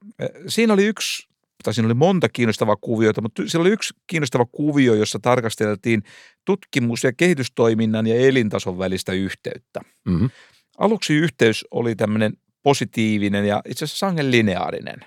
Siinä 0.47 0.73
oli 0.73 0.85
yksi, 0.85 1.27
tai 1.63 1.73
siinä 1.73 1.87
oli 1.87 1.93
monta 1.93 2.29
kiinnostavaa 2.29 2.75
kuviota, 2.75 3.21
mutta 3.21 3.43
siinä 3.47 3.61
oli 3.61 3.69
yksi 3.69 3.93
kiinnostava 4.07 4.45
kuvio, 4.51 4.93
jossa 4.93 5.19
tarkasteltiin 5.21 6.03
tutkimus- 6.45 7.03
ja 7.03 7.13
kehitystoiminnan 7.13 8.07
ja 8.07 8.15
elintason 8.15 8.77
välistä 8.77 9.13
yhteyttä. 9.13 9.79
Mm-hmm. 10.05 10.29
Aluksi 10.77 11.13
yhteys 11.13 11.65
oli 11.71 11.95
tämmöinen 11.95 12.33
positiivinen 12.63 13.45
ja 13.45 13.61
itse 13.65 13.85
asiassa 13.85 13.99
sangen 14.07 14.31
lineaarinen. 14.31 14.99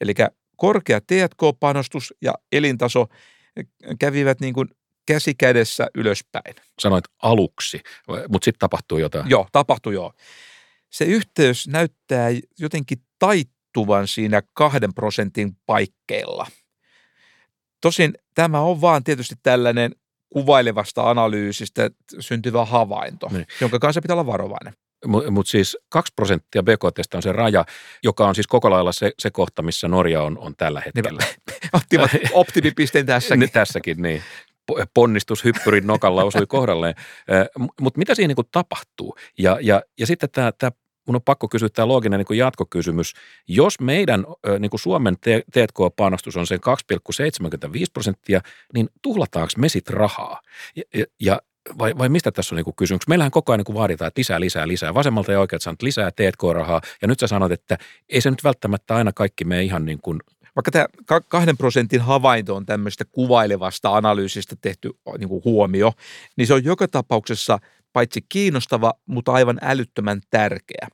Eli 0.00 0.14
korkea 0.56 1.00
T&K-panostus 1.00 2.14
ja 2.22 2.34
elintaso 2.52 3.06
eh, 3.56 3.66
kävivät 3.98 4.40
niin 4.40 4.54
kuin 4.54 4.68
käsi 5.06 5.34
kädessä 5.34 5.86
ylöspäin. 5.94 6.54
Sanoit 6.78 7.04
aluksi, 7.22 7.80
mutta 8.28 8.44
sitten 8.44 8.58
tapahtuu 8.58 8.98
jotain. 8.98 9.30
Joo, 9.30 9.48
tapahtui 9.52 9.94
joo. 9.94 10.12
Se 10.90 11.04
yhteys 11.04 11.68
näyttää 11.68 12.28
jotenkin 12.58 12.98
taittuvan 13.72 14.08
siinä 14.08 14.42
kahden 14.54 14.94
prosentin 14.94 15.56
paikkeilla. 15.66 16.46
Tosin 17.80 18.14
tämä 18.34 18.60
on 18.60 18.80
vaan 18.80 19.04
tietysti 19.04 19.34
tällainen 19.42 19.94
kuvailevasta 20.32 21.10
analyysistä 21.10 21.90
syntyvä 22.20 22.64
havainto, 22.64 23.26
Niin. 23.26 23.36
niin. 23.36 23.46
jonka 23.60 23.78
kanssa 23.78 24.02
pitää 24.02 24.14
olla 24.14 24.26
varovainen. 24.26 24.72
Mutta 25.06 25.30
mut 25.30 25.46
siis 25.46 25.76
2 25.88 26.12
prosenttia 26.16 26.62
BKT 26.62 27.14
on 27.14 27.22
se 27.22 27.32
raja, 27.32 27.64
joka 28.02 28.26
on 28.26 28.34
siis 28.34 28.46
koko 28.46 28.70
lailla 28.70 28.92
se, 28.92 29.12
se 29.18 29.30
kohta, 29.30 29.62
missä 29.62 29.88
Norja 29.88 30.22
on, 30.22 30.38
on 30.38 30.54
tällä 30.56 30.82
hetkellä. 30.86 31.20
Ottivat 31.72 32.10
optimipisteen 32.32 33.06
tässäkin. 33.06 33.40
Niin, 33.40 33.50
tässäkin, 33.50 34.02
niin. 34.02 34.22
po- 34.72 34.86
ponnistushyppyrin 34.94 35.86
nokalla 35.86 36.24
osui 36.24 36.46
kohdalleen. 36.46 36.94
Mutta 37.80 37.98
mitä 37.98 38.14
siinä 38.14 38.34
niin 38.38 38.46
tapahtuu? 38.52 39.16
Ja, 39.38 39.58
ja, 39.60 39.82
ja 39.98 40.06
sitten 40.06 40.30
tämä 40.30 40.52
mun 41.06 41.16
on 41.16 41.22
pakko 41.22 41.48
kysyä 41.48 41.68
tämä 41.68 41.88
looginen 41.88 42.24
niin 42.28 42.38
jatkokysymys. 42.38 43.12
Jos 43.48 43.80
meidän 43.80 44.24
niin 44.58 44.70
kuin 44.70 44.80
Suomen 44.80 45.16
T&K-panostus 45.50 46.36
on 46.36 46.46
sen 46.46 46.60
2,75 47.70 47.84
prosenttia, 47.92 48.40
niin 48.74 48.88
tuhlataanko 49.02 49.52
me 49.56 49.68
sitten 49.68 49.96
rahaa? 49.96 50.40
Ja, 50.76 50.82
ja, 50.94 51.04
ja 51.20 51.42
vai, 51.78 51.98
vai 51.98 52.08
mistä 52.08 52.32
tässä 52.32 52.54
on 52.54 52.62
niin 52.64 52.76
kysymys? 52.76 53.08
Meillähän 53.08 53.30
koko 53.30 53.52
ajan 53.52 53.64
niin 53.66 53.76
vaaditaan, 53.76 54.08
että 54.08 54.18
lisää, 54.18 54.40
lisää, 54.40 54.68
lisää. 54.68 54.94
Vasemmalta 54.94 55.32
ja 55.32 55.40
oikealta 55.40 55.64
sanot 55.64 55.82
lisää 55.82 56.10
T&K-rahaa, 56.10 56.80
ja 57.02 57.08
nyt 57.08 57.20
sä 57.20 57.26
sanot, 57.26 57.52
että 57.52 57.78
ei 58.08 58.20
se 58.20 58.30
nyt 58.30 58.44
välttämättä 58.44 58.96
aina 58.96 59.12
kaikki 59.12 59.44
mene 59.44 59.62
ihan 59.62 59.84
niin 59.84 59.98
kuin 60.02 60.18
vaikka 60.56 60.70
tämä 60.70 60.86
kahden 61.28 61.56
prosentin 61.56 62.00
havainto 62.00 62.56
on 62.56 62.66
tämmöistä 62.66 63.04
kuvailevasta 63.04 63.96
analyysistä 63.96 64.56
tehty 64.60 64.90
niin 65.18 65.28
kuin 65.28 65.44
huomio, 65.44 65.92
niin 66.36 66.46
se 66.46 66.54
on 66.54 66.64
joka 66.64 66.88
tapauksessa 66.88 67.58
paitsi 67.92 68.20
kiinnostava, 68.28 68.92
mutta 69.06 69.32
aivan 69.32 69.58
älyttömän 69.62 70.20
tärkeä. 70.30 70.88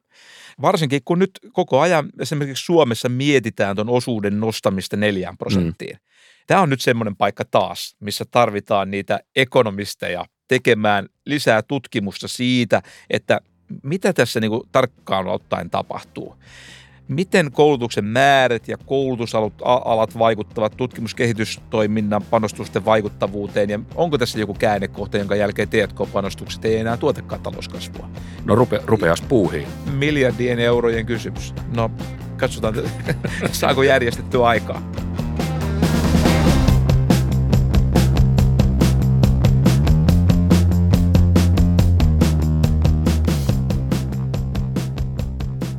Varsinkin 0.63 1.01
kun 1.05 1.19
nyt 1.19 1.31
koko 1.53 1.81
ajan 1.81 2.09
esimerkiksi 2.21 2.65
Suomessa 2.65 3.09
mietitään 3.09 3.77
tuon 3.77 3.89
osuuden 3.89 4.41
nostamista 4.41 4.97
neljään 4.97 5.39
prosenttiin. 5.39 5.97
Mm. 5.97 6.01
Tämä 6.47 6.61
on 6.61 6.71
nyt 6.71 6.81
semmoinen 6.81 7.17
paikka 7.17 7.45
taas, 7.45 7.97
missä 8.01 8.25
tarvitaan 8.31 8.91
niitä 8.91 9.21
ekonomisteja 9.37 10.25
tekemään 10.49 11.09
lisää 11.27 11.63
tutkimusta 11.63 12.29
siitä, 12.29 12.83
että 13.11 13.41
mitä 13.83 14.13
tässä 14.13 14.41
niin 14.41 14.51
kuin 14.51 14.63
tarkkaan 14.73 15.27
ottaen 15.27 15.71
tapahtuu 15.71 16.37
miten 17.09 17.53
koulutuksen 17.53 18.05
määrät 18.05 18.69
ja 18.69 18.77
koulutusalat 18.87 20.19
vaikuttavat 20.19 20.77
tutkimuskehitystoiminnan 20.77 22.23
panostusten 22.31 22.85
vaikuttavuuteen 22.85 23.71
ja 23.71 23.81
onko 23.95 24.19
tässä 24.19 24.39
joku 24.39 24.55
käännekohta, 24.55 25.19
jonka 25.19 25.37
jälkeen 25.37 25.69
T&K-panostukset 25.69 26.65
ei 26.65 26.77
enää 26.77 26.97
tuotekaan 26.97 27.43
talouskasvua? 27.43 28.11
No 28.45 28.55
rupe, 28.55 28.81
rupeas 28.85 29.23
puuhiin. 29.23 29.69
Miljardien 29.93 30.59
eurojen 30.59 31.07
kysymys. 31.07 31.55
No 31.77 31.91
katsotaan, 32.37 32.75
saako 33.53 33.83
järjestettyä 33.83 34.47
aikaa. 34.47 34.83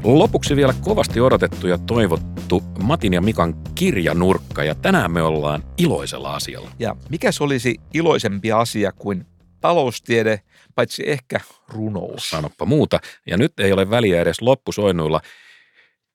Lopuksi 0.04 0.56
vielä 0.56 0.74
kovasti 0.82 1.20
odotettu 1.20 1.68
ja 1.68 1.78
toivottu 1.78 2.64
Matin 2.84 3.14
ja 3.14 3.22
Mikan 3.22 3.56
kirjanurkka 3.76 4.64
ja 4.64 4.76
tänään 4.76 5.12
me 5.12 5.22
ollaan 5.22 5.64
iloisella 5.78 6.36
asialla. 6.36 6.72
Ja 6.80 6.95
mikä 7.10 7.32
se 7.32 7.43
olisi 7.43 7.76
iloisempi 7.93 8.52
asia 8.52 8.91
kuin 8.91 9.26
taloustiede, 9.62 10.41
paitsi 10.76 11.04
ehkä 11.06 11.39
runous? 11.68 12.30
Sanoppa 12.30 12.66
muuta. 12.66 13.00
Ja 13.28 13.38
nyt 13.38 13.60
ei 13.60 13.74
ole 13.74 13.89
väliä 13.89 14.22
edes 14.22 14.41
loppusoinnuilla. 14.41 15.22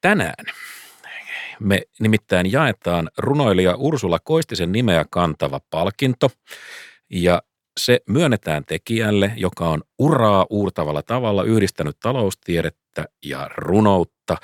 Tänään 0.01 0.45
me 1.61 1.83
nimittäin 2.01 2.53
jaetaan 2.53 3.11
runoilija 3.19 3.77
Ursula 3.77 4.19
Koistisen 4.19 4.73
nimeä 4.73 5.05
kantava 5.11 5.61
palkinto. 5.71 6.31
Ja 7.11 7.43
se 7.81 8.01
myönnetään 8.09 8.65
tekijälle, 8.65 9.33
joka 9.37 9.69
on 9.69 9.83
uraa 9.99 10.47
uurtavalla 10.51 11.03
tavalla 11.03 11.43
yhdistänyt 11.43 11.97
taloustiedettä 12.01 12.84
ja 13.25 13.51
runoutta. 13.57 14.37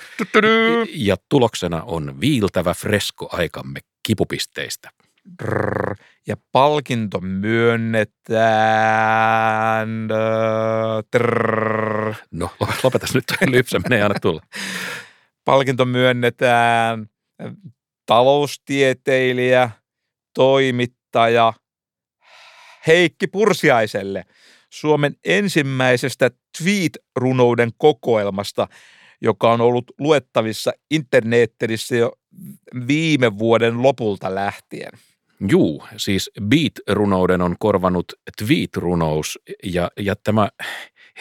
Ja 0.89 1.17
tuloksena 1.29 1.83
on 1.83 2.21
viiltävä 2.21 2.75
fresko 2.75 3.29
aikamme 3.33 3.81
kipupisteistä. 4.07 4.91
Ja 6.27 6.37
palkinto 6.53 7.21
myönnetään. 7.21 8.49
Trrr. 11.11 12.15
No, 12.31 12.51
lopetas 12.83 13.15
nyt, 13.15 13.25
lypsäminen 13.47 13.97
ei 13.97 14.03
aina 14.03 14.21
tulla. 14.21 14.43
Palkinto 15.45 15.85
myönnetään 15.85 17.07
taloustieteilijä, 18.07 19.71
toimittaja– 20.35 21.53
Heikki 22.87 23.27
Pursiaiselle 23.27 24.25
Suomen 24.71 25.17
ensimmäisestä 25.25 26.31
tweet-runouden 26.59 27.71
kokoelmasta, 27.79 28.69
joka 29.21 29.53
on 29.53 29.61
ollut 29.61 29.85
luettavissa 29.99 30.73
internetissä 30.91 31.97
jo 31.97 32.13
viime 32.87 33.39
vuoden 33.39 33.83
lopulta 33.83 34.35
lähtien. 34.35 34.93
Juu, 35.49 35.85
siis 35.97 36.31
beat-runouden 36.43 37.43
on 37.43 37.57
korvanut 37.59 38.05
tweet-runous 38.45 39.39
ja, 39.65 39.91
ja 39.99 40.15
tämä 40.25 40.49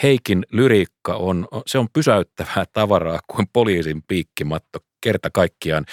Heikin 0.04 0.46
lyriikka 0.52 1.16
on, 1.16 1.48
se 1.68 1.78
on 1.78 1.88
pysäyttävää 1.94 2.66
tavaraa 2.74 3.20
kuin 3.28 3.48
poliisin 3.54 4.04
piikkimatto 4.08 4.80
kerta 5.02 5.30
kaikkiaan. 5.34 5.86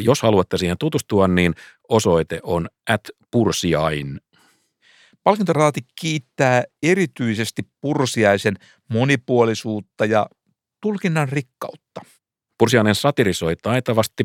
Jos 0.00 0.22
haluatte 0.22 0.58
siihen 0.58 0.78
tutustua, 0.78 1.28
niin 1.28 1.54
osoite 1.88 2.40
on 2.42 2.68
at 2.90 3.00
pursiain 3.30 4.20
Palkintoraati 5.26 5.80
kiittää 6.00 6.64
erityisesti 6.82 7.62
Pursiaisen 7.80 8.54
monipuolisuutta 8.88 10.04
ja 10.04 10.26
tulkinnan 10.82 11.28
rikkautta. 11.28 12.00
Pursiainen 12.58 12.94
satirisoi 12.94 13.56
taitavasti 13.56 14.24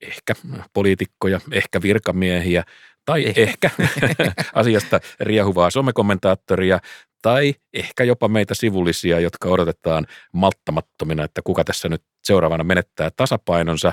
ehkä 0.00 0.34
poliitikkoja, 0.72 1.40
ehkä 1.52 1.82
virkamiehiä 1.82 2.64
tai 3.04 3.32
ehkä, 3.36 3.70
ehkä 3.92 4.32
asiasta 4.54 5.00
riehuvaa 5.20 5.70
somekommentaattoria 5.70 6.78
tai 7.22 7.54
ehkä 7.72 8.04
jopa 8.04 8.28
meitä 8.28 8.54
sivullisia, 8.54 9.20
jotka 9.20 9.48
odotetaan 9.48 10.06
malttamattomina, 10.32 11.24
että 11.24 11.40
kuka 11.44 11.64
tässä 11.64 11.88
nyt 11.88 12.02
seuraavana 12.24 12.64
menettää 12.64 13.10
tasapainonsa. 13.10 13.92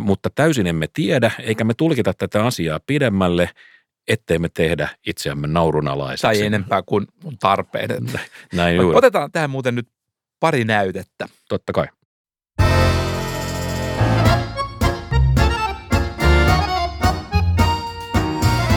Mutta 0.00 0.30
täysin 0.34 0.66
emme 0.66 0.86
tiedä, 0.92 1.30
eikä 1.38 1.64
me 1.64 1.74
tulkita 1.74 2.14
tätä 2.14 2.44
asiaa 2.44 2.80
pidemmälle– 2.86 3.50
ettei 4.08 4.38
me 4.38 4.48
tehdä 4.48 4.88
itseämme 5.06 5.46
naurunalaiseksi. 5.46 6.22
Tai 6.22 6.46
enempää 6.46 6.82
kuin 6.82 7.06
tarpeen. 7.40 7.90
Näin 8.54 8.76
juuri. 8.76 8.98
Otetaan 8.98 9.32
tähän 9.32 9.50
muuten 9.50 9.74
nyt 9.74 9.88
pari 10.40 10.64
näytettä. 10.64 11.28
Totta 11.48 11.72
kai. 11.72 11.86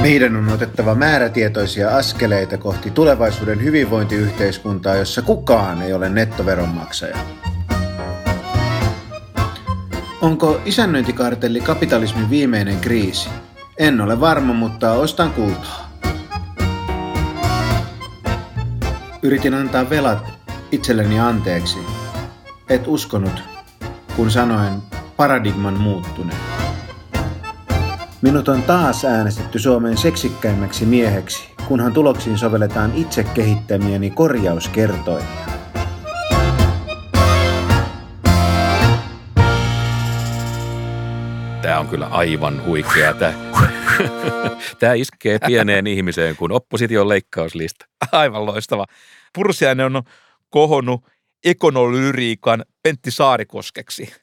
Meidän 0.01 0.35
on 0.35 0.49
otettava 0.49 0.95
määrätietoisia 0.95 1.89
askeleita 1.89 2.57
kohti 2.57 2.91
tulevaisuuden 2.91 3.63
hyvinvointiyhteiskuntaa, 3.63 4.95
jossa 4.95 5.21
kukaan 5.21 5.81
ei 5.81 5.93
ole 5.93 6.09
nettoveronmaksaja. 6.09 7.17
Onko 10.21 10.61
isännöintikartelli 10.65 11.61
kapitalismin 11.61 12.29
viimeinen 12.29 12.79
kriisi? 12.79 13.29
En 13.77 14.01
ole 14.01 14.19
varma, 14.19 14.53
mutta 14.53 14.91
ostan 14.91 15.31
kultaa. 15.31 15.91
Yritin 19.21 19.53
antaa 19.53 19.89
velat 19.89 20.25
itselleni 20.71 21.19
anteeksi. 21.19 21.77
Et 22.69 22.87
uskonut, 22.87 23.43
kun 24.15 24.31
sanoin 24.31 24.73
paradigman 25.17 25.79
muuttuneen. 25.79 26.37
Minut 28.21 28.47
on 28.47 28.63
taas 28.63 29.05
äänestetty 29.05 29.59
Suomen 29.59 29.97
seksikkäimmäksi 29.97 30.85
mieheksi, 30.85 31.49
kunhan 31.67 31.93
tuloksiin 31.93 32.37
sovelletaan 32.37 32.91
itse 32.95 33.23
kehittämieni 33.23 34.09
korjauskertoimia. 34.09 35.56
Tämä 41.67 41.79
on 41.79 41.87
kyllä 41.87 42.07
aivan 42.07 42.65
huikea. 42.65 43.13
Tämä, 43.13 43.33
tämä 44.79 44.93
iskee 44.93 45.39
pieneen 45.47 45.87
ihmiseen 45.87 46.35
kuin 46.35 46.51
opposition 46.51 47.09
leikkauslista. 47.09 47.85
Aivan 48.11 48.45
loistava. 48.45 48.85
Pursiainen 49.33 49.85
on 49.85 50.03
kohonnut 50.49 51.05
ekonolyriikan 51.45 52.65
Pentti 52.83 53.11
Saarikoskeksi. 53.11 54.13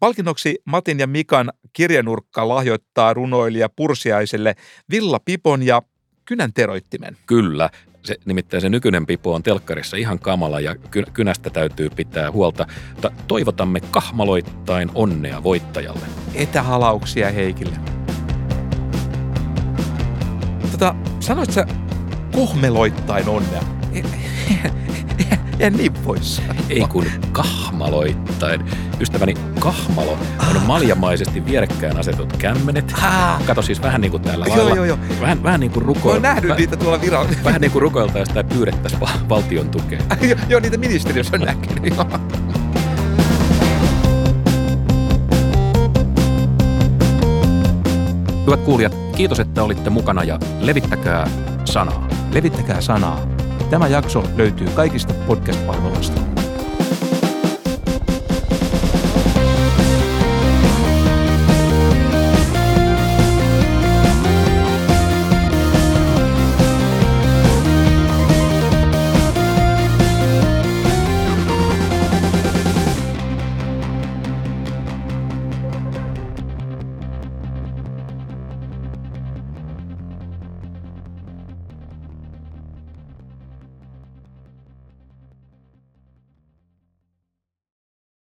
Palkinnoksi 0.00 0.58
Matin 0.64 0.98
ja 0.98 1.06
Mikan 1.06 1.52
kirjanurkka 1.72 2.48
lahjoittaa 2.48 3.14
runoilija 3.14 3.68
Pursiaiselle 3.68 4.54
Villa 4.90 5.20
Pipon 5.24 5.62
ja 5.62 5.82
Kynän 6.24 6.52
teroittimen. 6.52 7.16
Kyllä, 7.26 7.70
se, 8.02 8.16
nimittäin 8.24 8.60
se 8.60 8.68
nykyinen 8.68 9.06
pipo 9.06 9.34
on 9.34 9.42
telkkarissa 9.42 9.96
ihan 9.96 10.18
kamala 10.18 10.60
ja 10.60 10.76
kynästä 11.12 11.50
täytyy 11.50 11.90
pitää 11.90 12.30
huolta. 12.30 12.66
Mutta 12.92 13.10
toivotamme 13.28 13.80
kahmaloittain 13.80 14.90
onnea 14.94 15.42
voittajalle. 15.42 16.06
Etähalauksia 16.34 17.30
Heikille. 17.30 17.76
Tota, 20.72 20.94
sanoit 21.20 21.50
sä 21.50 21.66
kohmeloittain 22.32 23.28
onnea? 23.28 23.62
En 25.60 25.72
niin 25.72 25.92
pois 25.92 26.42
Ei 26.68 26.80
kun 26.88 27.06
kahmaloittain. 27.32 28.64
Ystäväni, 29.00 29.34
kahmalo. 29.58 30.18
On 30.50 30.62
maljamaisesti 30.66 31.44
vierekkäin 31.46 31.96
asetut 31.96 32.36
kämmenet. 32.36 32.92
Ah, 33.02 33.42
Kato 33.46 33.62
siis 33.62 33.82
vähän 33.82 34.00
niin 34.00 34.10
kuin 34.10 34.22
täällä 34.22 34.46
Joo, 34.46 34.56
lailla. 34.56 34.74
joo, 34.76 34.84
joo. 34.84 34.98
Vähän, 35.20 35.42
vähän 35.42 35.60
niin 35.60 35.70
kuin 35.72 35.84
mä 35.84 35.86
rukoil... 35.86 36.12
oon 36.14 36.22
nähnyt 36.22 36.56
niitä 36.56 36.76
tuolla 36.76 37.00
viralla. 37.00 37.30
Vähän 37.44 37.60
niin 37.60 37.70
kuin 37.70 37.82
rukoiltaisiin 37.82 38.34
tai 38.34 38.44
pyydettäisiin 38.44 39.00
va- 39.00 39.28
valtion 39.28 39.68
tukea. 39.70 40.00
joo, 40.28 40.38
joo, 40.48 40.60
niitä 40.60 40.76
ministeriössä 40.76 41.36
on 41.36 41.40
näkynyt. 41.42 41.94
Hyvät 48.46 48.60
kuulijat, 48.60 48.94
kiitos, 49.16 49.40
että 49.40 49.62
olitte 49.62 49.90
mukana 49.90 50.24
ja 50.24 50.38
levittäkää 50.60 51.26
sanaa. 51.64 52.08
Levittäkää 52.32 52.80
sanaa. 52.80 53.20
Tämä 53.70 53.88
jakso 53.88 54.22
löytyy 54.36 54.66
kaikista 54.74 55.14
podcast-palveluista. 55.14 56.29